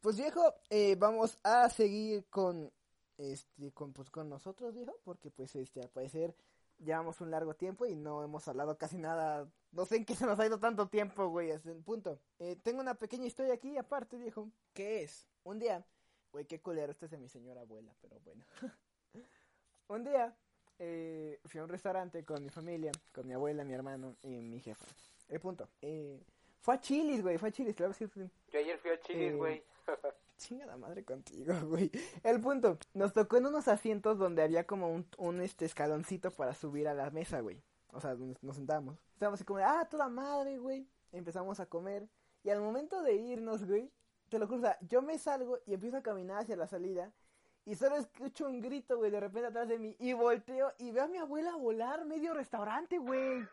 Pues 0.00 0.16
viejo, 0.16 0.54
eh, 0.68 0.96
vamos 0.96 1.38
a 1.42 1.68
seguir 1.70 2.26
con 2.28 2.70
este 3.18 3.70
con 3.72 3.92
pues 3.92 4.10
con 4.10 4.28
nosotros, 4.28 4.74
viejo, 4.74 4.98
porque 5.04 5.30
pues 5.30 5.54
este 5.56 5.80
al 5.82 5.90
parecer 5.90 6.34
llevamos 6.78 7.20
un 7.20 7.30
largo 7.30 7.54
tiempo 7.54 7.84
y 7.86 7.94
no 7.94 8.22
hemos 8.24 8.48
hablado 8.48 8.76
casi 8.78 8.96
nada. 8.98 9.50
No 9.72 9.84
sé 9.84 9.96
en 9.96 10.04
qué 10.06 10.14
se 10.14 10.26
nos 10.26 10.40
ha 10.40 10.46
ido 10.46 10.58
tanto 10.58 10.88
tiempo, 10.88 11.28
güey, 11.28 11.50
hasta 11.50 11.70
el 11.70 11.82
punto. 11.82 12.18
Eh, 12.38 12.56
tengo 12.62 12.80
una 12.80 12.94
pequeña 12.94 13.26
historia 13.26 13.54
aquí 13.54 13.76
aparte, 13.76 14.16
viejo, 14.16 14.50
que 14.72 15.02
es 15.02 15.28
un 15.44 15.58
día, 15.58 15.84
güey, 16.32 16.44
qué 16.44 16.60
culero, 16.60 16.92
este 16.92 17.06
es 17.06 17.10
de 17.10 17.18
mi 17.18 17.28
señora 17.28 17.62
abuela, 17.62 17.92
pero 18.00 18.18
bueno. 18.20 18.44
un 19.88 20.04
día 20.04 20.34
eh, 20.78 21.38
fui 21.44 21.60
a 21.60 21.64
un 21.64 21.68
restaurante 21.68 22.24
con 22.24 22.42
mi 22.42 22.50
familia, 22.50 22.92
con 23.12 23.26
mi 23.26 23.34
abuela, 23.34 23.64
mi 23.64 23.74
hermano 23.74 24.16
y 24.22 24.28
mi 24.28 24.60
jefa. 24.60 24.86
El 25.28 25.40
punto. 25.40 25.68
Eh, 25.82 26.22
fue 26.60 26.74
a 26.74 26.80
Chili's, 26.80 27.22
güey, 27.22 27.38
fue 27.38 27.48
a 27.48 27.52
Chili's, 27.52 27.74
claro 27.74 27.92
que 27.94 28.06
sí, 28.06 28.30
Yo 28.52 28.58
ayer 28.58 28.78
fui 28.78 28.90
a 28.90 29.00
Chile, 29.00 29.28
Eh, 29.28 29.34
güey. 29.34 29.62
Chinga 30.36 30.64
la 30.64 30.76
madre 30.78 31.04
contigo, 31.04 31.54
güey. 31.64 31.90
El 32.22 32.40
punto, 32.40 32.78
nos 32.94 33.12
tocó 33.12 33.36
en 33.36 33.46
unos 33.46 33.68
asientos 33.68 34.18
donde 34.18 34.42
había 34.42 34.66
como 34.66 34.90
un, 34.90 35.06
un 35.18 35.40
este 35.42 35.66
escaloncito 35.66 36.30
para 36.30 36.54
subir 36.54 36.88
a 36.88 36.94
la 36.94 37.10
mesa, 37.10 37.40
güey. 37.40 37.62
O 37.92 38.00
sea, 38.00 38.14
donde 38.14 38.38
nos 38.40 38.56
sentábamos. 38.56 38.98
Estábamos 39.12 39.38
así 39.38 39.44
como, 39.44 39.58
de, 39.58 39.64
ah, 39.64 39.86
toda 39.90 40.08
madre, 40.08 40.56
güey. 40.58 40.86
Empezamos 41.12 41.60
a 41.60 41.66
comer. 41.66 42.08
Y 42.42 42.48
al 42.48 42.60
momento 42.60 43.02
de 43.02 43.16
irnos, 43.16 43.66
güey, 43.66 43.90
te 44.30 44.38
lo 44.38 44.60
sea, 44.60 44.78
yo 44.80 45.02
me 45.02 45.18
salgo 45.18 45.58
y 45.66 45.74
empiezo 45.74 45.98
a 45.98 46.02
caminar 46.02 46.38
hacia 46.38 46.56
la 46.56 46.66
salida. 46.66 47.12
Y 47.66 47.74
solo 47.74 47.96
escucho 47.96 48.46
un 48.46 48.60
grito, 48.60 48.96
güey, 48.96 49.10
de 49.10 49.20
repente 49.20 49.48
atrás 49.48 49.68
de 49.68 49.78
mí. 49.78 49.94
Y 49.98 50.12
volteo 50.12 50.72
y 50.78 50.92
veo 50.92 51.04
a 51.04 51.08
mi 51.08 51.18
abuela 51.18 51.54
volar 51.56 52.04
medio 52.06 52.32
restaurante, 52.32 52.98
güey. 52.98 53.46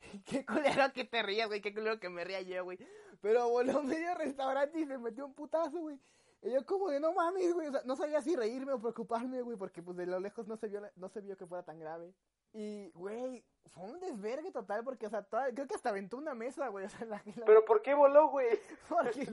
Qué 0.24 0.44
culero 0.44 0.92
que 0.92 1.04
te 1.04 1.22
rías, 1.22 1.46
güey. 1.46 1.60
Qué 1.60 1.72
culero 1.72 2.00
que 2.00 2.08
me 2.08 2.24
ría 2.24 2.40
yo, 2.40 2.64
güey. 2.64 2.78
Pero 3.20 3.48
voló 3.48 3.82
medio 3.84 4.14
restaurante 4.14 4.80
y 4.80 4.86
se 4.86 4.98
metió 4.98 5.26
un 5.26 5.34
putazo, 5.34 5.78
güey. 5.78 6.00
Y 6.42 6.52
yo 6.52 6.64
como 6.64 6.88
de 6.88 7.00
no 7.00 7.12
mames, 7.12 7.52
güey. 7.52 7.68
O 7.68 7.72
sea, 7.72 7.82
no 7.84 7.96
sabía 7.96 8.22
si 8.22 8.34
reírme 8.34 8.72
o 8.72 8.80
preocuparme, 8.80 9.42
güey. 9.42 9.56
Porque 9.56 9.82
pues 9.82 9.96
de 9.96 10.06
lo 10.06 10.18
lejos 10.20 10.48
no 10.48 10.56
se 10.56 10.68
vio, 10.68 10.82
no 10.96 11.08
se 11.08 11.20
vio 11.20 11.36
que 11.36 11.46
fuera 11.46 11.62
tan 11.62 11.78
grave. 11.78 12.14
Y, 12.52 12.90
güey, 12.92 13.44
fue 13.66 13.84
un 13.84 14.00
desvergue 14.00 14.50
total 14.50 14.82
porque, 14.82 15.06
o 15.06 15.10
sea, 15.10 15.22
toda- 15.22 15.52
creo 15.52 15.66
que 15.66 15.74
hasta 15.74 15.90
aventó 15.90 16.16
una 16.16 16.34
mesa, 16.34 16.68
güey. 16.68 16.86
O 16.86 16.88
sea, 16.88 17.04
la, 17.06 17.22
la- 17.36 17.44
Pero 17.44 17.64
¿por 17.64 17.82
qué 17.82 17.94
voló, 17.94 18.28
güey? 18.30 18.48
porque 18.88 19.28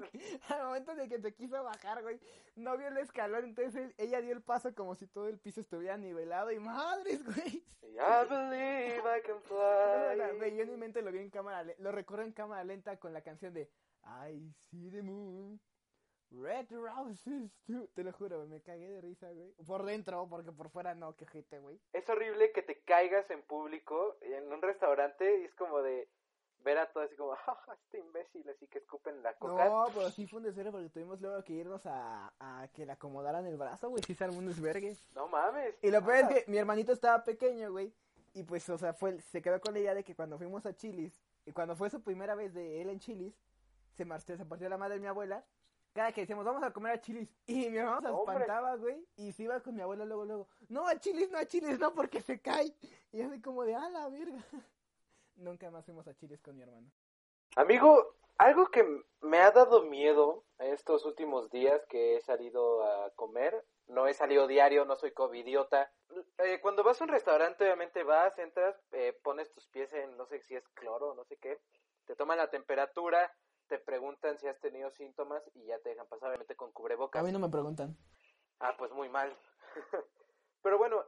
al 0.49 0.65
momento 0.65 0.93
de 0.95 1.08
que 1.08 1.21
se 1.21 1.34
quiso 1.34 1.63
bajar, 1.63 2.01
güey, 2.04 2.19
no 2.56 2.78
vio 2.78 2.89
el 2.89 2.97
escalón, 2.97 3.45
entonces 3.45 3.75
él- 3.75 3.95
ella 3.97 4.21
dio 4.21 4.34
el 4.34 4.41
paso 4.41 4.73
como 4.75 4.95
si 4.95 5.08
todo 5.08 5.28
el 5.30 5.39
piso 5.39 5.62
estuviera 5.62 5.97
nivelado 5.97 6.51
y 6.51 6.60
madres, 6.60 7.23
güey. 7.23 7.63
I 7.84 8.28
believe 8.30 8.97
I 8.99 9.21
can 9.25 9.38
Güey, 9.49 10.39
fly. 10.39 10.56
yo 10.58 10.63
en 10.63 10.69
mi 10.71 10.78
mente 10.78 11.01
lo 11.01 11.12
vi 11.12 11.19
en 11.19 11.30
cámara, 11.30 11.65
lo 11.80 11.91
recuerdo 11.93 12.25
en 12.25 12.34
cámara 12.34 12.63
lenta 12.65 12.97
con 12.97 13.13
la 13.13 13.21
canción 13.21 13.54
de 13.54 13.71
I 14.04 14.54
see 14.69 14.91
the 14.91 15.01
moon, 15.01 15.60
red 16.32 16.66
roses 16.72 17.52
too. 17.66 17.88
Te 17.94 18.04
lo 18.04 18.12
juro, 18.14 18.46
me 18.48 18.62
cagué 18.62 18.90
de 18.90 19.02
risa, 19.02 19.32
güey. 19.32 19.54
Por 19.66 19.84
dentro, 19.84 20.28
porque 20.28 20.52
por 20.52 20.70
fuera 20.70 20.96
no, 20.96 21.16
qué 21.16 21.26
gente, 21.26 21.60
güey. 21.60 21.80
Es 21.94 22.08
horrible 22.10 22.52
que 22.52 22.62
te 22.62 22.82
caigas 22.82 23.30
en 23.32 23.42
público 23.44 24.18
en 24.22 24.52
un 24.52 24.62
restaurante 24.62 25.42
y 25.42 25.46
es 25.46 25.56
como 25.56 25.82
de 25.82 26.10
ver 26.64 26.80
a 26.80 26.92
todos 26.92 27.06
así 27.08 27.16
como, 27.16 27.36
jaja, 27.36 27.74
este 27.84 28.00
imbécil, 28.00 28.50
así 28.50 28.68
que 28.68 28.80
escupen 28.80 29.22
la 29.22 29.34
coca. 29.36 29.66
No, 29.66 29.86
pero 29.94 30.10
sí 30.10 30.26
fue 30.26 30.38
un 30.38 30.44
desvergue 30.46 30.72
porque 30.72 30.90
tuvimos 30.90 31.22
luego 31.22 31.44
que 31.44 31.54
irnos 31.54 31.86
a, 31.86 32.34
a 32.40 32.68
que 32.74 32.86
le 32.86 32.92
acomodaran 32.92 33.46
el 33.46 33.56
brazo, 33.56 33.90
güey, 33.90 34.04
sí 34.04 34.16
se 34.16 34.24
armó 34.24 34.40
un 34.40 34.48
desvergue. 34.48 34.98
No 35.14 35.28
mames. 35.28 35.76
Y 35.82 35.92
lo 35.92 36.04
peor 36.04 36.16
Ah, 36.16 36.20
es 36.32 36.44
que 36.44 36.52
mi 36.52 36.58
hermanito 36.58 36.92
estaba 36.92 37.24
pequeño, 37.24 37.72
güey. 37.72 37.94
Y 38.34 38.44
pues, 38.44 38.68
o 38.70 38.78
sea, 38.78 38.94
fue, 38.94 39.22
se 39.22 39.42
quedó 39.42 39.62
con 39.62 39.74
la 39.74 39.80
idea 39.80 39.94
de 39.94 40.04
que 40.04 40.16
cuando 40.16 40.38
fuimos 40.38 40.66
a 40.66 40.76
Chilis, 40.76 41.22
y 41.46 41.52
cuando 41.52 41.76
fue 41.76 41.90
su 41.90 42.02
primera 42.02 42.36
vez 42.36 42.54
de 42.54 42.82
él 42.82 42.90
en 42.90 43.00
Chilis, 43.00 43.40
se 43.94 44.04
marchó, 44.04 44.36
se 44.36 44.46
partió 44.46 44.68
la 44.68 44.78
madre 44.78 44.96
de 44.96 45.00
mi 45.02 45.08
abuela. 45.08 45.46
Cada 45.95 46.12
que 46.12 46.21
decíamos, 46.21 46.43
vamos 46.43 46.62
a 46.62 46.73
comer 46.73 46.91
a 46.91 46.99
Chilis. 46.99 47.29
Y 47.47 47.69
mi 47.69 47.77
hermano 47.77 48.01
se 48.01 48.31
espantaba, 48.31 48.75
güey. 48.75 49.08
Y 49.15 49.31
se 49.31 49.43
iba 49.43 49.62
con 49.62 49.75
mi 49.75 49.81
abuela 49.81 50.03
luego, 50.03 50.25
luego. 50.25 50.47
No, 50.67 50.86
a 50.86 50.99
Chilis, 50.99 51.31
no, 51.31 51.38
a 51.38 51.45
Chilis, 51.45 51.79
no, 51.79 51.95
porque 51.95 52.19
se 52.19 52.41
cae. 52.41 52.75
Y 53.13 53.21
así 53.21 53.41
como 53.41 53.63
de, 53.63 53.75
a 53.75 53.89
la 53.89 54.10
verga. 54.10 54.43
Nunca 55.38 55.71
más 55.71 55.86
fuimos 55.86 56.05
a 56.10 56.13
Chilis 56.13 56.41
con 56.41 56.58
mi 56.58 56.63
hermano. 56.63 56.91
Amigo, 57.55 58.13
algo 58.38 58.67
que 58.71 58.86
me 59.21 59.38
ha 59.38 59.51
dado 59.51 59.84
miedo 59.84 60.43
estos 60.60 61.05
últimos 61.05 61.49
días 61.49 61.81
que 61.88 62.17
he 62.17 62.21
salido 62.21 62.84
a 62.84 63.12
comer, 63.12 63.65
no 63.88 64.08
he 64.08 64.13
salido 64.13 64.47
diario, 64.47 64.84
no 64.84 64.97
soy 64.97 65.12
covidiota. 65.12 65.89
Eh, 66.39 66.60
cuando 66.62 66.83
vas 66.83 67.00
a 67.00 67.06
un 67.06 67.10
restaurante, 67.10 67.63
obviamente 67.63 68.04
vas, 68.04 68.37
entras, 68.37 68.75
eh, 68.91 69.17
pones 69.23 69.50
tus 69.54 69.65
pies 69.67 69.93
en, 69.93 70.17
no 70.17 70.25
sé 70.25 70.41
si 70.41 70.56
es 70.56 70.67
cloro, 70.73 71.15
no 71.15 71.23
sé 71.23 71.37
qué, 71.37 71.58
te 72.06 72.17
toman 72.17 72.37
la 72.37 72.50
temperatura, 72.50 73.33
te 73.68 73.80
preguntan 73.80 74.38
si 74.38 74.48
has 74.48 74.60
tenido 74.60 74.90
síntomas 74.92 75.44
y 75.54 75.66
ya 75.66 75.80
te 75.80 75.90
dejan 75.90 76.08
pasar, 76.08 76.30
obviamente 76.30 76.56
con 76.56 76.72
cubrebocas. 76.72 77.22
A 77.22 77.26
mí 77.26 77.32
no 77.32 77.40
me 77.40 77.50
preguntan. 77.50 77.96
Ah, 78.60 78.76
pues 78.78 78.92
muy 78.92 79.10
mal. 79.10 79.36
Pero 80.62 80.78
bueno, 80.78 81.04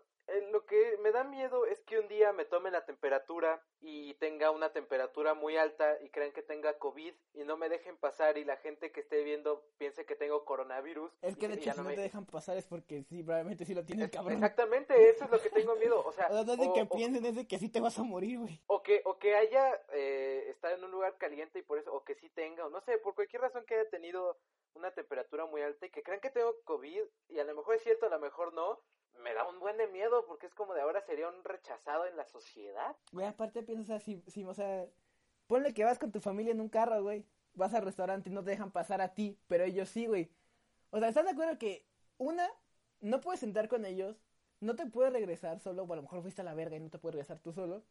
lo 0.52 0.66
que 0.66 0.98
me 1.02 1.12
da 1.12 1.24
miedo 1.24 1.66
es 1.66 1.80
que 1.82 2.00
un 2.00 2.08
día 2.08 2.34
me 2.34 2.46
tome 2.46 2.70
la 2.72 2.86
temperatura 2.86 3.64
y 3.80 4.14
tenga 4.16 4.52
una 4.52 4.72
temperatura 4.74 5.34
muy 5.34 5.56
alta 5.58 5.98
y 6.02 6.10
crean 6.10 6.32
que 6.32 6.42
tenga 6.42 6.78
COVID 6.78 7.14
y 7.34 7.44
no 7.44 7.56
me 7.58 7.70
dejen 7.70 7.96
pasar 7.98 8.38
y 8.38 8.44
la 8.44 8.58
gente 8.58 8.92
que 8.92 9.00
esté 9.00 9.24
viendo 9.24 9.64
piense 9.78 10.06
que 10.06 10.16
tengo 10.16 10.44
coronavirus. 10.46 11.12
Es 11.22 11.38
que 11.38 11.48
de 11.48 11.56
hecho 11.56 11.72
si 11.72 11.78
no 11.78 11.84
me- 11.86 11.96
te 11.96 12.02
dejan 12.02 12.26
pasar 12.26 12.58
es 12.58 12.66
porque 12.66 13.04
sí, 13.04 13.24
probablemente 13.24 13.66
sí 13.66 13.74
lo 13.74 13.86
tienes, 13.86 14.10
cabrón. 14.10 14.34
Exactamente, 14.34 15.10
eso 15.10 15.26
es 15.26 15.32
lo 15.32 15.42
que 15.42 15.50
tengo 15.50 15.76
miedo. 15.76 16.04
O 16.06 16.12
sea, 16.12 16.28
O 16.32 16.34
sea, 16.34 16.44
no 16.44 16.54
es 16.54 16.60
de 16.60 16.68
o- 16.68 16.74
que 16.74 16.82
o- 16.82 16.90
piensen, 16.90 17.26
es 17.26 17.36
de 17.36 17.48
que 17.48 17.60
sí 17.60 17.70
te 17.70 17.80
vas 17.80 17.98
a 17.98 18.04
morir, 18.04 18.40
güey. 18.40 18.62
o 18.68 18.84
que 18.84 19.02
o 19.06 19.18
que 19.20 19.36
haya 19.36 19.82
eh, 19.94 20.48
estado 20.50 20.76
en 20.76 20.84
un 20.84 20.92
lugar 20.92 21.18
caliente 21.18 21.60
y 21.60 21.64
por 21.64 21.78
eso 21.80 21.94
o 21.94 22.04
que 22.04 22.16
sí 22.16 22.30
tenga 22.30 22.66
o 22.66 22.70
no 22.70 22.82
sé 22.82 22.98
por 22.98 23.16
cualquier 23.16 23.42
razón 23.44 23.66
que 23.66 23.76
haya 23.76 23.90
tenido 23.90 24.38
una 24.74 24.92
temperatura 24.92 25.46
muy 25.46 25.62
alta 25.62 25.86
y 25.86 25.90
que 25.90 26.04
crean 26.04 26.20
que 26.20 26.30
tengo 26.30 26.56
covid 26.66 27.02
y 27.30 27.40
a 27.40 27.44
lo 27.44 27.56
mejor 27.56 27.76
es 27.76 27.84
cierto 27.84 28.06
a 28.06 28.10
lo 28.10 28.20
mejor 28.20 28.54
no 28.54 28.80
me 29.24 29.34
da 29.34 29.48
un 29.48 29.60
buen 29.60 29.78
de 29.78 29.88
miedo 29.88 30.26
porque 30.28 30.46
es 30.46 30.54
como 30.54 30.74
de 30.74 30.82
ahora 30.82 31.02
sería 31.02 31.28
un 31.28 31.44
rechazado 31.44 32.06
en 32.06 32.16
la 32.18 32.26
sociedad 32.26 32.96
Güey, 33.12 33.26
aparte 33.26 33.64
piensas 33.64 34.02
así, 34.02 34.24
sí, 34.28 34.44
o 34.44 34.54
sea, 34.54 34.86
ponle 35.48 35.74
que 35.74 35.84
vas 35.84 36.00
con 36.00 36.12
tu 36.12 36.20
familia 36.20 36.52
en 36.52 36.62
un 36.62 36.70
carro, 36.70 37.02
güey. 37.02 37.26
Vas 37.54 37.74
al 37.74 37.84
restaurante 37.84 38.30
y 38.30 38.34
no 38.34 38.44
te 38.44 38.52
dejan 38.52 38.72
pasar 38.72 39.02
a 39.02 39.14
ti, 39.14 39.40
pero 39.48 39.64
ellos 39.64 39.90
sí, 39.90 40.06
güey. 40.06 40.30
O 40.92 41.00
sea, 41.00 41.10
¿estás 41.10 41.26
de 41.26 41.32
acuerdo 41.32 41.58
que 41.58 41.86
una, 42.18 42.48
no 43.02 43.20
puedes 43.22 43.40
sentar 43.40 43.68
con 43.68 43.86
ellos, 43.86 44.22
no 44.60 44.76
te 44.76 44.86
puedes 44.86 45.12
regresar 45.12 45.60
solo, 45.60 45.84
o 45.84 45.94
a 45.94 45.96
lo 45.96 46.04
mejor 46.04 46.22
fuiste 46.22 46.42
a 46.42 46.46
la 46.46 46.54
verga 46.54 46.76
y 46.76 46.80
no 46.80 46.90
te 46.90 47.00
puedes 47.00 47.16
regresar 47.16 47.40
tú 47.40 47.52
solo, 47.54 47.84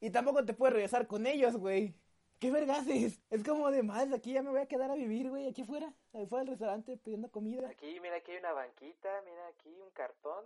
y 0.00 0.10
tampoco 0.10 0.44
te 0.44 0.54
puedes 0.54 0.72
regresar 0.72 1.06
con 1.06 1.26
ellos, 1.26 1.56
güey? 1.56 1.94
¿Qué 2.42 2.50
verga 2.50 2.78
haces? 2.78 3.20
Es 3.30 3.44
como 3.44 3.70
de 3.70 3.84
más, 3.84 4.12
aquí 4.12 4.32
ya 4.32 4.42
me 4.42 4.50
voy 4.50 4.58
a 4.58 4.66
quedar 4.66 4.90
a 4.90 4.96
vivir, 4.96 5.30
güey, 5.30 5.46
aquí 5.46 5.62
afuera, 5.62 5.94
afuera 6.12 6.40
del 6.40 6.48
restaurante 6.48 6.96
pidiendo 6.96 7.30
comida. 7.30 7.68
aquí 7.68 8.00
mira 8.00 8.16
aquí 8.16 8.32
hay 8.32 8.38
una 8.38 8.52
banquita 8.52 9.08
mira 9.24 9.46
aquí 9.46 9.68
un 9.80 9.90
cartón 9.92 10.44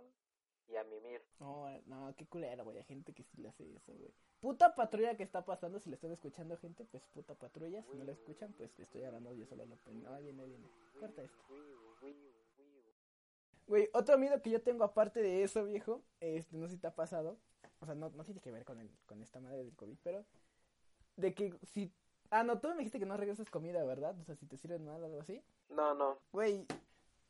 y 0.67 0.75
a 0.75 0.83
mimir 0.83 1.23
No, 1.39 1.65
no, 1.87 2.13
qué 2.15 2.27
culero, 2.27 2.65
güey. 2.65 2.77
Hay 2.77 2.83
gente 2.83 3.13
que 3.13 3.23
sí 3.23 3.41
le 3.41 3.49
hace 3.49 3.63
eso, 3.75 3.95
güey. 3.95 4.13
Puta 4.41 4.75
patrulla 4.75 5.17
que 5.17 5.23
está 5.23 5.43
pasando. 5.43 5.79
Si 5.79 5.89
le 5.89 5.95
están 5.95 6.11
escuchando, 6.11 6.55
gente, 6.57 6.85
pues 6.85 7.01
puta 7.15 7.33
patrulla. 7.33 7.81
Si 7.81 7.97
no 7.97 8.03
la 8.03 8.11
escuchan, 8.11 8.53
pues 8.53 8.77
estoy 8.77 9.03
hablando 9.03 9.33
yo 9.33 9.47
solo. 9.47 9.65
No, 9.65 9.75
no, 9.87 10.21
viene, 10.21 10.45
viene. 10.45 10.67
Corta 10.99 11.23
esto. 11.23 11.41
Güey, 13.65 13.89
otro 13.93 14.19
miedo 14.19 14.39
que 14.43 14.51
yo 14.51 14.61
tengo 14.61 14.83
aparte 14.83 15.19
de 15.19 15.41
eso, 15.41 15.63
viejo. 15.63 16.03
Este, 16.19 16.57
no 16.57 16.67
sé 16.67 16.75
si 16.75 16.79
te 16.79 16.85
ha 16.85 16.93
pasado. 16.93 17.39
O 17.79 17.87
sea, 17.87 17.95
no, 17.95 18.09
no 18.09 18.23
tiene 18.23 18.39
que 18.39 18.51
ver 18.51 18.65
con, 18.65 18.79
el, 18.79 18.91
con 19.07 19.23
esta 19.23 19.39
madre 19.39 19.63
del 19.63 19.75
COVID, 19.75 19.97
pero. 20.03 20.25
De 21.17 21.33
que 21.33 21.53
si. 21.63 21.91
Ah, 22.29 22.43
no, 22.43 22.59
tú 22.59 22.69
me 22.69 22.77
dijiste 22.77 22.99
que 22.99 23.05
no 23.05 23.17
regresas 23.17 23.49
comida, 23.49 23.83
¿verdad? 23.83 24.15
O 24.19 24.23
sea, 24.23 24.35
si 24.35 24.45
te 24.45 24.57
sirven 24.57 24.85
mal 24.85 25.01
o 25.03 25.05
algo 25.05 25.21
así. 25.21 25.43
no 25.69 25.93
no 25.93 26.19
Güey, 26.31 26.65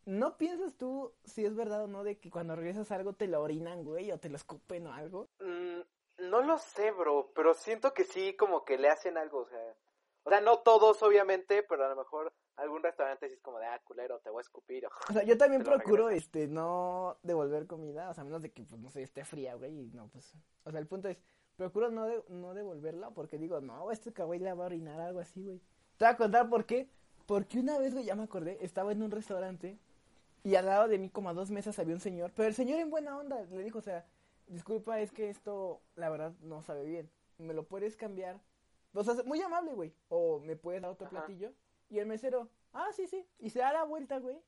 ¿no 0.05 0.37
piensas 0.37 0.75
tú 0.75 1.13
si 1.23 1.45
es 1.45 1.55
verdad 1.55 1.83
o 1.83 1.87
no 1.87 2.03
de 2.03 2.19
que 2.19 2.29
cuando 2.29 2.55
regresas 2.55 2.91
algo 2.91 3.13
te 3.13 3.27
lo 3.27 3.41
orinan, 3.41 3.83
güey, 3.83 4.11
o 4.11 4.19
te 4.19 4.29
lo 4.29 4.35
escupen 4.35 4.87
o 4.87 4.93
algo? 4.93 5.29
Mm, 5.39 5.81
no 6.29 6.41
lo 6.41 6.57
sé 6.57 6.91
bro 6.91 7.31
pero 7.35 7.53
siento 7.53 7.93
que 7.93 8.03
sí 8.03 8.35
como 8.35 8.65
que 8.65 8.77
le 8.77 8.89
hacen 8.89 9.17
algo 9.17 9.39
o 9.39 9.47
sea 9.47 9.75
o 10.23 10.29
sea 10.29 10.41
no 10.41 10.59
todos 10.59 11.01
obviamente 11.03 11.63
pero 11.63 11.85
a 11.85 11.89
lo 11.89 11.95
mejor 11.95 12.33
algún 12.55 12.81
restaurante 12.81 13.27
sí 13.27 13.35
es 13.35 13.41
como 13.41 13.59
de 13.59 13.67
ah 13.67 13.79
culero 13.83 14.19
te 14.19 14.29
voy 14.29 14.39
a 14.39 14.41
escupir 14.41 14.87
O 15.09 15.13
sea, 15.13 15.23
yo 15.23 15.37
también 15.37 15.63
procuro, 15.63 16.09
este, 16.09 16.47
no 16.47 17.17
devolver 17.21 17.67
comida, 17.67 18.09
o 18.09 18.13
sea, 18.13 18.23
a 18.23 18.25
menos 18.25 18.41
de 18.41 18.51
que, 18.51 18.63
pues, 18.63 18.81
no 18.81 18.89
sé, 18.89 19.03
esté 19.03 19.23
fría, 19.25 19.53
güey, 19.55 19.79
y 19.79 19.91
no, 19.91 20.07
pues, 20.07 20.33
o 20.63 20.71
sea, 20.71 20.79
el 20.79 20.87
punto 20.87 21.07
es, 21.07 21.21
procuro 21.57 21.89
no, 21.91 22.05
de- 22.05 22.23
no 22.29 22.53
devolverla 22.53 23.09
porque 23.11 23.37
digo, 23.37 23.59
no, 23.59 23.91
este 23.91 24.11
güey 24.11 24.39
la 24.39 24.53
va 24.55 24.63
a 24.63 24.67
orinar, 24.67 24.99
algo 25.01 25.19
así, 25.19 25.43
güey. 25.43 25.59
Te 25.97 26.05
voy 26.05 26.13
a 26.13 26.17
contar 26.17 26.49
por 26.49 26.65
qué, 26.65 26.87
porque 27.25 27.59
una 27.59 27.77
vez, 27.77 27.93
güey, 27.93 28.05
ya 28.05 28.15
me 28.15 28.23
acordé, 28.23 28.57
estaba 28.61 28.91
en 28.91 29.01
un 29.03 29.11
restaurante 29.11 29.77
y 30.43 30.55
al 30.55 30.67
lado 30.67 30.87
de 30.87 30.97
mí, 30.99 31.09
como 31.09 31.29
a 31.29 31.33
dos 31.33 31.49
mesas, 31.51 31.77
había 31.79 31.95
un 31.95 31.99
señor, 31.99 32.31
pero 32.35 32.47
el 32.47 32.53
señor 32.55 32.79
en 32.79 32.89
buena 32.89 33.17
onda, 33.17 33.41
le 33.43 33.63
dijo, 33.63 33.79
o 33.79 33.81
sea, 33.81 34.05
disculpa, 34.47 35.01
es 35.01 35.11
que 35.11 35.29
esto, 35.29 35.81
la 35.95 36.09
verdad, 36.09 36.31
no 36.41 36.61
sabe 36.61 36.85
bien, 36.85 37.09
¿me 37.39 37.53
lo 37.53 37.63
puedes 37.67 37.97
cambiar? 37.97 38.39
O 38.93 39.03
sea, 39.03 39.15
muy 39.25 39.41
amable, 39.41 39.73
güey, 39.73 39.93
o 40.09 40.39
me 40.39 40.55
puedes 40.55 40.81
dar 40.81 40.91
otro 40.91 41.07
Ajá. 41.07 41.17
platillo, 41.25 41.51
y 41.89 41.99
el 41.99 42.05
mesero, 42.05 42.49
ah, 42.71 42.87
sí, 42.95 43.07
sí, 43.07 43.25
y 43.39 43.49
se 43.49 43.59
da 43.59 43.73
la 43.73 43.83
vuelta, 43.83 44.19
güey, 44.19 44.39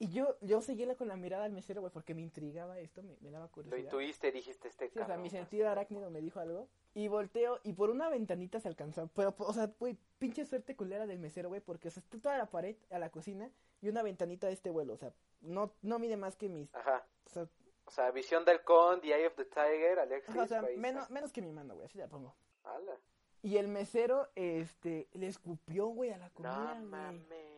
y 0.00 0.08
yo, 0.08 0.38
yo 0.40 0.62
seguía 0.62 0.96
con 0.96 1.08
la 1.08 1.16
mirada 1.16 1.44
al 1.44 1.52
mesero, 1.52 1.82
güey, 1.82 1.92
porque 1.92 2.14
me 2.14 2.22
intrigaba 2.22 2.78
esto, 2.78 3.02
me, 3.02 3.18
me 3.20 3.30
daba 3.30 3.44
lo 3.44 3.52
curiosidad. 3.52 3.84
intuiste 3.84 4.32
dijiste 4.32 4.68
este 4.68 4.88
Sí, 4.88 4.98
o 4.98 5.04
sea, 5.04 5.18
mi 5.18 5.28
sentido 5.28 5.68
arácnido 5.68 6.10
me 6.10 6.22
dijo 6.22 6.40
algo. 6.40 6.68
Y 6.94 7.08
volteo 7.08 7.60
y 7.64 7.74
por 7.74 7.90
una 7.90 8.08
ventanita 8.08 8.58
se 8.60 8.68
alcanzó. 8.68 9.10
Pero, 9.14 9.34
o 9.36 9.52
sea, 9.52 9.70
güey, 9.78 9.98
pinche 10.18 10.46
suerte 10.46 10.74
culera 10.74 11.06
del 11.06 11.18
mesero, 11.18 11.50
güey, 11.50 11.60
porque 11.60 11.88
o 11.88 11.90
sea, 11.90 12.02
está 12.02 12.18
toda 12.18 12.38
la 12.38 12.46
pared 12.46 12.76
a 12.90 12.98
la 12.98 13.10
cocina 13.10 13.50
y 13.82 13.90
una 13.90 14.02
ventanita 14.02 14.46
de 14.46 14.54
este 14.54 14.70
vuelo. 14.70 14.94
O 14.94 14.96
sea, 14.96 15.12
no, 15.42 15.74
no 15.82 15.98
mide 15.98 16.16
más 16.16 16.34
que 16.34 16.48
mis. 16.48 16.74
ajá 16.74 17.04
O 17.26 17.28
sea, 17.28 17.46
O 17.84 17.90
sea, 17.90 18.10
Visión 18.10 18.46
del 18.46 18.62
Con, 18.64 19.02
The 19.02 19.08
Eye 19.08 19.26
of 19.26 19.34
the 19.34 19.44
Tiger, 19.44 19.98
Alexis. 19.98 20.30
ajá, 20.30 20.44
o 20.44 20.48
sea, 20.48 20.62
menos, 20.78 21.10
menos 21.10 21.30
que 21.30 21.42
mi 21.42 21.52
mano, 21.52 21.74
güey, 21.74 21.84
así 21.84 21.98
la 21.98 22.08
pongo. 22.08 22.34
Ala. 22.64 22.96
Y 23.42 23.58
el 23.58 23.68
mesero, 23.68 24.28
este, 24.34 25.08
le 25.12 25.26
escupió, 25.26 25.88
güey, 25.88 26.10
a 26.10 26.16
la 26.16 26.30
comida, 26.30 26.74
No 26.74 26.86
mames. 26.86 27.49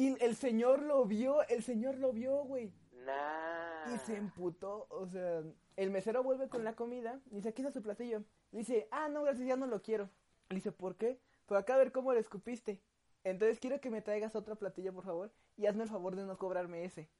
Y 0.00 0.16
el 0.24 0.34
señor 0.34 0.80
lo 0.80 1.04
vio, 1.04 1.46
el 1.48 1.62
señor 1.62 1.98
lo 1.98 2.10
vio, 2.10 2.44
güey. 2.44 2.72
Nah. 3.04 3.94
Y 3.94 3.98
se 3.98 4.16
emputó, 4.16 4.86
o 4.88 5.06
sea, 5.06 5.42
el 5.76 5.90
mesero 5.90 6.22
vuelve 6.22 6.48
con 6.48 6.64
la 6.64 6.74
comida 6.74 7.20
y 7.30 7.34
dice, 7.34 7.50
aquí 7.50 7.60
está 7.60 7.70
su 7.70 7.82
platillo. 7.82 8.24
Le 8.50 8.60
dice, 8.60 8.88
ah, 8.92 9.10
no, 9.10 9.22
gracias, 9.24 9.46
ya 9.46 9.56
no 9.56 9.66
lo 9.66 9.82
quiero. 9.82 10.08
Le 10.48 10.54
dice, 10.54 10.72
¿por 10.72 10.96
qué? 10.96 11.20
Por 11.44 11.58
acá 11.58 11.74
a 11.74 11.76
ver 11.76 11.92
cómo 11.92 12.14
le 12.14 12.20
escupiste. 12.20 12.80
Entonces 13.24 13.60
quiero 13.60 13.78
que 13.78 13.90
me 13.90 14.00
traigas 14.00 14.34
otro 14.34 14.56
platillo, 14.56 14.94
por 14.94 15.04
favor, 15.04 15.30
y 15.58 15.66
hazme 15.66 15.82
el 15.82 15.90
favor 15.90 16.16
de 16.16 16.24
no 16.24 16.38
cobrarme 16.38 16.82
ese, 16.82 17.10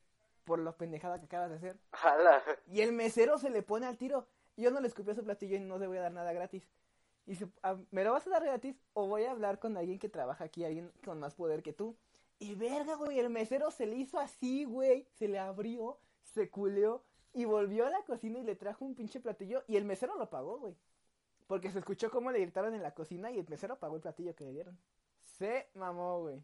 por 0.45 0.59
la 0.59 0.73
pendejada 0.73 1.19
que 1.19 1.27
acabas 1.27 1.51
de 1.51 1.57
hacer. 1.57 1.79
Y 2.67 2.81
el 2.81 2.93
mesero 2.95 3.37
se 3.37 3.51
le 3.51 3.63
pone 3.63 3.89
al 3.89 3.99
tiro. 3.99 4.27
Yo 4.57 4.71
no 4.71 4.81
le 4.81 4.89
escupí 4.89 5.11
a 5.11 5.15
su 5.15 5.23
platillo 5.23 5.57
y 5.57 5.61
no 5.61 5.77
le 5.77 5.87
voy 5.87 5.99
a 5.99 6.03
dar 6.03 6.13
nada 6.13 6.33
gratis. 6.33 6.67
Y 7.27 7.33
dice, 7.33 7.47
"Ah, 7.63 7.77
¿me 7.91 8.05
lo 8.05 8.13
vas 8.13 8.27
a 8.27 8.31
dar 8.31 8.43
gratis 8.43 8.75
o 8.95 9.07
voy 9.07 9.25
a 9.25 9.33
hablar 9.33 9.59
con 9.59 9.77
alguien 9.77 9.99
que 9.99 10.09
trabaja 10.09 10.45
aquí, 10.45 10.65
alguien 10.65 10.91
con 11.05 11.21
más 11.21 11.35
poder 11.35 11.63
que 11.63 11.75
tú? 11.75 11.95
Y 12.41 12.55
verga, 12.55 12.95
güey, 12.95 13.19
el 13.19 13.29
mesero 13.29 13.71
se 13.71 13.87
le 13.87 13.97
hizo 13.97 14.19
así, 14.19 14.65
güey. 14.65 15.07
Se 15.13 15.29
le 15.29 15.39
abrió, 15.39 16.01
se 16.23 16.49
culeó 16.49 17.05
y 17.35 17.45
volvió 17.45 17.87
a 17.87 17.91
la 17.91 18.03
cocina 18.03 18.39
y 18.39 18.43
le 18.43 18.57
trajo 18.57 18.85
un 18.85 18.95
pinche 18.95 19.21
platillo. 19.21 19.63
Y 19.69 19.77
el 19.77 19.85
mesero 19.85 20.17
lo 20.17 20.31
pagó, 20.31 20.59
güey. 20.59 20.75
Porque 21.47 21.71
se 21.71 21.81
escuchó 21.81 22.11
cómo 22.11 22.31
le 22.31 22.41
gritaron 22.41 22.75
en 22.75 22.83
la 22.83 22.95
cocina 22.95 23.31
y 23.31 23.39
el 23.39 23.47
mesero 23.47 23.79
pagó 23.79 23.97
el 23.97 24.01
platillo 24.01 24.35
que 24.35 24.45
le 24.45 24.53
dieron. 24.53 24.79
Se 25.39 25.69
mamó, 25.75 26.21
güey. 26.21 26.43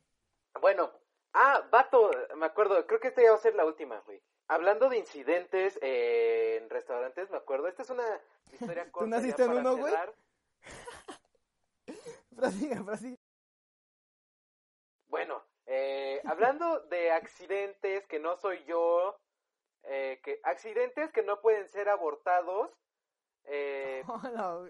Bueno. 0.61 0.90
Ah, 1.32 1.66
vato, 1.70 2.11
me 2.36 2.47
acuerdo, 2.47 2.86
creo 2.86 3.01
que 3.01 3.09
esta 3.09 3.22
ya 3.22 3.30
va 3.30 3.36
a 3.36 3.40
ser 3.40 3.55
la 3.55 3.66
última, 3.66 3.99
güey. 4.01 4.22
Hablando 4.49 4.88
de 4.88 4.99
incidentes 4.99 5.78
eh, 5.82 6.59
en 6.62 6.70
restaurantes, 6.70 7.30
me 7.30 7.36
acuerdo, 7.36 7.68
esta 7.68 7.82
es 7.82 7.90
una 7.90 8.20
historia 8.53 8.90
corta. 8.92 9.11
ya 9.11 9.16
naciste 9.16 9.42
en 9.44 9.51
uno, 9.53 9.76
güey? 9.76 9.92
cerrar. 9.92 10.14
Prosiga, 12.36 12.82
prosiga. 12.84 13.16
Bueno, 15.09 15.42
eh, 15.67 16.21
hablando 16.25 16.81
de 16.81 17.12
accidentes 17.12 18.07
que 18.07 18.19
no 18.19 18.37
soy 18.37 18.62
yo, 18.64 19.19
eh, 19.85 20.21
que 20.23 20.41
accidentes 20.43 21.11
que 21.12 21.23
no 21.23 21.41
pueden 21.41 21.67
ser 21.69 21.89
abortados, 21.89 22.71
eh, 23.45 24.03
Hola, 24.09 24.69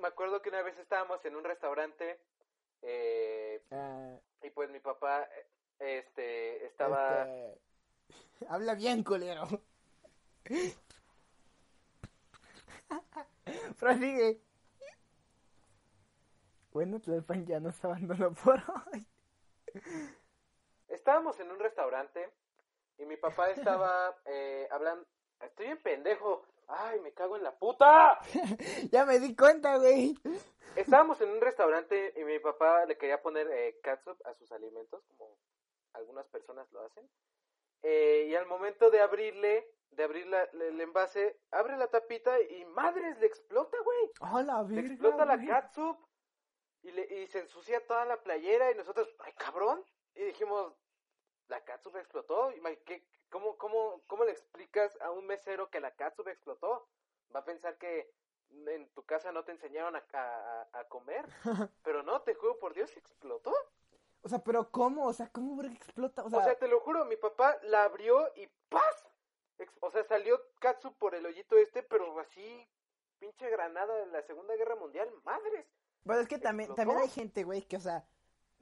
me 0.00 0.08
acuerdo 0.08 0.42
que 0.42 0.48
una 0.48 0.62
vez 0.62 0.78
estábamos 0.78 1.24
en 1.24 1.36
un 1.36 1.44
restaurante 1.44 2.18
eh, 2.82 3.62
Ah, 3.70 4.16
y 4.42 4.50
pues 4.50 4.70
mi 4.70 4.80
papá 4.80 5.28
eh, 5.80 5.98
este 5.98 6.66
estaba 6.66 7.22
Este, 7.22 7.60
Habla 8.48 8.74
bien, 8.74 9.02
culero. 9.02 9.46
Prosigue. 13.78 14.40
Bueno, 16.72 17.00
Tlalpan 17.00 17.46
ya 17.46 17.60
nos 17.60 17.82
abandonó 17.84 18.32
por 18.34 18.60
hoy. 18.92 19.06
Estábamos 20.94 21.38
en 21.40 21.50
un 21.50 21.58
restaurante 21.58 22.30
y 22.98 23.04
mi 23.06 23.16
papá 23.16 23.50
estaba 23.80 24.16
eh, 24.24 24.68
hablando 24.70 25.06
estoy 25.40 25.66
bien 25.66 25.82
pendejo. 25.82 26.44
Ay 26.66 26.98
me 27.00 27.12
cago 27.12 27.36
en 27.36 27.42
la 27.42 27.56
puta. 27.58 28.18
Ya 28.90 29.04
me 29.04 29.18
di 29.18 29.36
cuenta, 29.36 29.76
güey. 29.78 30.16
estábamos 30.76 31.20
en 31.20 31.30
un 31.30 31.40
restaurante 31.40 32.12
y 32.16 32.24
mi 32.24 32.38
papá 32.38 32.84
le 32.86 32.96
quería 32.96 33.20
poner 33.20 33.48
eh, 33.50 33.78
catsup 33.82 34.18
a 34.26 34.32
sus 34.34 34.50
alimentos 34.52 35.02
como 35.08 35.36
algunas 35.92 36.26
personas 36.28 36.70
lo 36.72 36.80
hacen. 36.80 37.08
Eh, 37.82 38.28
y 38.30 38.34
al 38.34 38.46
momento 38.46 38.90
de 38.90 39.00
abrirle 39.02 39.68
de 39.90 40.02
abrir 40.04 40.26
la- 40.26 40.48
la- 40.54 40.64
el 40.64 40.80
envase 40.80 41.38
abre 41.52 41.76
la 41.76 41.86
tapita 41.86 42.40
y 42.40 42.64
madres 42.64 43.16
le 43.18 43.26
explota 43.26 43.76
güey. 43.84 44.10
Hola, 44.20 44.64
le 44.68 44.80
explota 44.80 45.24
la 45.24 45.38
catsup 45.46 45.98
y, 46.82 46.90
le, 46.90 47.02
y 47.22 47.26
se 47.28 47.40
ensucia 47.40 47.86
toda 47.86 48.04
la 48.04 48.20
playera 48.22 48.72
y 48.72 48.74
nosotros, 48.74 49.14
ay 49.20 49.32
cabrón, 49.34 49.84
y 50.14 50.22
dijimos, 50.24 50.74
la 51.48 51.64
catsup 51.64 51.96
explotó, 51.96 52.52
y, 52.52 52.60
ma- 52.60 52.74
¿qué- 52.86 53.04
cómo, 53.30 53.56
cómo, 53.58 54.02
¿cómo 54.06 54.24
le 54.24 54.32
explicas 54.32 54.96
a 55.00 55.10
un 55.10 55.26
mesero 55.26 55.70
que 55.70 55.80
la 55.80 55.90
catsup 55.94 56.28
explotó? 56.28 56.88
Va 57.34 57.40
a 57.40 57.44
pensar 57.44 57.76
que 57.78 58.10
en 58.50 58.88
tu 58.90 59.04
casa 59.04 59.32
no 59.32 59.44
te 59.44 59.52
enseñaron 59.52 59.96
a, 59.96 60.04
a- 60.12 60.68
a 60.72 60.84
comer, 60.88 61.26
pero 61.82 62.02
no, 62.02 62.22
te 62.22 62.34
juro 62.34 62.58
por 62.58 62.74
Dios, 62.74 62.96
explotó. 62.96 63.52
O 64.22 64.28
sea, 64.28 64.38
pero 64.42 64.70
¿cómo? 64.70 65.06
O 65.06 65.12
sea, 65.12 65.28
¿cómo 65.30 65.62
explota? 65.64 66.24
O 66.24 66.30
sea, 66.30 66.38
O 66.38 66.44
sea, 66.44 66.58
te 66.58 66.68
lo 66.68 66.80
juro, 66.80 67.04
mi 67.04 67.16
papá 67.16 67.58
la 67.64 67.84
abrió 67.84 68.30
y 68.36 68.46
¡paz! 68.68 69.06
o 69.80 69.90
sea, 69.90 70.02
salió 70.04 70.40
Katsu 70.58 70.92
por 70.94 71.14
el 71.14 71.24
hoyito 71.26 71.56
este, 71.58 71.82
pero 71.82 72.18
así, 72.18 72.68
pinche 73.18 73.48
granada 73.50 74.02
en 74.02 74.12
la 74.12 74.22
Segunda 74.22 74.54
Guerra 74.56 74.74
Mundial, 74.76 75.08
madres. 75.24 75.66
Bueno, 76.04 76.22
es 76.22 76.28
que 76.28 76.38
también, 76.38 76.70
Explotó. 76.70 76.88
también 76.88 76.98
hay 77.02 77.08
gente, 77.14 77.44
güey, 77.44 77.62
que, 77.62 77.76
o 77.76 77.80
sea, 77.80 78.04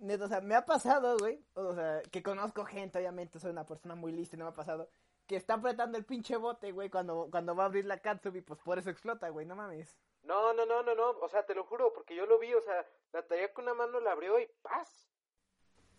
neto, 0.03 0.25
o 0.25 0.29
sea, 0.29 0.41
me 0.41 0.55
ha 0.55 0.65
pasado, 0.65 1.17
güey, 1.19 1.45
o 1.55 1.75
sea, 1.75 2.03
que 2.11 2.23
conozco 2.23 2.65
gente, 2.65 2.99
obviamente, 2.99 3.39
soy 3.39 3.51
una 3.51 3.67
persona 3.67 3.95
muy 3.95 4.13
lista 4.13 4.37
y 4.37 4.39
no 4.39 4.45
me 4.47 4.51
ha 4.51 4.55
pasado, 4.55 4.91
que 5.27 5.37
está 5.37 5.55
apretando 5.55 5.97
el 5.97 6.05
pinche 6.05 6.37
bote, 6.37 6.73
güey, 6.73 6.91
cuando, 6.91 7.29
cuando 7.31 7.55
va 7.55 7.65
a 7.65 7.67
abrir 7.67 7.85
la 7.85 7.99
Katsubi, 7.99 8.41
pues 8.43 8.61
por 8.61 8.79
eso 8.79 8.91
explota, 8.91 9.29
güey, 9.29 9.47
no 9.47 9.57
mames. 9.57 9.97
No, 10.23 10.53
no, 10.53 10.67
no, 10.67 10.83
no, 10.83 10.95
no, 10.95 11.11
o 11.11 11.29
sea, 11.29 11.45
te 11.45 11.55
lo 11.55 11.65
juro, 11.65 11.93
porque 11.93 12.15
yo 12.15 12.27
lo 12.27 12.39
vi, 12.39 12.53
o 12.55 12.63
sea, 12.63 12.87
la 13.13 13.27
traía 13.27 13.53
con 13.53 13.65
una 13.65 13.75
mano, 13.75 14.01
la 14.01 14.13
abrió 14.13 14.39
y 14.39 14.47
¡paz! 14.63 15.09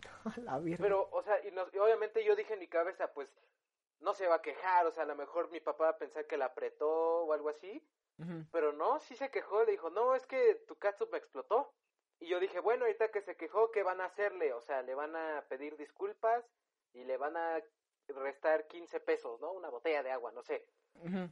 La 0.44 0.60
virgen. 0.60 0.84
Pero, 0.84 1.10
o 1.12 1.22
sea, 1.24 1.40
y, 1.46 1.48
y 1.48 1.78
obviamente 1.80 2.24
yo 2.24 2.36
dije 2.36 2.54
en 2.54 2.60
mi 2.60 2.68
cabeza, 2.68 3.12
pues, 3.14 3.30
no 4.04 4.14
se 4.14 4.28
va 4.28 4.36
a 4.36 4.42
quejar, 4.42 4.86
o 4.86 4.92
sea, 4.92 5.04
a 5.04 5.08
lo 5.08 5.16
mejor 5.16 5.50
mi 5.50 5.60
papá 5.60 5.86
va 5.86 5.90
a 5.92 5.98
pensar 5.98 6.28
que 6.28 6.38
la 6.38 6.46
apretó 6.46 7.24
o 7.24 7.34
algo 7.34 7.50
así, 7.50 7.82
pero 8.52 8.72
no, 8.72 9.00
sí 9.00 9.16
se 9.16 9.32
quejó, 9.32 9.64
le 9.64 9.72
dijo, 9.72 9.90
no, 9.90 10.16
es 10.16 10.26
que 10.26 10.56
tu 10.68 10.76
catsup 10.76 11.12
me 11.12 11.18
explotó. 11.18 11.74
Y 12.24 12.28
yo 12.28 12.40
dije, 12.40 12.62
bueno, 12.62 12.86
ahorita 12.86 13.10
que 13.10 13.22
se 13.22 13.36
quejó, 13.36 13.70
¿qué 13.72 13.84
van 13.84 14.00
a 14.00 14.06
hacerle? 14.06 14.54
O 14.54 14.62
sea, 14.62 14.82
le 14.82 14.96
van 14.96 15.14
a 15.14 15.44
pedir 15.50 15.76
disculpas 15.76 16.46
y 16.94 17.04
le 17.04 17.18
van 17.18 17.36
a 17.36 17.62
restar 18.08 18.66
15 18.68 19.02
pesos, 19.02 19.42
¿no? 19.42 19.52
Una 19.52 19.68
botella 19.68 20.02
de 20.04 20.12
agua, 20.12 20.32
no 20.32 20.42
sé. 20.42 20.66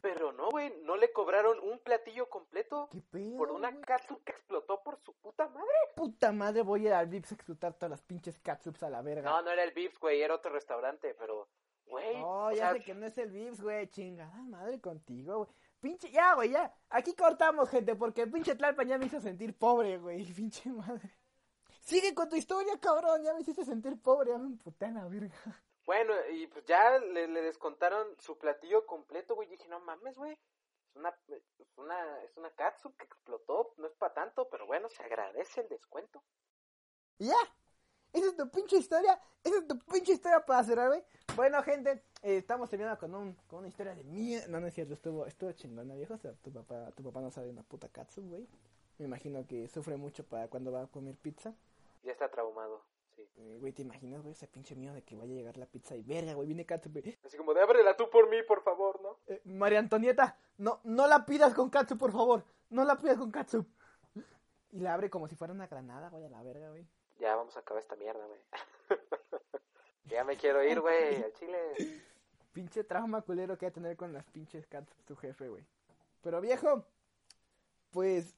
Pero 0.02 0.34
no, 0.34 0.50
güey, 0.50 0.70
no 0.82 0.98
le 0.98 1.14
cobraron 1.14 1.58
un 1.62 1.80
platillo 1.80 2.30
completo 2.30 2.90
¿Qué 2.92 3.02
pedo, 3.10 3.38
por 3.38 3.52
una 3.52 3.80
catsup 3.80 4.22
que 4.26 4.34
explotó 4.34 4.84
por 4.84 4.98
su 4.98 5.14
puta 5.14 5.48
madre. 5.48 5.72
Puta 5.96 6.34
madre, 6.34 6.62
voy 6.62 6.88
a 6.88 6.90
ir 6.90 6.94
al 6.94 7.08
Vips 7.08 7.32
a 7.32 7.36
explotar 7.36 7.74
todas 7.76 7.92
las 7.92 8.02
pinches 8.02 8.38
Katsups 8.40 8.84
a 8.84 8.90
la 8.90 9.02
verga. 9.02 9.30
No, 9.30 9.42
no 9.44 9.52
era 9.52 9.64
el 9.64 9.72
Vips, 9.72 9.98
güey, 9.98 10.22
era 10.22 10.36
otro 10.36 10.52
restaurante, 10.52 11.14
pero, 11.14 11.48
güey. 11.86 12.18
Oh, 12.18 12.48
o 12.48 12.52
ya 12.52 12.72
sea, 12.72 12.74
sé 12.74 12.82
que 12.82 12.96
no 12.96 13.06
es 13.06 13.18
el 13.18 13.32
Vips, 13.32 13.62
güey, 13.62 13.88
chingada 13.88 14.44
madre 14.44 14.82
contigo, 14.82 15.38
güey. 15.38 15.50
Pinche, 15.82 16.12
ya, 16.12 16.36
güey, 16.36 16.52
ya. 16.52 16.72
Aquí 16.90 17.16
cortamos, 17.16 17.68
gente, 17.70 17.96
porque 17.96 18.28
pinche 18.28 18.56
Tlalpan 18.56 18.88
ya 18.88 18.98
me 19.00 19.08
hizo 19.08 19.20
sentir 19.20 19.58
pobre, 19.58 19.98
güey. 19.98 20.24
Pinche 20.34 20.70
madre. 20.70 21.18
Sigue 21.82 22.14
con 22.14 22.30
tu 22.30 22.36
historia, 22.36 22.80
cabrón. 22.80 23.24
Ya 23.24 23.34
me 23.34 23.42
hiciste 23.42 23.66
sentir 23.66 24.00
pobre, 24.00 24.30
ya 24.30 24.38
me 24.38 24.46
emputé 24.46 24.92
la 24.92 25.08
verga. 25.08 25.64
Bueno, 25.86 26.14
y 26.32 26.46
pues 26.48 26.64
ya 26.66 27.00
le, 27.00 27.28
le 27.28 27.42
descontaron 27.42 28.16
su 28.20 28.38
platillo 28.38 28.86
completo, 28.86 29.34
güey. 29.34 29.48
Dije, 29.48 29.68
no 29.68 29.80
mames, 29.80 30.16
güey. 30.16 30.34
Es 30.34 30.96
una, 30.96 31.10
es 31.58 31.78
una, 31.78 32.22
es 32.24 32.38
una 32.38 32.52
catsup 32.52 32.96
que 32.96 33.06
explotó. 33.06 33.74
No 33.78 33.88
es 33.88 33.96
para 33.96 34.14
tanto, 34.14 34.48
pero 34.50 34.68
bueno, 34.68 34.88
se 34.90 35.02
agradece 35.02 35.62
el 35.62 35.70
descuento. 35.70 36.24
Y 37.18 37.28
ya. 37.28 37.36
Esa 38.14 38.28
es 38.28 38.36
tu 38.36 38.50
pinche 38.50 38.78
historia. 38.78 39.20
Esa 39.44 39.58
es 39.60 39.68
tu 39.68 39.78
pinche 39.80 40.14
historia 40.14 40.46
para 40.46 40.64
cerrar, 40.64 40.88
güey. 40.90 41.04
Bueno, 41.36 41.62
gente, 41.64 42.04
eh, 42.22 42.38
estamos 42.38 42.70
terminando 42.70 43.00
con, 43.00 43.16
un, 43.16 43.34
con 43.48 43.60
una 43.60 43.68
historia 43.70 43.96
de 43.96 44.04
mierda. 44.04 44.48
No, 44.48 44.60
no 44.60 44.68
es 44.68 44.74
cierto, 44.74 44.94
estuvo, 44.94 45.26
estuvo 45.26 45.52
chingona, 45.54 45.96
viejo. 45.96 46.14
O 46.16 46.18
sea, 46.18 46.34
tu 46.34 46.52
papá, 46.52 46.92
tu 46.92 47.04
papá 47.04 47.22
no 47.22 47.32
sabe 47.32 47.50
una 47.50 47.64
puta 47.64 47.88
katsu, 47.90 48.22
güey. 48.24 48.48
Me 48.98 49.06
imagino 49.06 49.46
que 49.48 49.68
sufre 49.68 49.96
mucho 49.98 50.24
para 50.26 50.48
cuando 50.48 50.72
va 50.72 50.84
a 50.84 50.88
comer 50.88 51.16
pizza. 51.16 51.54
Ya 52.04 52.12
está 52.12 52.30
traumado, 52.30 52.84
sí. 53.16 53.24
Eh, 53.38 53.58
Güey, 53.60 53.72
¿te 53.74 53.82
imaginas, 53.84 54.22
güey? 54.22 54.34
Ese 54.34 54.48
pinche 54.48 54.76
miedo 54.76 54.94
de 54.94 55.04
que 55.04 55.16
vaya 55.16 55.32
a 55.32 55.36
llegar 55.36 55.58
la 55.58 55.66
pizza 55.66 55.96
y 55.96 56.04
verga, 56.04 56.34
güey, 56.34 56.48
viene 56.48 56.66
katsu, 56.66 56.92
güey. 56.92 57.18
Así 57.26 57.38
como 57.38 57.54
de 57.54 57.62
ábrela 57.62 57.96
tú 57.96 58.10
por 58.10 58.30
mí, 58.30 58.38
por 58.48 58.62
favor, 58.64 59.02
¿no? 59.02 59.18
Eh, 59.28 59.42
María 59.46 59.80
Antonieta, 59.80 60.38
no, 60.58 60.82
no 60.84 61.08
la 61.08 61.26
pidas 61.26 61.54
con 61.54 61.70
katsu, 61.70 61.98
por 61.98 62.12
favor. 62.12 62.44
No 62.70 62.84
la 62.86 62.98
pidas 62.98 63.18
con 63.18 63.32
katsu. 63.32 63.66
Y 64.72 64.80
la 64.80 64.94
abre 64.94 65.10
como 65.10 65.28
si 65.28 65.36
fuera 65.36 65.54
una 65.54 65.68
granada, 65.68 66.10
güey, 66.10 66.26
a 66.26 66.30
la 66.30 66.44
verga, 66.44 66.70
güey. 66.70 66.88
Ya 67.22 67.36
vamos 67.36 67.56
a 67.56 67.60
acabar 67.60 67.84
esta 67.84 67.96
mierda, 67.96 68.26
güey. 68.26 68.40
ya 70.06 70.24
me 70.24 70.36
quiero 70.38 70.64
ir, 70.64 70.82
güey, 70.82 71.16
al 71.24 71.32
chile. 71.34 72.04
Pinche 72.52 72.84
trauma 72.84 73.22
culero 73.22 73.60
que 73.60 73.68
va 73.68 73.70
a 73.70 73.74
tener 73.74 73.96
con 73.96 74.12
las 74.12 74.26
pinches 74.26 74.66
katsu 74.66 74.96
tu 75.06 75.16
jefe, 75.16 75.48
güey. 75.48 75.64
Pero 76.22 76.42
viejo, 76.42 76.84
pues 77.92 78.36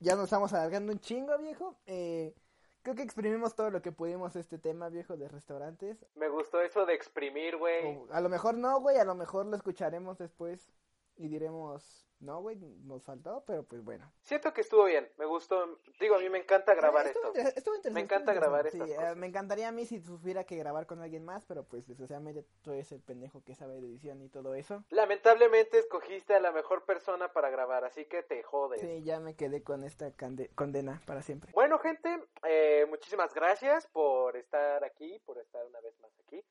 ya 0.00 0.16
nos 0.16 0.24
estamos 0.24 0.52
alargando 0.52 0.92
un 0.92 1.00
chingo, 1.00 1.38
viejo. 1.38 1.78
Eh, 1.86 2.34
creo 2.82 2.94
que 2.94 3.02
exprimimos 3.02 3.54
todo 3.54 3.70
lo 3.70 3.80
que 3.80 3.90
pudimos 3.90 4.36
este 4.36 4.58
tema, 4.58 4.90
viejo, 4.90 5.16
de 5.16 5.28
restaurantes. 5.28 6.04
Me 6.14 6.28
gustó 6.28 6.60
eso 6.60 6.84
de 6.84 6.92
exprimir, 6.92 7.56
güey. 7.56 7.98
A 8.10 8.20
lo 8.20 8.28
mejor 8.28 8.54
no, 8.58 8.80
güey, 8.80 8.98
a 8.98 9.04
lo 9.06 9.14
mejor 9.14 9.46
lo 9.46 9.56
escucharemos 9.56 10.18
después 10.18 10.68
y 11.16 11.28
diremos, 11.28 12.06
no, 12.20 12.40
güey, 12.40 12.56
nos 12.56 13.04
faltó, 13.04 13.44
pero 13.46 13.62
pues 13.64 13.82
bueno. 13.84 14.10
Siento 14.22 14.52
que 14.52 14.60
estuvo 14.62 14.84
bien, 14.84 15.10
me 15.18 15.24
gustó. 15.26 15.80
Digo, 16.00 16.16
a 16.16 16.18
mí 16.18 16.28
me 16.28 16.38
encanta 16.38 16.74
grabar 16.74 17.06
estuvo 17.06 17.26
esto. 17.28 17.38
inter- 17.40 17.54
estuvo 17.56 17.74
interesante, 17.74 17.90
Me 17.94 18.00
encanta 18.04 18.32
grabar 18.34 18.60
interesante. 18.66 18.84
estas 18.84 18.88
Sí, 18.88 18.92
eh, 18.92 18.96
cosas. 19.08 19.16
me 19.18 19.26
encantaría 19.26 19.68
a 19.68 19.72
mí 19.72 19.84
si 19.86 20.00
tuviera 20.00 20.44
que 20.44 20.56
grabar 20.56 20.86
con 20.86 21.00
alguien 21.00 21.24
más, 21.24 21.44
pero 21.46 21.64
pues 21.64 21.86
desgraciadamente 21.86 22.44
tú 22.62 22.72
eres 22.72 22.90
el 22.92 23.00
pendejo 23.00 23.42
que 23.44 23.54
sabe 23.54 23.80
de 23.80 23.86
edición 23.86 24.22
y 24.22 24.28
todo 24.28 24.54
eso. 24.54 24.84
Lamentablemente 24.90 25.78
escogiste 25.78 26.34
a 26.34 26.40
la 26.40 26.52
mejor 26.52 26.84
persona 26.84 27.32
para 27.32 27.50
grabar, 27.50 27.84
así 27.84 28.04
que 28.06 28.22
te 28.22 28.42
jodes. 28.42 28.80
Sí, 28.80 29.02
ya 29.04 29.20
me 29.20 29.34
quedé 29.36 29.62
con 29.62 29.84
esta 29.84 30.12
condena 30.54 31.02
para 31.06 31.22
siempre. 31.22 31.50
Bueno, 31.52 31.78
gente, 31.78 32.08
eh, 32.46 32.86
muchísimas 32.88 33.32
gracias 33.34 33.86
por 33.88 34.36
estar 34.36 34.84
aquí, 34.84 35.18
por 35.24 35.38
estar 35.38 35.64
una 35.66 35.80
vez 35.80 35.98
más 36.00 36.10
aquí. 36.26 36.42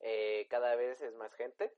Eh, 0.00 0.46
cada 0.50 0.74
vez 0.76 1.00
es 1.00 1.14
más 1.14 1.32
gente. 1.34 1.72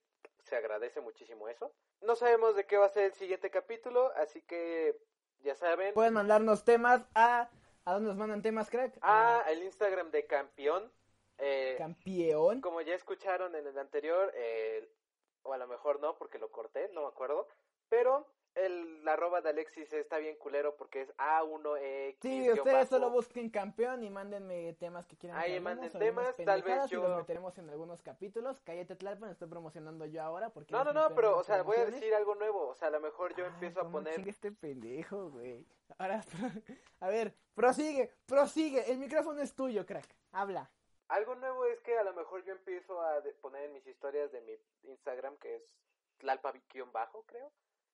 Se 0.49 0.57
agradece 0.57 1.01
muchísimo 1.03 1.49
eso. 1.49 1.71
No 2.01 2.17
sabemos 2.17 2.57
de 2.57 2.65
qué 2.65 2.79
va 2.79 2.87
a 2.87 2.91
ser 2.91 3.05
el 3.05 3.13
siguiente 3.13 3.51
capítulo, 3.51 4.11
así 4.17 4.41
que 4.43 4.99
ya 5.41 5.55
saben. 5.55 5.93
Pueden 5.93 6.15
mandarnos 6.15 6.65
temas 6.65 7.03
a... 7.15 7.51
¿A 7.85 7.93
dónde 7.93 8.09
nos 8.09 8.17
mandan 8.17 8.43
temas, 8.43 8.71
crack? 8.71 8.97
A 9.03 9.45
el 9.49 9.63
Instagram 9.63 10.11
de 10.11 10.27
Campeón. 10.27 10.91
Eh, 11.39 11.77
Campeón. 11.79 12.61
como 12.61 12.81
ya 12.81 12.95
escucharon 12.95 13.55
en 13.55 13.67
el 13.67 13.79
anterior, 13.79 14.33
eh, 14.35 14.91
o 15.43 15.53
a 15.53 15.59
lo 15.59 15.67
mejor 15.67 16.01
no, 16.01 16.17
porque 16.17 16.39
lo 16.39 16.51
corté, 16.51 16.91
no 16.93 17.03
me 17.03 17.09
acuerdo. 17.09 17.47
Pero 17.89 18.27
el 18.59 19.05
la 19.05 19.13
arroba 19.15 19.41
de 19.41 19.51
Alexis 19.51 19.93
está 19.93 20.19
bien 20.19 20.37
culero 20.37 20.77
porque 20.77 21.03
es 21.03 21.17
A1X. 21.17 22.17
Sí, 22.21 22.51
ustedes 22.51 22.89
solo 22.89 23.11
busquen 23.11 23.49
campeón 23.51 24.03
y 24.03 24.11
mándenme 24.11 24.73
temas 24.75 25.07
que 25.07 25.17
quieran. 25.17 25.39
Ahí 25.39 25.59
manden 25.61 25.91
temas, 25.93 26.35
tal 26.45 26.63
vez 26.63 26.87
y 26.87 26.89
yo- 26.95 27.03
los 27.09 27.19
meteremos 27.19 27.57
en 27.59 27.71
algunos 27.71 28.03
capítulos. 28.03 28.61
Cállate, 28.61 28.97
Tlalpan, 28.97 29.31
estoy 29.31 29.49
promocionando 29.49 30.05
yo 30.07 30.23
ahora 30.23 30.51
porque... 30.51 30.73
No, 30.75 30.85
no, 30.85 30.93
no, 30.93 31.15
pero, 31.15 31.39
o 31.39 31.45
sea, 31.45 31.63
voy 31.63 31.77
a 31.77 31.87
decir 31.87 32.15
algo 32.15 32.35
nuevo. 32.35 32.69
O 32.69 32.75
sea, 32.75 32.89
a 32.89 32.91
lo 32.91 33.01
mejor 33.01 33.35
yo 33.35 33.45
Ay, 33.45 33.51
empiezo 33.55 33.81
a 33.81 33.91
poner. 33.91 34.29
este 34.29 34.53
pendejo, 34.53 35.31
güey. 35.31 35.65
Ahora, 35.97 36.23
a 37.01 37.09
ver, 37.09 37.35
prosigue, 37.55 38.13
prosigue. 38.27 38.91
El 38.91 38.99
micrófono 38.99 39.41
es 39.41 39.55
tuyo, 39.55 39.87
crack. 39.87 40.07
Habla. 40.33 40.71
Algo 41.09 41.35
nuevo 41.37 41.65
es 41.65 41.81
que 41.81 41.97
a 41.97 42.03
lo 42.05 42.13
mejor 42.13 42.45
yo 42.45 42.53
empiezo 42.53 43.01
a 43.01 43.23
poner 43.41 43.65
en 43.65 43.73
mis 43.73 43.87
historias 43.87 44.31
de 44.31 44.43
mi 44.43 44.53
Instagram, 44.91 45.37
que 45.39 45.57
es 45.57 45.63
Tlalpa-bajo, 46.19 47.23
creo. 47.27 47.51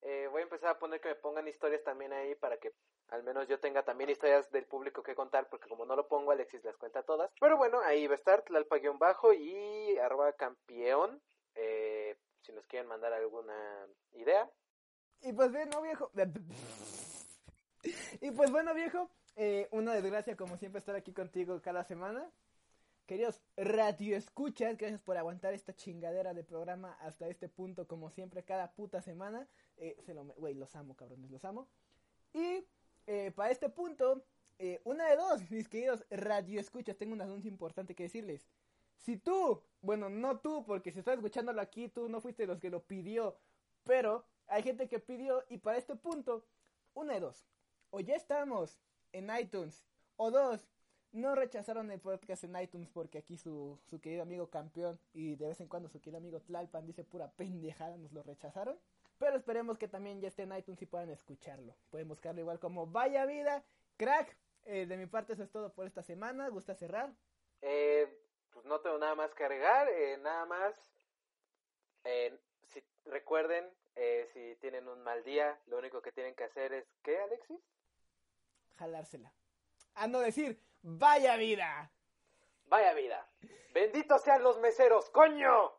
Eh, 0.06 0.28
voy 0.30 0.40
a 0.40 0.44
empezar 0.44 0.68
a 0.68 0.78
poner 0.78 1.00
que 1.00 1.08
me 1.08 1.14
pongan 1.14 1.48
historias 1.48 1.82
también 1.82 2.12
ahí 2.12 2.34
para 2.34 2.58
que 2.58 2.72
al 3.08 3.22
menos 3.22 3.48
yo 3.48 3.58
tenga 3.58 3.84
también 3.84 4.10
historias 4.10 4.50
del 4.50 4.66
público 4.66 5.02
que 5.02 5.14
contar, 5.14 5.48
porque 5.48 5.68
como 5.68 5.86
no 5.86 5.96
lo 5.96 6.08
pongo, 6.08 6.30
Alexis 6.30 6.62
las 6.62 6.76
cuenta 6.76 7.02
todas. 7.02 7.30
Pero 7.40 7.56
bueno, 7.56 7.80
ahí 7.80 8.06
va 8.06 8.12
a 8.12 8.16
estar 8.16 8.42
Tlalpa-bajo 8.42 9.32
y 9.32 9.96
arroba 9.96 10.34
campeón. 10.34 11.22
Eh, 11.54 12.18
si 12.42 12.52
nos 12.52 12.66
quieren 12.66 12.88
mandar 12.88 13.14
alguna 13.14 13.86
idea. 14.12 14.50
Y 15.22 15.32
pues 15.32 15.50
bueno, 15.50 15.80
viejo. 15.80 16.10
y 18.20 18.30
pues 18.30 18.50
bueno, 18.50 18.74
viejo. 18.74 19.08
eh, 19.36 19.68
una 19.70 19.94
desgracia, 19.94 20.36
como 20.36 20.58
siempre, 20.58 20.80
estar 20.80 20.94
aquí 20.94 21.14
contigo 21.14 21.62
cada 21.62 21.82
semana. 21.84 22.30
Queridos 23.06 23.42
radio 23.56 24.16
escuchas, 24.16 24.78
gracias 24.78 25.02
por 25.02 25.18
aguantar 25.18 25.52
esta 25.52 25.74
chingadera 25.76 26.32
de 26.32 26.42
programa 26.42 26.96
hasta 27.00 27.28
este 27.28 27.50
punto, 27.50 27.86
como 27.86 28.08
siempre, 28.10 28.44
cada 28.44 28.72
puta 28.74 29.02
semana. 29.02 29.46
Eh, 29.76 29.96
se 30.06 30.14
lo, 30.14 30.24
me- 30.24 30.32
güey, 30.34 30.54
los 30.54 30.74
amo, 30.74 30.96
cabrones, 30.96 31.30
los 31.30 31.44
amo. 31.44 31.68
Y 32.32 32.66
eh, 33.06 33.30
para 33.32 33.50
este 33.50 33.68
punto, 33.68 34.24
eh, 34.58 34.80
una 34.84 35.06
de 35.10 35.16
dos, 35.16 35.50
mis 35.50 35.68
queridos 35.68 36.06
radio 36.10 36.58
escuchas, 36.58 36.96
tengo 36.96 37.12
un 37.12 37.20
anuncio 37.20 37.50
importante 37.50 37.94
que 37.94 38.04
decirles. 38.04 38.48
Si 38.96 39.18
tú, 39.18 39.62
bueno, 39.82 40.08
no 40.08 40.38
tú, 40.40 40.64
porque 40.64 40.90
si 40.90 41.00
estás 41.00 41.16
escuchándolo 41.16 41.60
aquí, 41.60 41.90
tú 41.90 42.08
no 42.08 42.22
fuiste 42.22 42.46
los 42.46 42.58
que 42.58 42.70
lo 42.70 42.84
pidió, 42.86 43.36
pero 43.82 44.24
hay 44.46 44.62
gente 44.62 44.88
que 44.88 44.98
pidió 44.98 45.44
y 45.50 45.58
para 45.58 45.76
este 45.76 45.94
punto, 45.94 46.46
una 46.94 47.12
de 47.12 47.20
dos. 47.20 47.44
O 47.90 48.00
ya 48.00 48.14
estamos 48.16 48.78
en 49.12 49.28
iTunes, 49.38 49.84
o 50.16 50.30
dos, 50.30 50.66
no 51.14 51.34
rechazaron 51.34 51.90
el 51.90 52.00
podcast 52.00 52.44
en 52.44 52.56
iTunes 52.60 52.88
porque 52.90 53.18
aquí 53.18 53.36
su, 53.38 53.78
su 53.88 54.00
querido 54.00 54.22
amigo 54.22 54.50
campeón 54.50 54.98
y 55.12 55.36
de 55.36 55.48
vez 55.48 55.60
en 55.60 55.68
cuando 55.68 55.88
su 55.88 56.00
querido 56.00 56.18
amigo 56.18 56.40
Tlalpan 56.40 56.86
dice 56.86 57.04
pura 57.04 57.30
pendejada, 57.30 57.96
nos 57.96 58.12
lo 58.12 58.22
rechazaron. 58.22 58.78
Pero 59.18 59.36
esperemos 59.36 59.78
que 59.78 59.88
también 59.88 60.20
ya 60.20 60.28
esté 60.28 60.42
en 60.42 60.56
iTunes 60.56 60.82
y 60.82 60.86
puedan 60.86 61.08
escucharlo. 61.10 61.76
Pueden 61.90 62.08
buscarlo 62.08 62.40
igual 62.40 62.58
como 62.58 62.86
Vaya 62.86 63.26
Vida, 63.26 63.64
crack. 63.96 64.36
Eh, 64.64 64.86
de 64.86 64.96
mi 64.96 65.06
parte 65.06 65.34
eso 65.34 65.44
es 65.44 65.50
todo 65.50 65.72
por 65.72 65.86
esta 65.86 66.02
semana. 66.02 66.48
¿Gusta 66.48 66.74
cerrar? 66.74 67.14
Eh, 67.62 68.20
pues 68.52 68.66
no 68.66 68.80
tengo 68.80 68.98
nada 68.98 69.14
más 69.14 69.32
que 69.34 69.44
agregar, 69.44 69.88
eh, 69.88 70.18
nada 70.18 70.46
más. 70.46 70.74
eh, 72.04 72.38
si 72.68 72.82
recuerden, 73.04 73.64
eh, 73.94 74.28
si 74.32 74.56
tienen 74.60 74.88
un 74.88 75.00
mal 75.02 75.22
día, 75.24 75.60
lo 75.66 75.78
único 75.78 76.02
que 76.02 76.12
tienen 76.12 76.34
que 76.34 76.44
hacer 76.44 76.72
es 76.72 76.84
¿qué, 77.02 77.18
Alexis? 77.20 77.60
Jalársela. 78.78 79.32
A 79.94 80.06
no 80.08 80.20
decir, 80.20 80.60
vaya 80.84 81.36
vida. 81.36 81.90
Vaya 82.66 82.94
vida. 82.94 83.28
Benditos 83.72 84.22
sean 84.22 84.42
los 84.42 84.58
meseros, 84.60 85.10
coño. 85.10 85.72